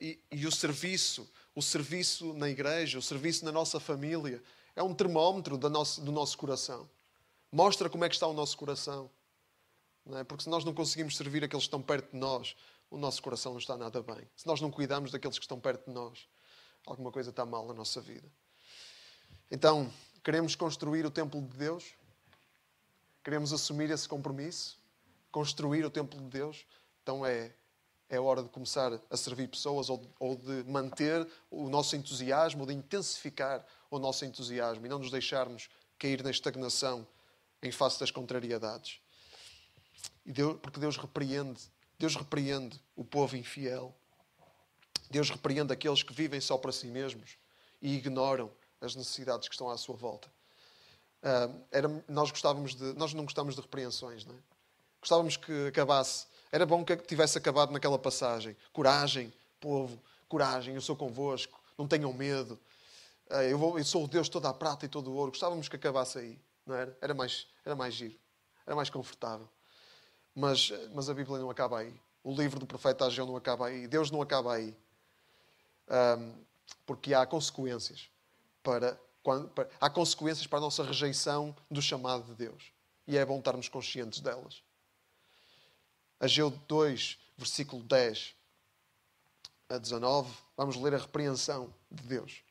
E, 0.00 0.18
e, 0.30 0.46
o 0.46 0.52
serviço, 0.52 1.30
o 1.54 1.62
serviço 1.62 2.34
na 2.34 2.48
igreja, 2.48 2.98
o 2.98 3.02
serviço 3.02 3.44
na 3.44 3.52
nossa 3.52 3.78
família, 3.78 4.42
é 4.74 4.82
um 4.82 4.94
termómetro 4.94 5.56
do 5.56 5.70
nosso, 5.70 6.00
do 6.00 6.10
nosso 6.10 6.36
coração. 6.36 6.88
Mostra 7.52 7.88
como 7.88 8.04
é 8.04 8.08
que 8.08 8.14
está 8.14 8.26
o 8.26 8.32
nosso 8.32 8.56
coração. 8.56 9.10
É? 10.12 10.24
Porque 10.24 10.44
se 10.44 10.50
nós 10.50 10.64
não 10.64 10.74
conseguimos 10.74 11.16
servir 11.16 11.44
aqueles 11.44 11.64
que 11.64 11.68
estão 11.68 11.82
perto 11.82 12.10
de 12.10 12.16
nós, 12.16 12.56
o 12.90 12.98
nosso 12.98 13.22
coração 13.22 13.52
não 13.52 13.58
está 13.58 13.76
nada 13.76 14.02
bem. 14.02 14.28
Se 14.36 14.46
nós 14.46 14.60
não 14.60 14.70
cuidamos 14.70 15.10
daqueles 15.12 15.38
que 15.38 15.44
estão 15.44 15.60
perto 15.60 15.86
de 15.86 15.92
nós, 15.92 16.28
alguma 16.86 17.12
coisa 17.12 17.30
está 17.30 17.46
mal 17.46 17.66
na 17.66 17.74
nossa 17.74 18.00
vida. 18.00 18.28
Então, 19.50 19.92
queremos 20.22 20.54
construir 20.54 21.04
o 21.04 21.10
templo 21.10 21.42
de 21.42 21.56
Deus? 21.56 21.94
Queremos 23.24 23.52
assumir 23.52 23.90
esse 23.90 24.08
compromisso? 24.08 24.78
Construir 25.32 25.84
o 25.84 25.90
templo 25.90 26.20
de 26.20 26.26
Deus? 26.28 26.64
Então 27.02 27.26
é, 27.26 27.52
é 28.08 28.20
hora 28.20 28.44
de 28.44 28.48
começar 28.48 29.00
a 29.10 29.16
servir 29.16 29.48
pessoas 29.48 29.90
ou, 29.90 30.00
ou 30.20 30.36
de 30.36 30.62
manter 30.70 31.26
o 31.50 31.68
nosso 31.68 31.96
entusiasmo, 31.96 32.64
de 32.64 32.74
intensificar 32.74 33.66
o 33.90 33.98
nosso 33.98 34.24
entusiasmo 34.24 34.86
e 34.86 34.88
não 34.88 35.00
nos 35.00 35.10
deixarmos 35.10 35.68
cair 35.98 36.22
na 36.22 36.30
estagnação 36.30 37.04
em 37.60 37.72
face 37.72 37.98
das 37.98 38.12
contrariedades. 38.12 39.00
E 40.24 40.32
Deus, 40.32 40.58
porque 40.62 40.78
Deus 40.78 40.96
repreende, 40.96 41.60
Deus 41.98 42.14
repreende 42.14 42.80
o 42.94 43.04
povo 43.04 43.36
infiel. 43.36 43.92
Deus 45.10 45.28
repreende 45.28 45.72
aqueles 45.72 46.04
que 46.04 46.12
vivem 46.12 46.40
só 46.40 46.56
para 46.56 46.70
si 46.70 46.86
mesmos 46.86 47.36
e 47.82 47.96
ignoram 47.96 48.50
as 48.80 48.94
necessidades 48.94 49.48
que 49.48 49.54
estão 49.54 49.68
à 49.68 49.76
sua 49.76 49.94
volta. 49.94 50.28
Uh, 51.22 51.62
era, 51.70 51.88
nós 52.08 52.30
gostávamos 52.30 52.74
de, 52.74 52.94
nós 52.94 53.12
não 53.12 53.24
gostávamos 53.24 53.54
de 53.54 53.60
repreensões, 53.60 54.24
não 54.24 54.34
é? 54.34 54.38
Gostávamos 55.00 55.36
que 55.36 55.66
acabasse. 55.68 56.26
Era 56.50 56.64
bom 56.66 56.84
que 56.84 56.96
tivesse 56.96 57.36
acabado 57.38 57.72
naquela 57.72 57.98
passagem. 57.98 58.56
Coragem, 58.72 59.32
povo, 59.60 60.00
coragem, 60.28 60.74
eu 60.74 60.80
sou 60.80 60.96
convosco, 60.96 61.60
não 61.76 61.86
tenham 61.86 62.12
medo. 62.12 62.58
Uh, 63.30 63.42
eu, 63.42 63.58
vou, 63.58 63.78
eu 63.78 63.84
sou 63.84 64.04
o 64.04 64.08
Deus 64.08 64.28
toda 64.28 64.48
a 64.48 64.54
prata 64.54 64.86
e 64.86 64.88
todo 64.88 65.10
o 65.10 65.14
ouro. 65.14 65.30
Gostávamos 65.30 65.68
que 65.68 65.76
acabasse 65.76 66.18
aí, 66.18 66.38
não 66.66 66.74
era? 66.74 66.96
Era 67.00 67.14
mais, 67.14 67.46
era 67.64 67.76
mais 67.76 67.94
giro, 67.94 68.18
era 68.66 68.74
mais 68.74 68.88
confortável. 68.88 69.48
Mas, 70.34 70.72
mas 70.94 71.10
a 71.10 71.14
Bíblia 71.14 71.38
não 71.38 71.50
acaba 71.50 71.80
aí. 71.80 71.94
O 72.22 72.32
livro 72.32 72.58
do 72.58 72.66
profeta 72.66 73.06
Ageu 73.06 73.26
não 73.26 73.36
acaba 73.36 73.66
aí. 73.66 73.86
Deus 73.86 74.10
não 74.10 74.22
acaba 74.22 74.54
aí. 74.54 74.76
Um, 76.18 76.32
porque 76.86 77.12
há 77.12 77.26
consequências 77.26 78.08
para, 78.62 79.00
para, 79.54 79.68
há 79.80 79.90
consequências 79.90 80.46
para 80.46 80.58
a 80.58 80.62
nossa 80.62 80.82
rejeição 80.82 81.54
do 81.70 81.80
chamado 81.80 82.24
de 82.24 82.34
Deus. 82.34 82.72
E 83.06 83.16
é 83.16 83.24
bom 83.24 83.38
estarmos 83.38 83.68
conscientes 83.68 84.20
delas. 84.20 84.62
Ageu 86.18 86.50
2, 86.50 87.18
versículo 87.36 87.82
10 87.82 88.34
a 89.68 89.78
19, 89.78 90.32
vamos 90.56 90.76
ler 90.76 90.94
a 90.94 90.98
repreensão 90.98 91.72
de 91.90 92.02
Deus. 92.02 92.42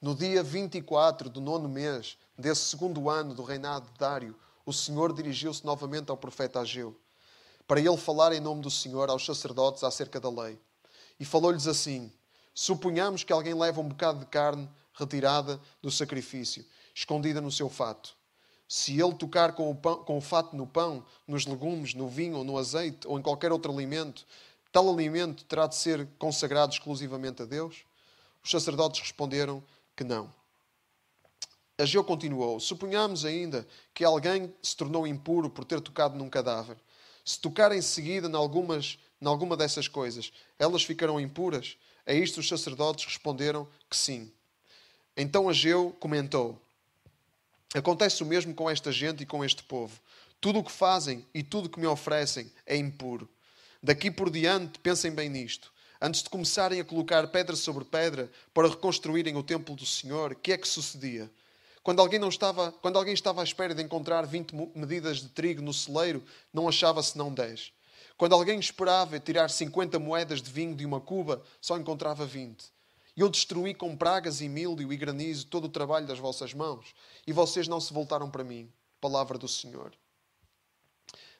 No 0.00 0.14
dia 0.14 0.42
24 0.42 1.30
do 1.30 1.40
nono 1.40 1.68
mês 1.68 2.18
desse 2.38 2.60
segundo 2.62 3.08
ano 3.08 3.34
do 3.34 3.42
reinado 3.42 3.90
de 3.90 3.98
Dário, 3.98 4.38
o 4.64 4.72
Senhor 4.72 5.12
dirigiu-se 5.12 5.64
novamente 5.64 6.10
ao 6.10 6.16
profeta 6.16 6.60
Ageu, 6.60 6.94
para 7.66 7.80
ele 7.80 7.96
falar 7.96 8.32
em 8.32 8.40
nome 8.40 8.60
do 8.60 8.70
Senhor 8.70 9.08
aos 9.08 9.24
sacerdotes 9.24 9.82
acerca 9.82 10.20
da 10.20 10.28
lei. 10.28 10.58
E 11.18 11.24
falou-lhes 11.24 11.66
assim: 11.66 12.12
Suponhamos 12.54 13.24
que 13.24 13.32
alguém 13.32 13.54
leva 13.54 13.80
um 13.80 13.88
bocado 13.88 14.20
de 14.20 14.26
carne 14.26 14.68
retirada 14.96 15.60
do 15.82 15.90
sacrifício, 15.90 16.64
escondida 16.94 17.40
no 17.40 17.52
seu 17.52 17.68
fato. 17.68 18.16
Se 18.68 19.00
ele 19.00 19.14
tocar 19.14 19.52
com 19.52 19.70
o, 19.70 19.74
pão, 19.74 20.02
com 20.02 20.18
o 20.18 20.20
fato 20.20 20.56
no 20.56 20.66
pão, 20.66 21.04
nos 21.26 21.46
legumes, 21.46 21.94
no 21.94 22.08
vinho 22.08 22.38
ou 22.38 22.44
no 22.44 22.58
azeite 22.58 23.06
ou 23.06 23.18
em 23.18 23.22
qualquer 23.22 23.52
outro 23.52 23.72
alimento, 23.72 24.26
tal 24.72 24.92
alimento 24.92 25.44
terá 25.44 25.66
de 25.66 25.76
ser 25.76 26.08
consagrado 26.18 26.72
exclusivamente 26.72 27.42
a 27.42 27.44
Deus? 27.44 27.84
Os 28.42 28.50
sacerdotes 28.50 29.00
responderam 29.00 29.62
que 29.94 30.02
não. 30.02 30.32
Ageu 31.78 32.02
continuou: 32.02 32.58
Suponhamos 32.58 33.24
ainda 33.24 33.66
que 33.92 34.04
alguém 34.04 34.52
se 34.62 34.76
tornou 34.76 35.06
impuro 35.06 35.50
por 35.50 35.64
ter 35.64 35.80
tocado 35.80 36.16
num 36.16 36.30
cadáver. 36.30 36.76
Se 37.24 37.38
tocar 37.38 37.70
em 37.72 37.82
seguida 37.82 38.28
em 38.28 38.34
algumas, 38.34 38.98
em 39.20 39.26
alguma 39.26 39.56
dessas 39.56 39.86
coisas, 39.86 40.32
elas 40.58 40.84
ficarão 40.84 41.20
impuras? 41.20 41.76
A 42.06 42.12
isto 42.14 42.38
os 42.40 42.48
sacerdotes 42.48 43.04
responderam 43.04 43.68
que 43.90 43.96
sim. 43.96 44.32
Então 45.16 45.48
Ageu 45.48 45.96
comentou: 45.98 46.60
Acontece 47.74 48.22
o 48.22 48.26
mesmo 48.26 48.54
com 48.54 48.68
esta 48.68 48.92
gente 48.92 49.22
e 49.22 49.26
com 49.26 49.44
este 49.44 49.62
povo. 49.62 49.98
Tudo 50.40 50.58
o 50.58 50.64
que 50.64 50.70
fazem 50.70 51.24
e 51.32 51.42
tudo 51.42 51.66
o 51.66 51.68
que 51.70 51.80
me 51.80 51.86
oferecem 51.86 52.52
é 52.66 52.76
impuro. 52.76 53.28
Daqui 53.82 54.10
por 54.10 54.30
diante, 54.30 54.78
pensem 54.78 55.10
bem 55.10 55.28
nisto. 55.28 55.72
Antes 56.00 56.22
de 56.22 56.28
começarem 56.28 56.78
a 56.80 56.84
colocar 56.84 57.26
pedra 57.28 57.56
sobre 57.56 57.84
pedra 57.84 58.30
para 58.52 58.68
reconstruírem 58.68 59.36
o 59.36 59.42
templo 59.42 59.74
do 59.74 59.86
Senhor, 59.86 60.32
o 60.32 60.36
que 60.36 60.52
é 60.52 60.58
que 60.58 60.68
sucedia? 60.68 61.30
Quando 61.82 62.00
alguém, 62.00 62.18
não 62.18 62.28
estava, 62.28 62.72
quando 62.82 62.98
alguém 62.98 63.14
estava 63.14 63.40
à 63.40 63.44
espera 63.44 63.74
de 63.74 63.82
encontrar 63.82 64.26
20 64.26 64.52
medidas 64.74 65.18
de 65.18 65.28
trigo 65.28 65.62
no 65.62 65.72
celeiro, 65.72 66.22
não 66.52 66.68
achava 66.68 67.02
senão 67.02 67.32
10. 67.32 67.72
Quando 68.18 68.34
alguém 68.34 68.58
esperava 68.58 69.18
tirar 69.20 69.48
50 69.48 69.98
moedas 69.98 70.42
de 70.42 70.50
vinho 70.50 70.74
de 70.74 70.84
uma 70.84 71.00
cuba, 71.00 71.42
só 71.60 71.78
encontrava 71.78 72.26
20. 72.26 72.75
Eu 73.16 73.30
destruí 73.30 73.72
com 73.72 73.96
pragas 73.96 74.42
e 74.42 74.48
milho 74.48 74.92
e 74.92 74.96
granizo 74.96 75.46
todo 75.46 75.64
o 75.64 75.70
trabalho 75.70 76.06
das 76.06 76.18
vossas 76.18 76.52
mãos, 76.52 76.94
e 77.26 77.32
vocês 77.32 77.66
não 77.66 77.80
se 77.80 77.92
voltaram 77.92 78.30
para 78.30 78.44
mim. 78.44 78.70
Palavra 79.00 79.38
do 79.38 79.48
Senhor. 79.48 79.92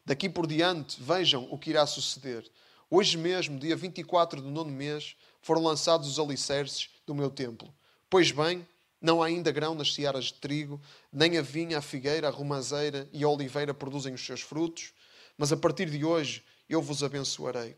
Daqui 0.04 0.28
por 0.28 0.46
diante, 0.46 1.02
vejam 1.02 1.46
o 1.50 1.58
que 1.58 1.70
irá 1.70 1.84
suceder. 1.86 2.50
Hoje 2.88 3.18
mesmo, 3.18 3.58
dia 3.58 3.76
24 3.76 4.40
do 4.40 4.50
nono 4.50 4.70
mês, 4.70 5.16
foram 5.42 5.62
lançados 5.62 6.08
os 6.08 6.18
alicerces 6.18 6.88
do 7.04 7.14
meu 7.14 7.28
templo. 7.28 7.74
Pois 8.08 8.30
bem, 8.30 8.66
não 9.00 9.22
há 9.22 9.26
ainda 9.26 9.52
grão 9.52 9.74
nas 9.74 9.92
searas 9.92 10.26
de 10.26 10.34
trigo, 10.34 10.80
nem 11.12 11.36
a 11.36 11.42
vinha, 11.42 11.78
a 11.78 11.82
figueira, 11.82 12.28
a 12.28 12.30
romazeira 12.30 13.06
e 13.12 13.22
a 13.22 13.28
oliveira 13.28 13.74
produzem 13.74 14.14
os 14.14 14.24
seus 14.24 14.40
frutos, 14.40 14.94
mas 15.36 15.52
a 15.52 15.56
partir 15.56 15.90
de 15.90 16.04
hoje 16.04 16.42
eu 16.68 16.80
vos 16.80 17.02
abençoarei. 17.02 17.76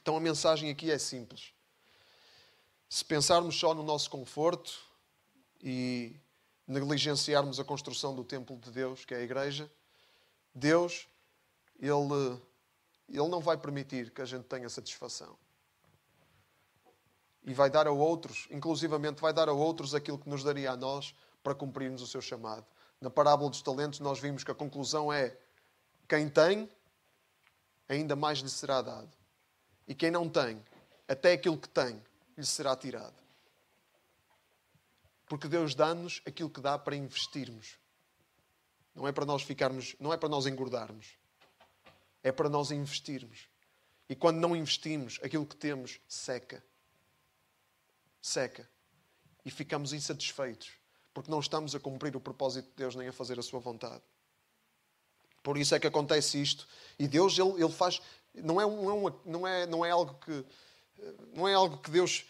Então 0.00 0.16
a 0.16 0.20
mensagem 0.20 0.70
aqui 0.70 0.90
é 0.90 0.98
simples. 0.98 1.53
Se 2.88 3.04
pensarmos 3.04 3.58
só 3.58 3.74
no 3.74 3.82
nosso 3.82 4.10
conforto 4.10 4.72
e 5.62 6.14
negligenciarmos 6.66 7.58
a 7.60 7.64
construção 7.64 8.14
do 8.14 8.24
templo 8.24 8.56
de 8.56 8.70
Deus, 8.70 9.04
que 9.04 9.14
é 9.14 9.18
a 9.18 9.22
igreja, 9.22 9.70
Deus, 10.54 11.08
Ele, 11.78 12.40
Ele 13.08 13.28
não 13.28 13.40
vai 13.40 13.56
permitir 13.56 14.10
que 14.10 14.22
a 14.22 14.24
gente 14.24 14.44
tenha 14.44 14.68
satisfação. 14.68 15.36
E 17.42 17.52
vai 17.52 17.68
dar 17.68 17.86
a 17.86 17.92
outros, 17.92 18.46
inclusivamente 18.50 19.20
vai 19.20 19.32
dar 19.32 19.48
a 19.48 19.52
outros 19.52 19.94
aquilo 19.94 20.18
que 20.18 20.28
nos 20.28 20.42
daria 20.42 20.70
a 20.70 20.76
nós 20.76 21.14
para 21.42 21.54
cumprirmos 21.54 22.00
o 22.00 22.06
seu 22.06 22.22
chamado. 22.22 22.66
Na 23.00 23.10
parábola 23.10 23.50
dos 23.50 23.60
talentos 23.60 24.00
nós 24.00 24.18
vimos 24.18 24.42
que 24.42 24.50
a 24.50 24.54
conclusão 24.54 25.12
é 25.12 25.36
quem 26.08 26.28
tem, 26.28 26.70
ainda 27.86 28.16
mais 28.16 28.38
lhe 28.38 28.48
será 28.48 28.80
dado. 28.80 29.10
E 29.86 29.94
quem 29.94 30.10
não 30.10 30.28
tem, 30.28 30.62
até 31.06 31.32
aquilo 31.32 31.58
que 31.58 31.68
tem, 31.68 32.02
lhe 32.36 32.46
será 32.46 32.76
tirado. 32.76 33.14
Porque 35.26 35.48
Deus 35.48 35.74
dá-nos 35.74 36.20
aquilo 36.26 36.50
que 36.50 36.60
dá 36.60 36.78
para 36.78 36.96
investirmos. 36.96 37.78
Não 38.94 39.08
é 39.08 39.12
para 39.12 39.24
nós 39.24 39.42
ficarmos, 39.42 39.96
não 39.98 40.12
é 40.12 40.16
para 40.16 40.28
nós 40.28 40.46
engordarmos. 40.46 41.18
É 42.22 42.30
para 42.30 42.48
nós 42.48 42.70
investirmos. 42.70 43.48
E 44.08 44.14
quando 44.14 44.38
não 44.38 44.54
investimos, 44.54 45.18
aquilo 45.22 45.46
que 45.46 45.56
temos 45.56 46.00
seca. 46.06 46.64
Seca. 48.20 48.68
E 49.44 49.50
ficamos 49.50 49.92
insatisfeitos, 49.92 50.72
porque 51.12 51.30
não 51.30 51.40
estamos 51.40 51.74
a 51.74 51.80
cumprir 51.80 52.16
o 52.16 52.20
propósito 52.20 52.68
de 52.68 52.76
Deus 52.76 52.94
nem 52.94 53.08
a 53.08 53.12
fazer 53.12 53.38
a 53.38 53.42
sua 53.42 53.60
vontade. 53.60 54.02
Por 55.42 55.58
isso 55.58 55.74
é 55.74 55.80
que 55.80 55.86
acontece 55.86 56.40
isto. 56.40 56.66
E 56.98 57.06
Deus, 57.06 57.38
Ele, 57.38 57.62
ele 57.62 57.72
faz. 57.72 58.00
Não 58.34 58.58
é, 58.60 58.64
não, 59.26 59.46
é 59.46 59.62
é, 59.62 59.66
não 59.66 59.84
é 59.84 59.90
algo 59.90 60.14
que. 60.14 60.44
Não 61.32 61.48
é 61.48 61.54
algo 61.54 61.78
que 61.78 61.90
Deus. 61.90 62.24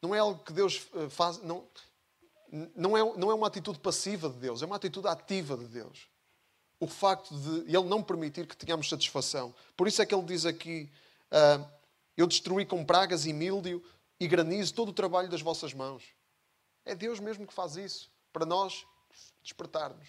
Não 0.00 0.14
é 0.14 0.18
algo 0.18 0.42
que 0.42 0.52
Deus 0.52 0.86
eh, 0.94 1.08
faz. 1.08 1.38
Não, 1.42 1.66
não, 2.74 2.96
é, 2.96 3.18
não 3.18 3.30
é 3.30 3.34
uma 3.34 3.46
atitude 3.46 3.78
passiva 3.78 4.28
de 4.28 4.36
Deus, 4.36 4.62
é 4.62 4.66
uma 4.66 4.76
atitude 4.76 5.06
ativa 5.08 5.56
de 5.56 5.66
Deus. 5.66 6.08
O 6.78 6.86
facto 6.86 7.34
de 7.34 7.60
Ele 7.74 7.84
não 7.84 8.02
permitir 8.02 8.46
que 8.46 8.56
tenhamos 8.56 8.88
satisfação. 8.88 9.54
Por 9.76 9.86
isso 9.86 10.00
é 10.00 10.06
que 10.06 10.14
Ele 10.14 10.24
diz 10.24 10.46
aqui: 10.46 10.90
uh, 11.30 11.68
Eu 12.16 12.26
destruí 12.26 12.64
com 12.64 12.84
pragas 12.84 13.26
e 13.26 13.32
míldio 13.32 13.84
e 14.18 14.26
granizo 14.26 14.74
todo 14.74 14.88
o 14.88 14.92
trabalho 14.92 15.28
das 15.28 15.42
vossas 15.42 15.74
mãos. 15.74 16.02
É 16.84 16.94
Deus 16.94 17.20
mesmo 17.20 17.46
que 17.46 17.52
faz 17.52 17.76
isso, 17.76 18.10
para 18.32 18.46
nós 18.46 18.86
despertarmos, 19.42 20.08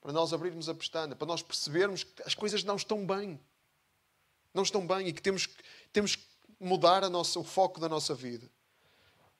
para 0.00 0.12
nós 0.12 0.32
abrirmos 0.32 0.68
a 0.68 0.74
pestana, 0.74 1.16
para 1.16 1.26
nós 1.26 1.42
percebermos 1.42 2.04
que 2.04 2.22
as 2.24 2.34
coisas 2.34 2.62
não 2.62 2.76
estão 2.76 3.04
bem. 3.04 3.38
Não 4.54 4.62
estão 4.62 4.86
bem 4.86 5.08
e 5.08 5.12
que 5.12 5.22
temos, 5.22 5.48
temos 5.92 6.16
que 6.16 6.24
mudar 6.62 7.08
nossa, 7.10 7.38
o 7.38 7.44
foco 7.44 7.80
da 7.80 7.88
nossa 7.88 8.14
vida. 8.14 8.48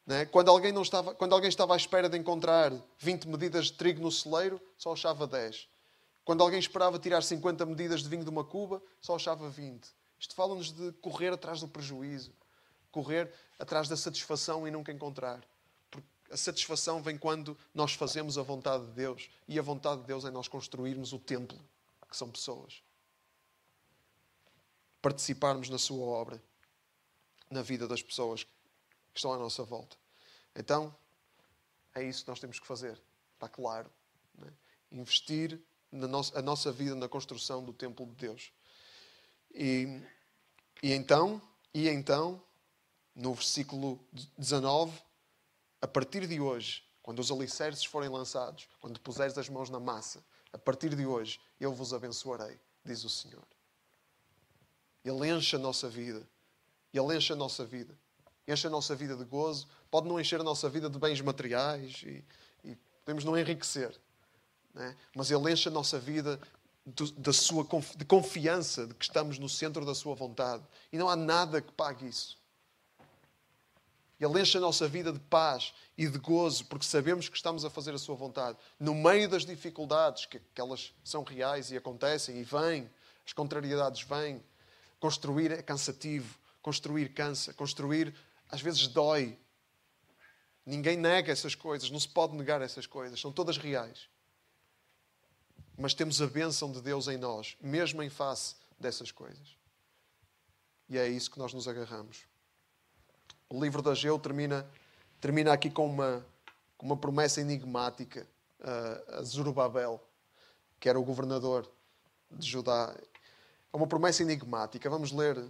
É? 0.08 0.24
Quando, 0.24 0.50
alguém 0.50 0.72
não 0.72 0.82
estava, 0.82 1.14
quando 1.14 1.32
alguém 1.32 1.48
estava 1.48 1.74
à 1.74 1.76
espera 1.76 2.08
de 2.08 2.18
encontrar 2.18 2.72
20 2.98 3.28
medidas 3.28 3.66
de 3.66 3.74
trigo 3.74 4.02
no 4.02 4.10
celeiro, 4.10 4.60
só 4.76 4.92
achava 4.92 5.26
10. 5.26 5.68
Quando 6.24 6.42
alguém 6.42 6.58
esperava 6.58 6.98
tirar 6.98 7.22
50 7.22 7.64
medidas 7.66 8.02
de 8.02 8.08
vinho 8.08 8.24
de 8.24 8.30
uma 8.30 8.44
cuba, 8.44 8.82
só 9.00 9.14
achava 9.14 9.48
20. 9.48 9.88
Isto 10.18 10.34
fala-nos 10.34 10.72
de 10.72 10.92
correr 10.94 11.32
atrás 11.32 11.60
do 11.60 11.68
prejuízo, 11.68 12.32
correr 12.90 13.32
atrás 13.58 13.88
da 13.88 13.96
satisfação 13.96 14.66
e 14.66 14.70
nunca 14.70 14.92
encontrar. 14.92 15.40
Porque 15.90 16.06
a 16.30 16.36
satisfação 16.36 17.00
vem 17.00 17.16
quando 17.16 17.56
nós 17.72 17.94
fazemos 17.94 18.36
a 18.38 18.42
vontade 18.42 18.86
de 18.86 18.92
Deus. 18.92 19.30
E 19.46 19.58
a 19.58 19.62
vontade 19.62 20.00
de 20.00 20.06
Deus 20.06 20.24
é 20.24 20.30
nós 20.30 20.48
construirmos 20.48 21.12
o 21.12 21.18
templo, 21.18 21.58
que 22.08 22.16
são 22.16 22.28
pessoas. 22.28 22.82
Participarmos 25.00 25.68
na 25.68 25.78
sua 25.78 26.04
obra, 26.04 26.40
na 27.53 27.62
vida 27.62 27.86
das 27.86 28.03
pessoas 28.03 28.44
que 28.44 28.50
estão 29.14 29.32
à 29.32 29.38
nossa 29.38 29.62
volta. 29.62 29.96
Então, 30.57 30.94
é 31.94 32.03
isso 32.03 32.24
que 32.24 32.30
nós 32.30 32.40
temos 32.40 32.59
que 32.59 32.66
fazer. 32.66 33.00
Está 33.34 33.48
claro. 33.48 33.90
É? 34.46 34.96
Investir 34.96 35.61
na 35.90 36.09
nossa, 36.09 36.38
a 36.38 36.42
nossa 36.42 36.72
vida 36.72 36.94
na 36.94 37.09
construção 37.09 37.62
do 37.62 37.72
templo 37.72 38.07
de 38.07 38.14
Deus. 38.14 38.53
E, 39.55 40.00
e 40.82 40.92
então, 40.92 41.40
e 41.74 41.88
então, 41.88 42.42
no 43.14 43.34
versículo 43.34 44.00
19, 44.38 44.98
a 45.82 45.86
partir 45.86 46.26
de 46.26 46.40
hoje, 46.40 46.82
quando 47.03 47.18
os 47.18 47.30
alicerces 47.30 47.84
forem 47.84 48.09
lançados, 48.09 48.66
quando 48.80 48.98
puseres 49.00 49.36
as 49.36 49.48
mãos 49.48 49.68
na 49.68 49.80
massa, 49.80 50.24
a 50.53 50.59
partir 50.59 50.94
de 50.94 51.05
hoje 51.05 51.38
eu 51.61 51.74
vos 51.74 51.92
abençoarei, 51.92 52.59
diz 52.84 53.05
o 53.05 53.11
Senhor. 53.11 53.46
Ele 55.05 55.28
enche 55.28 55.57
a 55.57 55.59
nossa 55.59 55.88
vida. 55.88 56.26
Ele 56.93 57.16
enche 57.16 57.32
a 57.32 57.36
nossa 57.36 57.64
vida 57.64 57.97
enche 58.47 58.66
a 58.66 58.70
nossa 58.70 58.95
vida 58.95 59.16
de 59.16 59.24
gozo, 59.24 59.66
pode 59.90 60.09
não 60.09 60.18
encher 60.18 60.40
a 60.40 60.45
nossa 60.45 60.68
vida 60.68 60.88
de 60.90 60.99
bens 60.99 61.20
materiais 61.20 62.03
e, 62.05 62.24
e 62.64 62.76
podemos 63.05 63.24
não 63.24 63.38
enriquecer. 63.38 63.97
Né? 64.74 64.97
Mas 65.14 65.30
Ele 65.30 65.53
enche 65.53 65.68
a 65.68 65.72
nossa 65.72 65.99
vida 65.99 66.40
de, 66.84 67.32
sua, 67.32 67.66
de 67.97 68.05
confiança 68.05 68.86
de 68.86 68.95
que 68.95 69.05
estamos 69.05 69.38
no 69.38 69.49
centro 69.49 69.84
da 69.84 69.95
Sua 69.95 70.14
vontade. 70.14 70.62
E 70.93 70.99
não 70.99 71.09
há 71.09 71.16
nada 71.16 71.61
que 71.61 71.72
pague 71.72 72.09
isso. 72.09 72.40
Ele 74.18 74.40
enche 74.40 74.57
a 74.57 74.61
nossa 74.61 74.86
vida 74.86 75.12
de 75.12 75.18
paz 75.18 75.74
e 75.99 76.09
de 76.09 76.18
gozo, 76.18 76.64
porque 76.66 76.86
sabemos 76.86 77.28
que 77.28 77.36
estamos 77.36 77.64
a 77.64 77.70
fazer 77.70 77.93
a 77.93 77.99
Sua 77.99 78.14
vontade. 78.14 78.57
No 78.78 78.95
meio 78.95 79.28
das 79.28 79.45
dificuldades, 79.45 80.26
que, 80.26 80.38
que 80.38 80.61
elas 80.61 80.93
são 81.05 81.24
reais 81.24 81.70
e 81.70 81.76
acontecem 81.76 82.38
e 82.38 82.45
vêm, 82.45 82.88
as 83.26 83.32
contrariedades 83.32 84.03
vêm. 84.03 84.43
Construir 85.01 85.51
é 85.51 85.61
cansativo, 85.61 86.38
construir 86.62 87.12
cansa, 87.12 87.52
construir 87.52 88.14
às 88.48 88.60
vezes 88.62 88.86
dói. 88.86 89.38
Ninguém 90.64 90.96
nega 90.96 91.32
essas 91.32 91.54
coisas, 91.54 91.90
não 91.90 91.98
se 91.98 92.08
pode 92.08 92.36
negar 92.36 92.62
essas 92.62 92.86
coisas, 92.86 93.20
são 93.20 93.32
todas 93.32 93.56
reais. 93.56 94.08
Mas 95.76 95.92
temos 95.92 96.22
a 96.22 96.26
bênção 96.26 96.70
de 96.70 96.80
Deus 96.80 97.08
em 97.08 97.16
nós, 97.16 97.56
mesmo 97.60 98.02
em 98.02 98.10
face 98.10 98.54
dessas 98.78 99.10
coisas. 99.10 99.56
E 100.88 100.98
é 100.98 101.08
isso 101.08 101.30
que 101.30 101.38
nós 101.38 101.52
nos 101.52 101.66
agarramos. 101.66 102.26
O 103.48 103.62
livro 103.62 103.82
de 103.82 103.90
Ageu 103.90 104.18
termina, 104.18 104.70
termina 105.20 105.52
aqui 105.52 105.70
com 105.70 105.86
uma, 105.86 106.24
com 106.76 106.86
uma 106.86 106.96
promessa 106.96 107.40
enigmática 107.40 108.26
a 109.08 109.22
Zorobabel, 109.22 110.00
que 110.78 110.88
era 110.88 110.98
o 110.98 111.04
governador 111.04 111.68
de 112.30 112.48
Judá. 112.48 112.94
É 113.72 113.76
uma 113.76 113.86
promessa 113.86 114.22
enigmática. 114.22 114.88
Vamos 114.88 115.10
ler 115.10 115.42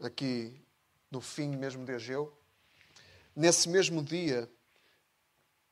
aqui 0.00 0.60
no 1.10 1.20
fim 1.20 1.56
mesmo 1.56 1.84
de 1.84 1.92
Ageu 1.92 2.36
nesse 3.36 3.68
mesmo 3.68 4.02
dia, 4.02 4.50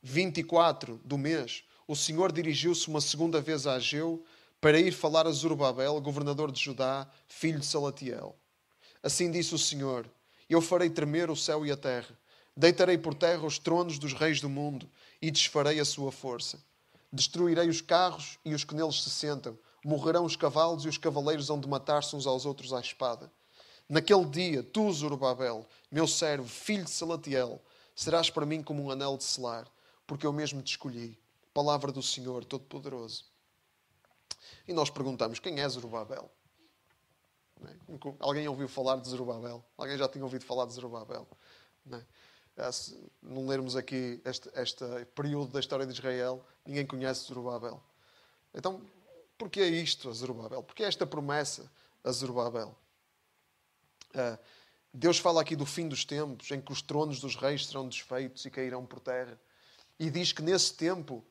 24 0.02 1.00
do 1.02 1.16
mês, 1.16 1.64
o 1.88 1.96
Senhor 1.96 2.30
dirigiu-se 2.30 2.86
uma 2.88 3.00
segunda 3.00 3.40
vez 3.40 3.66
a 3.66 3.74
Ageu 3.74 4.22
para 4.60 4.78
ir 4.78 4.92
falar 4.92 5.26
a 5.26 5.32
Zorobabel, 5.32 5.98
governador 6.00 6.52
de 6.52 6.62
Judá, 6.62 7.08
filho 7.26 7.58
de 7.58 7.66
Salatiel. 7.66 8.36
Assim 9.02 9.30
disse 9.30 9.54
o 9.54 9.58
Senhor: 9.58 10.06
Eu 10.48 10.60
farei 10.60 10.90
tremer 10.90 11.30
o 11.30 11.36
céu 11.36 11.64
e 11.64 11.72
a 11.72 11.76
terra, 11.76 12.16
deitarei 12.54 12.98
por 12.98 13.14
terra 13.14 13.46
os 13.46 13.58
tronos 13.58 13.98
dos 13.98 14.12
reis 14.12 14.40
do 14.40 14.48
mundo 14.48 14.88
e 15.20 15.30
desfarei 15.30 15.80
a 15.80 15.84
sua 15.84 16.12
força. 16.12 16.62
Destruirei 17.10 17.68
os 17.68 17.80
carros 17.80 18.38
e 18.44 18.54
os 18.54 18.64
que 18.64 18.74
neles 18.74 19.02
se 19.02 19.10
sentam, 19.10 19.56
morrerão 19.84 20.24
os 20.24 20.36
cavalos 20.36 20.84
e 20.84 20.88
os 20.88 20.98
cavaleiros 20.98 21.48
hão 21.48 21.60
de 21.60 21.68
matar-se 21.68 22.14
uns 22.14 22.26
aos 22.26 22.44
outros 22.44 22.72
à 22.72 22.80
espada. 22.80 23.30
Naquele 23.88 24.24
dia, 24.24 24.62
tu, 24.62 24.90
Zorobabel, 24.92 25.66
meu 25.90 26.06
servo, 26.06 26.48
filho 26.48 26.84
de 26.84 26.90
Salatiel, 26.90 27.60
serás 27.94 28.30
para 28.30 28.46
mim 28.46 28.62
como 28.62 28.82
um 28.82 28.90
anel 28.90 29.16
de 29.16 29.24
selar, 29.24 29.66
porque 30.06 30.26
eu 30.26 30.32
mesmo 30.32 30.62
te 30.62 30.72
escolhi. 30.72 31.18
Palavra 31.52 31.92
do 31.92 32.02
Senhor 32.02 32.44
Todo-Poderoso. 32.44 33.26
E 34.66 34.72
nós 34.72 34.90
perguntamos: 34.90 35.38
quem 35.38 35.60
é 35.60 35.68
Zorobabel? 35.68 36.30
É? 37.64 37.74
Alguém 38.18 38.48
ouviu 38.48 38.68
falar 38.68 38.96
de 38.96 39.08
Zorobabel? 39.08 39.64
Alguém 39.76 39.96
já 39.96 40.08
tinha 40.08 40.24
ouvido 40.24 40.44
falar 40.44 40.66
de 40.66 40.72
Zorobabel? 40.72 41.26
Não, 41.84 41.98
é? 41.98 42.04
Ah, 42.56 42.70
não 43.20 43.46
lermos 43.46 43.74
aqui 43.74 44.20
este, 44.24 44.48
este 44.54 44.84
período 45.14 45.52
da 45.52 45.60
história 45.60 45.84
de 45.84 45.92
Israel, 45.92 46.44
ninguém 46.64 46.86
conhece 46.86 47.26
Zorobabel. 47.26 47.82
Então, 48.54 48.80
porquê 49.36 49.66
isto 49.66 50.08
a 50.08 50.12
Zorobabel? 50.12 50.62
Porquê 50.62 50.84
esta 50.84 51.04
promessa 51.04 51.70
a 52.04 52.12
Zorobabel? 52.12 52.76
Uh, 54.14 54.38
Deus 54.92 55.18
fala 55.18 55.40
aqui 55.40 55.56
do 55.56 55.66
fim 55.66 55.88
dos 55.88 56.04
tempos, 56.04 56.50
em 56.50 56.60
que 56.60 56.72
os 56.72 56.80
tronos 56.80 57.20
dos 57.20 57.34
reis 57.34 57.66
serão 57.66 57.88
desfeitos 57.88 58.44
e 58.44 58.50
cairão 58.50 58.86
por 58.86 59.00
terra. 59.00 59.38
E 59.98 60.10
diz 60.10 60.32
que 60.32 60.42
nesse 60.42 60.74
tempo 60.74 61.24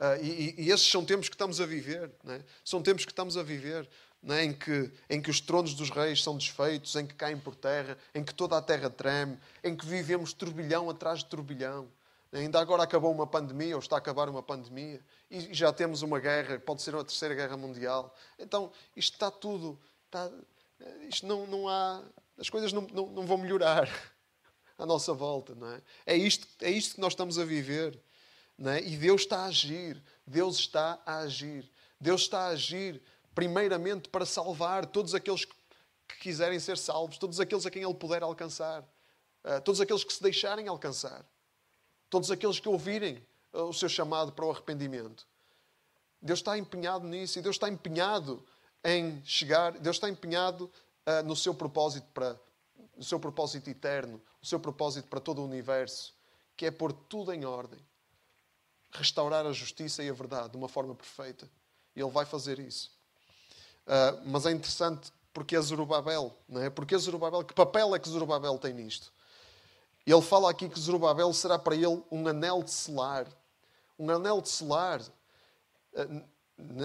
Uh, 0.00 0.16
e, 0.24 0.54
e, 0.56 0.70
esses 0.70 0.90
são 0.90 1.04
tempos 1.04 1.28
que 1.28 1.34
estamos 1.34 1.60
a 1.60 1.66
viver. 1.66 2.10
É? 2.26 2.42
São 2.64 2.82
tempos 2.82 3.04
que 3.04 3.12
estamos 3.12 3.36
a 3.36 3.42
viver. 3.42 3.86
É? 4.28 4.44
Em, 4.44 4.52
que, 4.52 4.90
em 5.10 5.20
que 5.20 5.30
os 5.30 5.40
tronos 5.40 5.74
dos 5.74 5.90
reis 5.90 6.22
são 6.22 6.36
desfeitos, 6.38 6.96
em 6.96 7.06
que 7.06 7.14
caem 7.14 7.38
por 7.38 7.54
terra, 7.54 7.98
em 8.14 8.24
que 8.24 8.34
toda 8.34 8.56
a 8.56 8.62
terra 8.62 8.88
treme, 8.88 9.38
em 9.62 9.76
que 9.76 9.84
vivemos 9.84 10.32
turbilhão 10.32 10.88
atrás 10.88 11.18
de 11.18 11.26
turbilhão. 11.26 11.86
Ainda 12.32 12.60
agora 12.60 12.82
acabou 12.82 13.12
uma 13.12 13.26
pandemia, 13.26 13.74
ou 13.74 13.80
está 13.80 13.96
a 13.96 13.98
acabar 13.98 14.28
uma 14.28 14.42
pandemia, 14.42 15.04
e 15.30 15.52
já 15.52 15.72
temos 15.72 16.02
uma 16.02 16.20
guerra, 16.20 16.58
pode 16.60 16.80
ser 16.80 16.94
uma 16.94 17.04
terceira 17.04 17.34
guerra 17.34 17.56
mundial. 17.56 18.14
Então, 18.38 18.70
isto 18.96 19.14
está 19.14 19.30
tudo. 19.30 19.78
Está, 20.06 20.30
isto 21.08 21.26
não, 21.26 21.46
não 21.46 21.68
há. 21.68 22.02
As 22.40 22.48
coisas 22.48 22.72
não, 22.72 22.82
não, 22.92 23.06
não 23.06 23.26
vão 23.26 23.36
melhorar 23.36 23.88
à 24.78 24.86
nossa 24.86 25.12
volta, 25.12 25.54
não 25.54 25.70
é? 25.70 25.82
É 26.06 26.16
isto, 26.16 26.48
é 26.62 26.70
isto 26.70 26.94
que 26.94 27.00
nós 27.00 27.12
estamos 27.12 27.38
a 27.38 27.44
viver. 27.44 28.00
Não 28.56 28.70
é? 28.70 28.80
E 28.80 28.96
Deus 28.96 29.22
está 29.22 29.40
a 29.40 29.46
agir. 29.46 30.02
Deus 30.26 30.58
está 30.58 31.00
a 31.04 31.18
agir. 31.18 31.70
Deus 32.00 32.22
está 32.22 32.46
a 32.46 32.48
agir, 32.48 33.02
primeiramente, 33.34 34.08
para 34.08 34.24
salvar 34.24 34.86
todos 34.86 35.14
aqueles 35.14 35.44
que 35.44 36.18
quiserem 36.18 36.58
ser 36.58 36.78
salvos, 36.78 37.18
todos 37.18 37.38
aqueles 37.38 37.66
a 37.66 37.70
quem 37.70 37.82
Ele 37.82 37.94
puder 37.94 38.22
alcançar, 38.22 38.82
uh, 39.44 39.60
todos 39.62 39.80
aqueles 39.80 40.02
que 40.02 40.12
se 40.12 40.22
deixarem 40.22 40.66
alcançar. 40.66 41.24
Todos 42.08 42.30
aqueles 42.30 42.58
que 42.58 42.68
ouvirem 42.68 43.22
uh, 43.52 43.64
o 43.64 43.74
seu 43.74 43.88
chamado 43.88 44.32
para 44.32 44.46
o 44.46 44.50
arrependimento. 44.50 45.26
Deus 46.22 46.38
está 46.38 46.56
empenhado 46.56 47.06
nisso 47.06 47.38
e 47.38 47.42
Deus 47.42 47.56
está 47.56 47.68
empenhado 47.68 48.44
em 48.82 49.22
chegar, 49.24 49.72
Deus 49.72 49.96
está 49.96 50.08
empenhado 50.08 50.70
uh, 51.06 51.22
no 51.24 51.36
seu 51.36 51.54
propósito 51.54 52.06
para 52.12 52.38
no 52.96 53.04
seu 53.04 53.18
propósito 53.18 53.70
eterno, 53.70 54.20
o 54.42 54.46
seu 54.46 54.60
propósito 54.60 55.08
para 55.08 55.20
todo 55.20 55.40
o 55.40 55.44
universo, 55.46 56.14
que 56.54 56.66
é 56.66 56.70
pôr 56.70 56.92
tudo 56.92 57.32
em 57.32 57.46
ordem, 57.46 57.80
restaurar 58.92 59.46
a 59.46 59.52
justiça 59.52 60.02
e 60.02 60.10
a 60.10 60.12
verdade 60.12 60.50
de 60.50 60.58
uma 60.58 60.68
forma 60.68 60.94
perfeita. 60.94 61.50
E 61.96 62.00
Ele 62.00 62.10
vai 62.10 62.26
fazer 62.26 62.58
isso. 62.58 62.90
Uh, 63.86 64.20
mas 64.26 64.44
é 64.44 64.50
interessante 64.50 65.10
porque 65.32 65.56
é 65.56 65.60
Zorobabel, 65.60 66.36
não 66.46 66.60
é? 66.60 66.68
Porque 66.68 66.94
é 66.94 66.98
Zorobabel, 66.98 67.42
que 67.42 67.54
papel 67.54 67.94
é 67.94 67.98
que 67.98 68.08
Zorobabel 68.08 68.58
tem 68.58 68.74
nisto? 68.74 69.10
Ele 70.06 70.22
fala 70.22 70.50
aqui 70.50 70.68
que 70.68 70.78
Zorobabel 70.78 71.32
será 71.32 71.58
para 71.58 71.74
ele 71.74 72.02
um 72.10 72.26
anel 72.26 72.62
de 72.62 72.70
selar. 72.70 73.26
Um 73.98 74.10
anel 74.10 74.40
de 74.40 74.48
selar, 74.48 75.00
eh, 75.94 76.22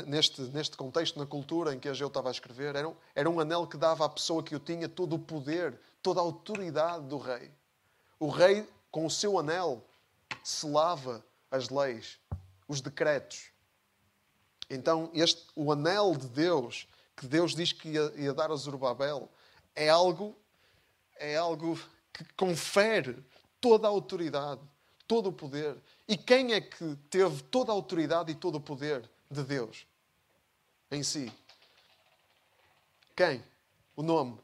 neste, 0.06 0.42
neste 0.42 0.78
contexto, 0.78 1.20
na 1.20 1.26
cultura 1.26 1.74
em 1.74 1.80
que 1.80 1.90
Ageu 1.90 2.08
estava 2.08 2.30
a 2.30 2.32
escrever, 2.32 2.76
era 2.76 2.88
um, 2.88 2.96
era 3.14 3.30
um 3.30 3.40
anel 3.40 3.68
que 3.68 3.78
dava 3.78 4.06
à 4.06 4.10
pessoa 4.10 4.44
que 4.44 4.56
o 4.56 4.60
tinha 4.60 4.88
todo 4.88 5.16
o 5.16 5.20
poder, 5.20 5.80
toda 6.02 6.20
a 6.20 6.24
autoridade 6.24 7.06
do 7.08 7.18
rei. 7.18 7.52
O 8.20 8.30
rei, 8.30 8.68
com 8.92 9.06
o 9.06 9.10
seu 9.10 9.38
anel, 9.38 9.86
selava 10.44 11.24
as 11.52 11.70
leis, 11.70 12.20
os 12.68 12.82
decretos. 12.82 13.52
Então, 14.70 15.10
este, 15.14 15.46
o 15.56 15.72
anel 15.72 16.16
de 16.16 16.28
Deus, 16.28 16.88
que 17.16 17.28
Deus 17.28 17.54
diz 17.54 17.72
que 17.72 17.90
ia, 17.90 18.14
ia 18.16 18.34
dar 18.34 18.52
a 18.52 18.56
Zorobabel, 18.56 19.30
é 19.76 19.90
algo, 19.90 20.36
é 21.18 21.36
algo 21.36 21.80
que 22.12 22.24
confere 22.36 23.24
toda 23.60 23.88
a 23.88 23.90
autoridade, 23.90 24.62
todo 25.08 25.30
o 25.30 25.34
poder. 25.34 25.78
E 26.08 26.18
quem 26.18 26.54
é 26.54 26.62
que 26.62 26.96
teve 27.10 27.44
toda 27.44 27.72
a 27.72 27.76
autoridade 27.76 28.32
e 28.32 28.36
todo 28.36 28.56
o 28.56 28.62
poder 28.62 29.10
de 29.30 29.44
Deus 29.44 29.86
em 30.92 31.04
si? 31.04 31.32
Quem? 33.16 33.44
O 33.96 34.04
nome. 34.04 34.38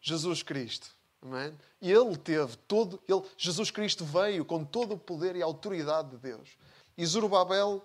Jesus 0.00 0.42
Cristo. 0.42 0.90
Amém? 1.22 1.56
E 1.80 1.90
ele 1.90 2.16
teve 2.16 2.56
todo, 2.68 3.02
ele, 3.08 3.22
Jesus 3.36 3.70
Cristo 3.70 4.04
veio 4.04 4.44
com 4.44 4.64
todo 4.64 4.94
o 4.94 4.98
poder 4.98 5.36
e 5.36 5.42
autoridade 5.42 6.10
de 6.10 6.16
Deus. 6.18 6.50
E 6.96 7.06
Zorobabel, 7.06 7.82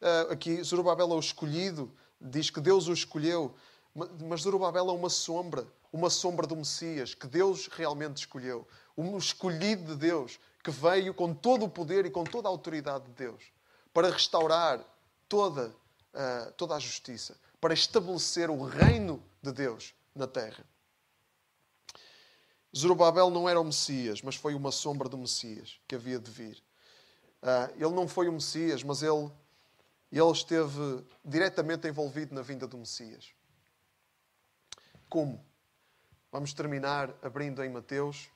eh, 0.00 0.26
aqui, 0.30 0.62
Zorobabel 0.62 1.12
é 1.12 1.14
o 1.14 1.20
escolhido, 1.20 1.92
diz 2.20 2.48
que 2.48 2.60
Deus 2.60 2.88
o 2.88 2.92
escolheu, 2.92 3.54
mas 3.94 4.42
Zorobabel 4.42 4.88
é 4.88 4.92
uma 4.92 5.10
sombra 5.10 5.66
uma 5.92 6.08
sombra 6.08 6.46
do 6.46 6.56
Messias 6.56 7.14
que 7.14 7.26
Deus 7.26 7.68
realmente 7.68 8.16
escolheu. 8.16 8.66
Um 8.96 9.18
escolhido 9.18 9.92
de 9.92 9.96
Deus 9.96 10.40
que 10.64 10.70
veio 10.70 11.12
com 11.12 11.34
todo 11.34 11.66
o 11.66 11.68
poder 11.68 12.06
e 12.06 12.10
com 12.10 12.24
toda 12.24 12.48
a 12.48 12.50
autoridade 12.50 13.04
de 13.04 13.12
Deus 13.12 13.42
para 13.92 14.08
restaurar 14.08 14.80
toda, 15.32 15.74
uh, 16.12 16.52
toda 16.58 16.76
a 16.76 16.78
justiça, 16.78 17.40
para 17.58 17.72
estabelecer 17.72 18.50
o 18.50 18.62
reino 18.62 19.24
de 19.40 19.50
Deus 19.50 19.94
na 20.14 20.26
terra. 20.26 20.62
Zorobabel 22.76 23.30
não 23.30 23.48
era 23.48 23.58
o 23.58 23.64
Messias, 23.64 24.20
mas 24.20 24.36
foi 24.36 24.54
uma 24.54 24.70
sombra 24.70 25.08
do 25.08 25.16
Messias 25.16 25.80
que 25.88 25.94
havia 25.94 26.18
de 26.18 26.30
vir. 26.30 26.62
Uh, 27.42 27.72
ele 27.76 27.94
não 27.94 28.06
foi 28.06 28.28
o 28.28 28.32
Messias, 28.32 28.82
mas 28.82 29.02
ele, 29.02 29.30
ele 30.12 30.30
esteve 30.32 31.02
diretamente 31.24 31.88
envolvido 31.88 32.34
na 32.34 32.42
vinda 32.42 32.66
do 32.66 32.76
Messias. 32.76 33.30
Como? 35.08 35.42
Vamos 36.30 36.52
terminar 36.52 37.08
abrindo 37.22 37.64
em 37.64 37.70
Mateus, 37.70 38.28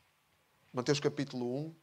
Mateus 0.72 0.98
capítulo 0.98 1.58
1. 1.58 1.74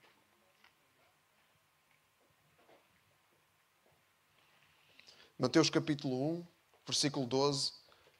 Mateus 5.37 5.69
capítulo 5.69 6.15
1, 6.37 6.47
versículo 6.85 7.25
12. 7.25 7.71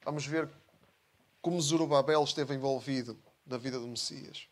Vamos 0.03 0.25
ver 0.25 0.49
como 1.41 1.61
Zorobabel 1.61 2.23
esteve 2.23 2.55
envolvido 2.55 3.17
na 3.45 3.57
vida 3.57 3.79
do 3.79 3.87
Messias. 3.87 4.47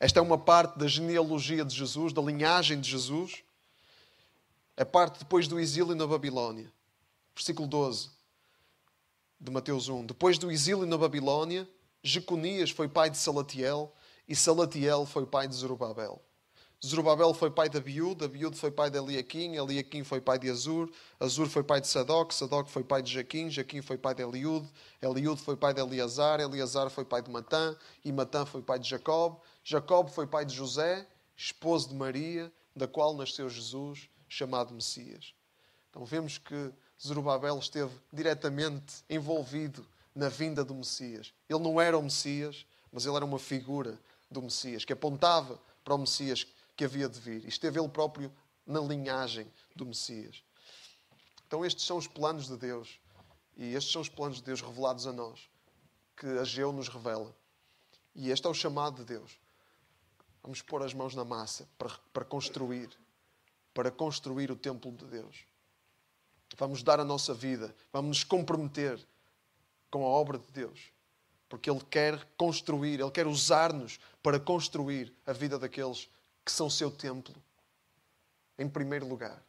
Esta 0.00 0.18
é 0.18 0.22
uma 0.22 0.38
parte 0.38 0.78
da 0.78 0.88
genealogia 0.88 1.64
de 1.64 1.76
Jesus, 1.76 2.12
da 2.12 2.22
linhagem 2.22 2.80
de 2.80 2.90
Jesus. 2.90 3.44
A 4.76 4.84
parte 4.84 5.18
depois 5.18 5.46
do 5.46 5.60
exílio 5.60 5.94
na 5.94 6.06
Babilónia. 6.06 6.72
Versículo 7.34 7.68
12 7.68 8.10
de 9.38 9.50
Mateus 9.50 9.88
1. 9.88 10.06
Depois 10.06 10.38
do 10.38 10.50
exílio 10.50 10.86
na 10.86 10.96
Babilónia, 10.96 11.68
Jeconias 12.02 12.70
foi 12.70 12.88
pai 12.88 13.10
de 13.10 13.18
Salatiel 13.18 13.92
e 14.26 14.34
Salatiel 14.34 15.04
foi 15.04 15.26
pai 15.26 15.46
de 15.46 15.54
Zorobabel. 15.54 16.20
Zorobabel 16.84 17.32
foi 17.32 17.48
pai 17.48 17.68
de 17.68 17.78
Abiúde, 17.78 18.24
Abiúde 18.24 18.56
foi 18.56 18.72
pai 18.72 18.90
de 18.90 18.98
Eliaquim, 18.98 19.54
Eliaquim 19.54 20.02
foi 20.02 20.20
pai 20.20 20.36
de 20.36 20.50
Azur, 20.50 20.90
Azur 21.20 21.48
foi 21.48 21.62
pai 21.62 21.80
de 21.80 21.86
Sadoc, 21.86 22.32
Sadoc 22.32 22.68
foi 22.68 22.82
pai 22.82 23.00
de 23.00 23.12
Jaquim, 23.12 23.48
Jaquim 23.48 23.80
foi 23.80 23.96
pai 23.96 24.16
de 24.16 24.22
Eliúde, 24.24 24.68
Eliúde 25.00 25.40
foi 25.40 25.56
pai 25.56 25.72
de 25.72 25.80
Eleazar, 25.80 26.40
Eleazar 26.40 26.90
foi 26.90 27.04
pai 27.04 27.22
de 27.22 27.30
Matã, 27.30 27.76
e 28.04 28.10
Matã 28.10 28.44
foi 28.44 28.62
pai 28.62 28.80
de 28.80 28.88
Jacob, 28.88 29.36
Jacob 29.62 30.08
foi 30.08 30.26
pai 30.26 30.44
de 30.44 30.56
José, 30.56 31.06
esposo 31.36 31.88
de 31.88 31.94
Maria, 31.94 32.52
da 32.74 32.88
qual 32.88 33.14
nasceu 33.14 33.48
Jesus, 33.48 34.08
chamado 34.28 34.74
Messias. 34.74 35.34
Então 35.88 36.04
vemos 36.04 36.36
que 36.36 36.72
Zorobabel 37.00 37.60
esteve 37.60 37.92
diretamente 38.12 39.04
envolvido 39.08 39.86
na 40.12 40.28
vinda 40.28 40.64
do 40.64 40.74
Messias. 40.74 41.32
Ele 41.48 41.60
não 41.60 41.80
era 41.80 41.96
o 41.96 42.02
Messias, 42.02 42.66
mas 42.90 43.06
ele 43.06 43.14
era 43.14 43.24
uma 43.24 43.38
figura 43.38 44.00
do 44.28 44.42
Messias, 44.42 44.84
que 44.84 44.92
apontava 44.92 45.60
para 45.84 45.94
o 45.94 45.98
Messias 45.98 46.46
que 46.76 46.84
havia 46.84 47.08
de 47.08 47.18
vir. 47.18 47.44
E 47.44 47.48
esteve 47.48 47.78
ele 47.78 47.88
próprio 47.88 48.32
na 48.66 48.80
linhagem 48.80 49.50
do 49.74 49.86
Messias. 49.86 50.42
Então, 51.46 51.64
estes 51.64 51.84
são 51.84 51.96
os 51.96 52.06
planos 52.06 52.46
de 52.48 52.56
Deus. 52.56 53.00
E 53.56 53.74
estes 53.74 53.92
são 53.92 54.02
os 54.02 54.08
planos 54.08 54.38
de 54.38 54.44
Deus 54.44 54.60
revelados 54.60 55.06
a 55.06 55.12
nós, 55.12 55.48
que 56.16 56.26
Ageu 56.38 56.72
nos 56.72 56.88
revela. 56.88 57.34
E 58.14 58.30
este 58.30 58.46
é 58.46 58.50
o 58.50 58.54
chamado 58.54 58.96
de 58.96 59.04
Deus. 59.04 59.38
Vamos 60.42 60.60
pôr 60.60 60.82
as 60.82 60.92
mãos 60.92 61.14
na 61.14 61.24
massa 61.24 61.68
para, 61.78 61.90
para 62.12 62.24
construir, 62.24 62.90
para 63.72 63.90
construir 63.90 64.50
o 64.50 64.56
templo 64.56 64.90
de 64.92 65.04
Deus. 65.06 65.44
Vamos 66.58 66.82
dar 66.82 67.00
a 67.00 67.04
nossa 67.04 67.32
vida, 67.32 67.74
vamos 67.92 68.08
nos 68.08 68.24
comprometer 68.24 68.98
com 69.90 70.04
a 70.04 70.08
obra 70.08 70.38
de 70.38 70.50
Deus, 70.52 70.92
porque 71.48 71.70
Ele 71.70 71.80
quer 71.90 72.26
construir, 72.36 73.00
Ele 73.00 73.10
quer 73.10 73.26
usar-nos 73.26 73.98
para 74.22 74.38
construir 74.38 75.14
a 75.24 75.32
vida 75.32 75.58
daqueles 75.58 76.10
que 76.44 76.52
são 76.52 76.68
seu 76.68 76.90
templo, 76.90 77.34
em 78.58 78.68
primeiro 78.68 79.06
lugar. 79.06 79.42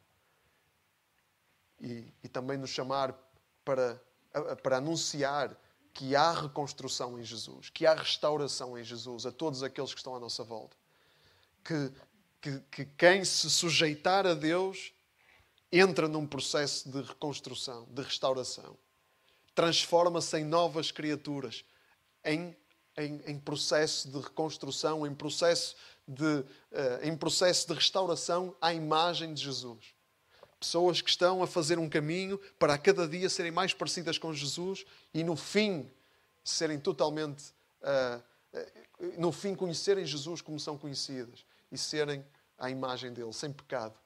E, 1.79 2.13
e 2.23 2.27
também 2.27 2.57
nos 2.57 2.69
chamar 2.69 3.13
para, 3.65 4.01
para 4.61 4.77
anunciar 4.77 5.57
que 5.93 6.15
há 6.15 6.31
reconstrução 6.31 7.19
em 7.19 7.23
Jesus, 7.23 7.69
que 7.69 7.85
há 7.85 7.93
restauração 7.93 8.77
em 8.77 8.83
Jesus 8.83 9.25
a 9.25 9.31
todos 9.31 9.61
aqueles 9.61 9.93
que 9.93 9.99
estão 9.99 10.15
à 10.15 10.19
nossa 10.19 10.43
volta. 10.43 10.75
Que, 11.63 11.91
que, 12.41 12.59
que 12.71 12.85
quem 12.85 13.23
se 13.23 13.49
sujeitar 13.49 14.25
a 14.25 14.33
Deus 14.33 14.93
entra 15.71 16.07
num 16.07 16.27
processo 16.27 16.89
de 16.89 17.01
reconstrução, 17.01 17.87
de 17.89 18.01
restauração. 18.01 18.77
Transforma-se 19.55 20.37
em 20.37 20.43
novas 20.43 20.91
criaturas, 20.91 21.65
em, 22.23 22.55
em, 22.97 23.21
em, 23.25 23.39
processo 23.39 24.09
de 24.09 24.19
reconstrução, 24.19 25.05
em 25.05 25.13
processo 25.13 25.75
de, 26.07 26.23
uh, 26.23 26.45
em 27.03 27.15
processo 27.15 27.67
de 27.67 27.73
restauração 27.73 28.55
à 28.61 28.73
imagem 28.73 29.33
de 29.33 29.43
Jesus. 29.43 29.93
Pessoas 30.59 31.01
que 31.01 31.09
estão 31.09 31.43
a 31.43 31.47
fazer 31.47 31.77
um 31.77 31.89
caminho 31.89 32.37
para 32.57 32.73
a 32.73 32.77
cada 32.77 33.07
dia 33.07 33.29
serem 33.29 33.51
mais 33.51 33.73
parecidas 33.73 34.17
com 34.17 34.33
Jesus 34.33 34.85
e 35.13 35.23
no 35.23 35.35
fim 35.35 35.89
serem 36.43 36.79
totalmente. 36.79 37.53
Uh, 37.81 38.21
uh, 38.57 39.19
no 39.19 39.31
fim, 39.31 39.55
conhecerem 39.55 40.05
Jesus 40.05 40.41
como 40.41 40.59
são 40.59 40.77
conhecidas 40.77 41.45
e 41.71 41.77
serem 41.77 42.23
à 42.57 42.69
imagem 42.69 43.11
dele, 43.11 43.33
sem 43.33 43.51
pecado. 43.51 43.97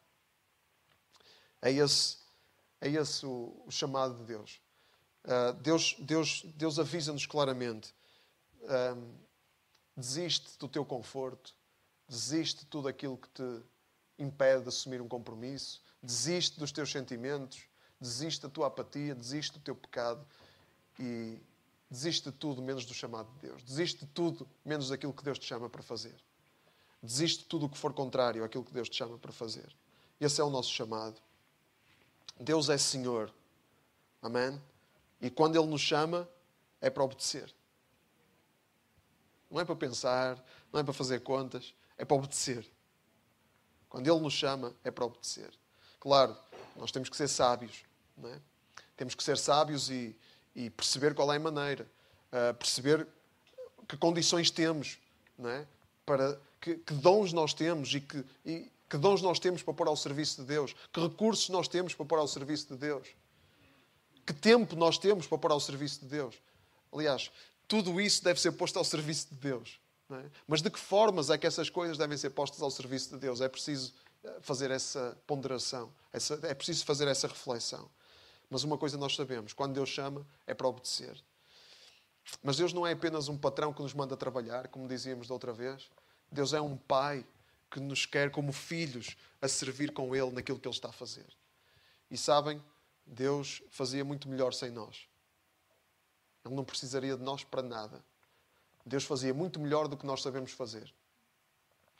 É 1.61 1.71
esse, 1.71 2.17
é 2.79 2.89
esse 2.89 3.25
o, 3.25 3.63
o 3.65 3.71
chamado 3.71 4.15
de 4.15 4.23
Deus. 4.23 4.59
Uh, 5.25 5.53
Deus, 5.61 5.95
Deus, 5.99 6.43
Deus 6.55 6.79
avisa-nos 6.79 7.25
claramente: 7.25 7.93
um, 8.63 9.13
desiste 9.95 10.57
do 10.57 10.67
teu 10.67 10.85
conforto, 10.85 11.53
desiste 12.07 12.61
de 12.61 12.65
tudo 12.67 12.87
aquilo 12.87 13.17
que 13.17 13.29
te 13.29 13.63
impede 14.17 14.63
de 14.63 14.69
assumir 14.69 15.01
um 15.01 15.07
compromisso, 15.07 15.81
desiste 16.01 16.59
dos 16.59 16.71
teus 16.71 16.91
sentimentos, 16.91 17.63
desiste 17.99 18.41
da 18.41 18.49
tua 18.49 18.67
apatia, 18.67 19.13
desiste 19.13 19.53
do 19.53 19.59
teu 19.59 19.75
pecado 19.75 20.25
e 20.99 21.41
desiste 21.89 22.31
de 22.31 22.35
tudo 22.37 22.61
menos 22.61 22.85
do 22.85 22.93
chamado 22.93 23.29
de 23.33 23.47
Deus. 23.47 23.63
Desiste 23.63 24.05
de 24.05 24.11
tudo 24.11 24.47
menos 24.63 24.89
daquilo 24.89 25.13
que 25.13 25.23
Deus 25.23 25.37
te 25.37 25.45
chama 25.45 25.69
para 25.69 25.83
fazer. 25.83 26.15
Desiste 27.01 27.43
de 27.43 27.45
tudo 27.45 27.65
o 27.65 27.69
que 27.69 27.77
for 27.77 27.93
contrário 27.93 28.43
àquilo 28.43 28.63
que 28.63 28.73
Deus 28.73 28.89
te 28.89 28.95
chama 28.95 29.17
para 29.17 29.31
fazer. 29.31 29.75
Esse 30.19 30.41
é 30.41 30.43
o 30.43 30.49
nosso 30.49 30.71
chamado. 30.71 31.21
Deus 32.39 32.69
é 32.69 32.77
Senhor. 32.77 33.33
Amém? 34.21 34.59
E 35.21 35.29
quando 35.29 35.55
Ele 35.55 35.67
nos 35.67 35.81
chama, 35.81 36.27
é 36.81 36.89
para 36.89 37.03
obedecer. 37.03 37.53
Não 39.49 39.61
é 39.61 39.65
para 39.65 39.75
pensar, 39.75 40.43
não 40.71 40.79
é 40.79 40.83
para 40.83 40.93
fazer 40.93 41.21
contas, 41.21 41.73
é 41.97 42.05
para 42.05 42.17
obedecer. 42.17 42.65
Quando 43.89 44.07
Ele 44.07 44.19
nos 44.19 44.33
chama, 44.33 44.73
é 44.83 44.91
para 44.91 45.05
obedecer. 45.05 45.51
Claro, 45.99 46.37
nós 46.75 46.91
temos 46.91 47.09
que 47.09 47.17
ser 47.17 47.27
sábios. 47.27 47.83
Não 48.17 48.29
é? 48.29 48.39
Temos 48.95 49.15
que 49.15 49.23
ser 49.23 49.37
sábios 49.37 49.89
e, 49.89 50.15
e 50.55 50.69
perceber 50.69 51.13
qual 51.13 51.31
é 51.31 51.37
a 51.37 51.39
maneira. 51.39 51.87
Uh, 52.27 52.53
perceber 52.55 53.07
que 53.87 53.97
condições 53.97 54.51
temos. 54.51 54.97
Não 55.37 55.49
é? 55.49 55.67
para, 56.07 56.39
que, 56.61 56.75
que 56.75 56.93
dons 56.93 57.33
nós 57.33 57.53
temos 57.53 57.93
e 57.93 57.99
que, 57.99 58.23
e 58.45 58.71
que 58.89 58.97
dons 58.97 59.21
nós 59.21 59.37
temos 59.37 59.61
para 59.61 59.73
pôr 59.73 59.89
ao 59.89 59.97
serviço 59.97 60.41
de 60.41 60.47
Deus. 60.47 60.73
Que 60.93 61.01
recursos 61.01 61.49
nós 61.49 61.67
temos 61.67 61.93
para 61.93 62.05
pôr 62.05 62.17
ao 62.17 62.27
serviço 62.27 62.69
de 62.69 62.77
Deus. 62.77 63.09
Que 64.25 64.33
tempo 64.33 64.75
nós 64.77 64.97
temos 64.97 65.27
para 65.27 65.37
pôr 65.37 65.51
ao 65.51 65.59
serviço 65.59 65.99
de 65.99 66.05
Deus. 66.05 66.35
Aliás, 66.93 67.29
tudo 67.67 67.99
isso 67.99 68.23
deve 68.23 68.39
ser 68.39 68.53
posto 68.53 68.79
ao 68.79 68.85
serviço 68.85 69.27
de 69.29 69.35
Deus. 69.35 69.77
É? 70.09 70.29
Mas 70.47 70.61
de 70.61 70.69
que 70.69 70.79
formas 70.79 71.29
é 71.29 71.37
que 71.37 71.45
essas 71.45 71.69
coisas 71.69 71.97
devem 71.97 72.17
ser 72.17 72.29
postas 72.29 72.61
ao 72.61 72.71
serviço 72.71 73.09
de 73.11 73.17
Deus? 73.17 73.41
É 73.41 73.49
preciso 73.49 73.93
eh, 74.23 74.37
fazer 74.41 74.71
essa 74.71 75.17
ponderação, 75.27 75.91
essa, 76.13 76.39
é 76.43 76.53
preciso 76.53 76.85
fazer 76.85 77.07
essa 77.07 77.27
reflexão. 77.27 77.89
Mas 78.49 78.63
uma 78.63 78.77
coisa 78.77 78.97
nós 78.97 79.15
sabemos: 79.15 79.51
quando 79.51 79.73
Deus 79.73 79.89
chama, 79.89 80.25
é 80.45 80.53
para 80.53 80.67
obedecer. 80.67 81.21
Mas 82.41 82.57
Deus 82.57 82.73
não 82.73 82.85
é 82.85 82.93
apenas 82.93 83.27
um 83.27 83.37
patrão 83.37 83.73
que 83.73 83.81
nos 83.81 83.93
manda 83.93 84.15
trabalhar, 84.15 84.67
como 84.67 84.87
dizíamos 84.87 85.27
da 85.27 85.33
outra 85.33 85.53
vez. 85.53 85.89
Deus 86.31 86.53
é 86.53 86.61
um 86.61 86.75
pai 86.75 87.25
que 87.69 87.79
nos 87.79 88.05
quer 88.05 88.31
como 88.31 88.51
filhos 88.51 89.15
a 89.41 89.47
servir 89.47 89.93
com 89.93 90.15
Ele 90.15 90.31
naquilo 90.31 90.59
que 90.59 90.67
Ele 90.67 90.75
está 90.75 90.89
a 90.89 90.93
fazer. 90.93 91.27
E 92.09 92.17
sabem, 92.17 92.63
Deus 93.05 93.61
fazia 93.69 94.03
muito 94.03 94.27
melhor 94.27 94.53
sem 94.53 94.71
nós. 94.71 95.07
Ele 96.45 96.55
não 96.55 96.63
precisaria 96.63 97.15
de 97.15 97.23
nós 97.23 97.43
para 97.43 97.61
nada. 97.61 98.03
Deus 98.87 99.03
fazia 99.03 99.33
muito 99.33 99.59
melhor 99.59 99.87
do 99.87 99.97
que 99.97 100.05
nós 100.05 100.21
sabemos 100.21 100.51
fazer. 100.51 100.93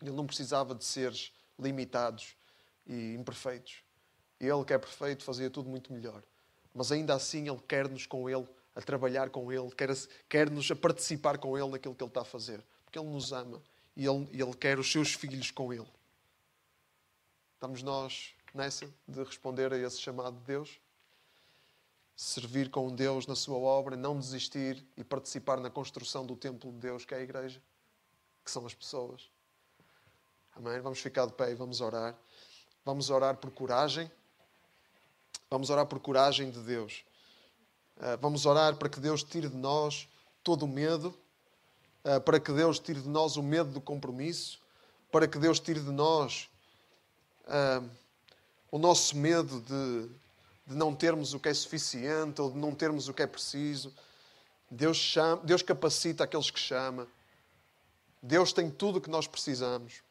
Ele 0.02 0.12
não 0.12 0.26
precisava 0.26 0.74
de 0.74 0.86
seres 0.86 1.34
limitados 1.60 2.36
e 2.86 3.14
imperfeitos. 3.14 3.84
Ele, 4.40 4.64
que 4.64 4.74
é 4.74 4.78
perfeito, 4.78 5.24
fazia 5.24 5.50
tudo 5.50 5.70
muito 5.70 5.92
melhor. 5.92 6.24
Mas 6.74 6.92
ainda 6.92 7.16
assim, 7.16 7.50
Ele 7.50 7.60
quer-nos 7.68 8.06
com 8.06 8.30
Ele, 8.30 8.48
a 8.76 8.82
trabalhar 8.82 9.30
com 9.30 9.52
Ele, 9.52 9.70
quer-nos 9.72 10.68
quer 10.68 10.74
a 10.74 10.76
participar 10.76 11.38
com 11.40 11.58
Ele 11.58 11.70
naquilo 11.70 11.96
que 11.96 12.04
Ele 12.04 12.10
está 12.10 12.22
a 12.22 12.26
fazer. 12.26 12.64
Porque 12.86 13.00
Ele 13.00 13.10
nos 13.10 13.34
ama 13.34 13.62
e 13.96 14.06
Ele, 14.06 14.28
Ele 14.32 14.54
quer 14.54 14.78
os 14.78 14.90
seus 14.90 15.14
filhos 15.14 15.52
com 15.52 15.74
Ele. 15.74 15.88
Estamos 17.56 17.82
nós 17.82 18.36
nessa 18.54 18.88
de 19.08 19.24
responder 19.24 19.74
a 19.74 19.78
esse 19.78 20.00
chamado 20.00 20.38
de 20.38 20.44
Deus? 20.46 20.80
Servir 22.18 22.72
com 22.72 22.94
Deus 22.94 23.28
na 23.28 23.36
sua 23.36 23.58
obra, 23.58 23.96
não 23.96 24.18
desistir 24.18 24.84
e 24.98 25.04
participar 25.04 25.60
na 25.60 25.70
construção 25.70 26.26
do 26.26 26.36
templo 26.36 26.72
de 26.72 26.80
Deus, 26.80 27.06
que 27.06 27.14
é 27.14 27.18
a 27.20 27.22
igreja, 27.22 27.62
que 28.44 28.50
são 28.50 28.66
as 28.66 28.74
pessoas. 28.74 29.30
Amém? 30.56 30.82
Vamos 30.82 31.00
ficar 31.00 31.28
de 31.28 31.34
pé 31.34 31.52
e 31.52 31.56
vamos 31.56 31.80
orar. 31.80 32.18
Vamos 32.84 33.12
orar 33.12 33.38
por 33.38 33.52
coragem. 33.52 34.12
Vamos 35.48 35.70
orar 35.70 35.86
por 35.86 36.00
coragem 36.00 36.50
de 36.50 36.60
Deus. 36.62 37.06
Ah, 38.00 38.18
vamos 38.20 38.48
orar 38.48 38.76
para 38.78 38.90
que 38.90 39.00
Deus 39.00 39.24
tire 39.24 39.48
de 39.48 39.56
nós 39.56 40.10
todo 40.44 40.64
o 40.64 40.68
medo, 40.68 41.16
ah, 42.04 42.20
para 42.20 42.40
que 42.40 42.52
Deus 42.52 42.80
tire 42.80 43.00
de 43.00 43.10
nós 43.10 43.38
o 43.38 43.44
medo 43.44 43.70
do 43.70 43.80
compromisso, 43.80 44.60
para 45.12 45.28
que 45.28 45.38
Deus 45.38 45.60
tire 45.60 45.80
de 45.80 45.92
nós 45.92 46.50
uh, 47.46 47.88
o 48.72 48.78
nosso 48.78 49.16
medo 49.16 49.62
de 49.62 50.10
de 50.68 50.76
não 50.76 50.94
termos 50.94 51.34
o 51.34 51.40
que 51.40 51.48
é 51.48 51.54
suficiente 51.54 52.42
ou 52.42 52.52
de 52.52 52.58
não 52.58 52.76
termos 52.76 53.08
o 53.08 53.14
que 53.14 53.24
é 53.24 53.28
preciso. 53.28 53.94
Deus, 54.70 54.98
chama, 54.98 55.42
Deus 55.44 55.62
capacita 55.62 56.26
aqueles 56.26 56.52
que 56.52 56.60
chama. 56.60 57.08
Deus 58.22 58.52
tem 58.52 58.70
tudo 58.70 58.98
o 58.98 59.02
que 59.02 59.10
nós 59.10 59.26
precisamos. 59.26 60.02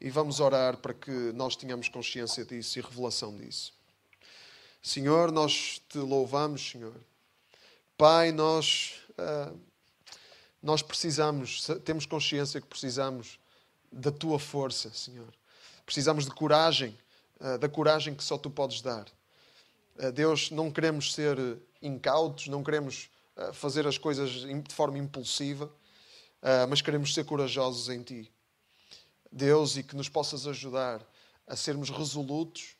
E 0.00 0.08
vamos 0.10 0.38
orar 0.38 0.76
para 0.76 0.94
que 0.94 1.10
nós 1.10 1.56
tenhamos 1.56 1.88
consciência 1.88 2.44
disso 2.44 2.78
e 2.78 2.82
revelação 2.82 3.36
disso. 3.36 3.74
Senhor, 4.80 5.32
nós 5.32 5.82
te 5.88 5.98
louvamos, 5.98 6.70
Senhor. 6.70 6.94
Pai, 7.96 8.30
nós, 8.30 9.02
uh, 9.18 9.58
nós 10.62 10.82
precisamos, 10.82 11.66
temos 11.84 12.06
consciência 12.06 12.60
que 12.60 12.66
precisamos 12.68 13.40
da 13.90 14.12
tua 14.12 14.38
força, 14.38 14.88
Senhor. 14.94 15.34
Precisamos 15.84 16.26
de 16.26 16.30
coragem 16.30 16.96
da 17.60 17.68
coragem 17.68 18.14
que 18.14 18.24
só 18.24 18.36
tu 18.36 18.50
podes 18.50 18.80
dar. 18.82 19.06
Eh, 19.98 20.12
Deus, 20.12 20.50
não 20.50 20.70
queremos 20.70 21.12
ser 21.12 21.36
incautos, 21.82 22.46
não 22.46 22.62
queremos 22.62 23.10
eh, 23.36 23.52
fazer 23.52 23.86
as 23.86 23.98
coisas 23.98 24.30
de 24.30 24.74
forma 24.74 24.98
impulsiva, 24.98 25.70
mas 26.68 26.80
queremos 26.80 27.12
ser 27.12 27.24
corajosos 27.24 27.88
em 27.88 28.00
ti. 28.00 28.32
Deus, 29.30 29.76
e 29.76 29.82
que 29.82 29.96
nos 29.96 30.08
possas 30.08 30.46
ajudar 30.46 31.04
a 31.48 31.56
sermos 31.56 31.90
resolutos, 31.90 32.76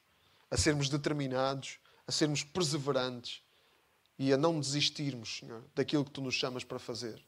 a 0.48 0.56
sermos 0.56 0.88
determinados, 0.88 1.80
a 2.06 2.12
sermos 2.12 2.44
perseverantes 2.44 3.42
e 4.16 4.32
a 4.32 4.36
não 4.36 4.60
desistirmos, 4.60 5.38
Senhor, 5.38 5.64
daquilo 5.74 6.04
que 6.04 6.12
tu 6.12 6.20
nos 6.20 6.36
chamas 6.36 6.62
para 6.62 6.78
fazer. 6.78 7.20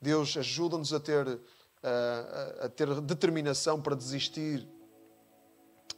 Deus, 0.00 0.34
ajuda-nos 0.38 0.94
a 0.94 1.00
ter, 1.00 1.38
a, 1.82 2.64
a 2.64 2.68
ter 2.70 2.98
determinação 3.02 3.78
para 3.80 3.94
desistir 3.94 4.66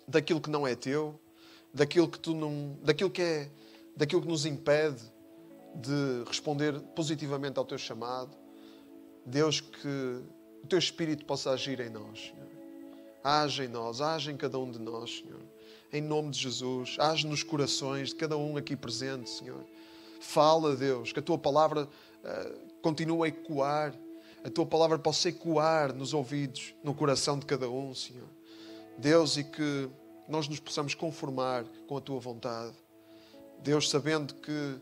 daquilo 0.08 0.40
que 0.40 0.50
não 0.50 0.66
é 0.66 0.74
teu, 0.74 1.20
daquilo 1.72 2.08
que 2.08 2.18
tu 2.18 2.34
não, 2.34 2.76
daquilo 2.82 3.10
que 3.10 3.22
é, 3.22 3.50
daquilo 3.94 4.22
que 4.22 4.28
nos 4.28 4.46
impede 4.46 5.02
de 5.74 6.24
responder 6.26 6.80
positivamente 6.96 7.58
ao 7.58 7.64
teu 7.64 7.78
chamado. 7.78 8.36
Deus, 9.24 9.60
que 9.60 10.22
o 10.62 10.66
teu 10.66 10.78
espírito 10.78 11.24
possa 11.26 11.50
agir 11.50 11.78
em 11.80 11.90
nós, 11.90 12.18
Senhor. 12.18 12.48
Age 13.22 13.64
em 13.64 13.68
nós, 13.68 14.00
age 14.00 14.30
em 14.30 14.36
cada 14.36 14.58
um 14.58 14.70
de 14.70 14.78
nós, 14.78 15.18
Senhor. 15.18 15.42
Em 15.92 16.00
nome 16.00 16.30
de 16.30 16.38
Jesus, 16.38 16.96
age 16.98 17.26
nos 17.26 17.42
corações 17.42 18.08
de 18.08 18.14
cada 18.14 18.36
um 18.36 18.56
aqui 18.56 18.74
presente, 18.74 19.28
Senhor. 19.28 19.64
Fala, 20.20 20.74
Deus, 20.74 21.12
que 21.12 21.18
a 21.18 21.22
tua 21.22 21.38
palavra 21.38 21.84
uh, 21.84 22.58
continue 22.80 23.24
a 23.24 23.28
ecoar, 23.28 23.94
a 24.42 24.50
tua 24.50 24.64
palavra 24.64 24.98
possa 24.98 25.28
ecoar 25.28 25.94
nos 25.94 26.14
ouvidos, 26.14 26.74
no 26.82 26.94
coração 26.94 27.38
de 27.38 27.44
cada 27.44 27.68
um, 27.68 27.94
Senhor. 27.94 28.37
Deus, 28.98 29.36
e 29.36 29.44
que 29.44 29.88
nós 30.28 30.48
nos 30.48 30.58
possamos 30.58 30.94
conformar 30.94 31.64
com 31.86 31.96
a 31.96 32.00
tua 32.00 32.18
vontade. 32.18 32.74
Deus, 33.62 33.88
sabendo 33.88 34.34
que 34.34 34.76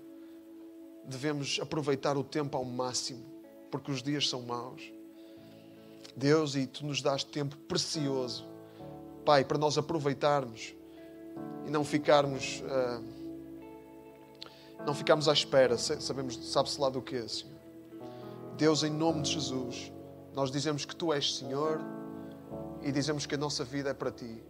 devemos 1.05 1.61
aproveitar 1.63 2.17
o 2.17 2.25
tempo 2.25 2.57
ao 2.57 2.65
máximo, 2.65 3.25
porque 3.71 3.91
os 3.91 4.03
dias 4.03 4.29
são 4.29 4.43
maus. 4.43 4.83
Deus, 6.17 6.57
e 6.57 6.67
tu 6.67 6.85
nos 6.87 7.03
dás 7.03 7.23
tempo 7.23 7.57
precioso, 7.57 8.45
Pai, 9.25 9.45
para 9.45 9.59
nós 9.59 9.77
aproveitarmos 9.77 10.75
e 11.67 11.71
não 11.71 11.85
ficarmos. 11.85 12.63
Uh, 12.63 13.17
não 14.85 14.95
ficarmos 14.95 15.29
à 15.29 15.33
espera, 15.33 15.77
sabemos, 15.77 16.37
sabe-se 16.53 16.81
lá 16.81 16.89
do 16.89 17.03
que, 17.03 17.27
Senhor. 17.29 17.57
Deus, 18.57 18.85
em 18.85 18.91
nome 18.91 19.23
de 19.23 19.33
Jesus, 19.33 19.93
nós 20.33 20.51
dizemos 20.51 20.85
que 20.85 20.95
Tu 20.95 21.13
és 21.13 21.35
Senhor 21.35 21.81
e 22.87 22.93
dizemos 22.93 23.27
que 23.27 23.35
a 23.35 23.39
nossa 23.39 23.65
vida 23.65 23.91
é 23.91 23.95
para 23.95 24.13
Ti. 24.13 24.41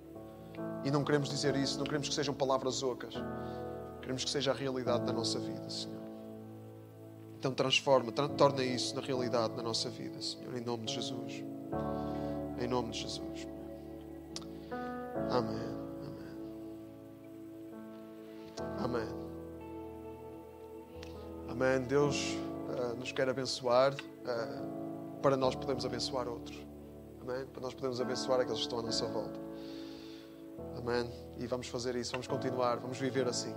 E 0.84 0.90
não 0.90 1.02
queremos 1.02 1.30
dizer 1.30 1.56
isso, 1.56 1.78
não 1.78 1.84
queremos 1.86 2.06
que 2.06 2.14
sejam 2.14 2.34
palavras 2.34 2.82
ocas. 2.82 3.14
Queremos 4.02 4.24
que 4.24 4.30
seja 4.30 4.50
a 4.50 4.54
realidade 4.54 5.06
da 5.06 5.12
nossa 5.12 5.38
vida, 5.38 5.68
Senhor. 5.70 5.96
Então 7.38 7.54
transforma, 7.54 8.12
torna 8.12 8.62
isso 8.62 8.94
na 8.94 9.00
realidade 9.00 9.56
na 9.56 9.62
nossa 9.62 9.88
vida, 9.88 10.20
Senhor, 10.20 10.54
em 10.54 10.60
nome 10.60 10.84
de 10.84 10.94
Jesus. 10.94 11.44
Em 12.60 12.68
nome 12.68 12.90
de 12.90 13.00
Jesus. 13.00 13.48
Amém. 15.30 15.56
Amém. 18.78 19.08
Amém. 19.08 19.08
Amém. 21.48 21.80
Deus 21.88 22.36
uh, 22.68 22.94
nos 22.96 23.12
quer 23.12 23.30
abençoar 23.30 23.94
uh, 23.94 25.20
para 25.22 25.38
nós 25.38 25.54
podermos 25.54 25.86
abençoar 25.86 26.28
outros. 26.28 26.65
Amém? 27.28 27.44
Para 27.46 27.60
nós 27.60 27.74
podermos 27.74 28.00
abençoar 28.00 28.38
aqueles 28.38 28.58
que 28.58 28.66
estão 28.66 28.78
à 28.78 28.82
nossa 28.82 29.04
volta. 29.06 29.40
Amém. 30.76 31.10
E 31.38 31.46
vamos 31.48 31.66
fazer 31.66 31.96
isso, 31.96 32.12
vamos 32.12 32.28
continuar, 32.28 32.76
vamos 32.76 32.98
viver 32.98 33.26
assim. 33.26 33.52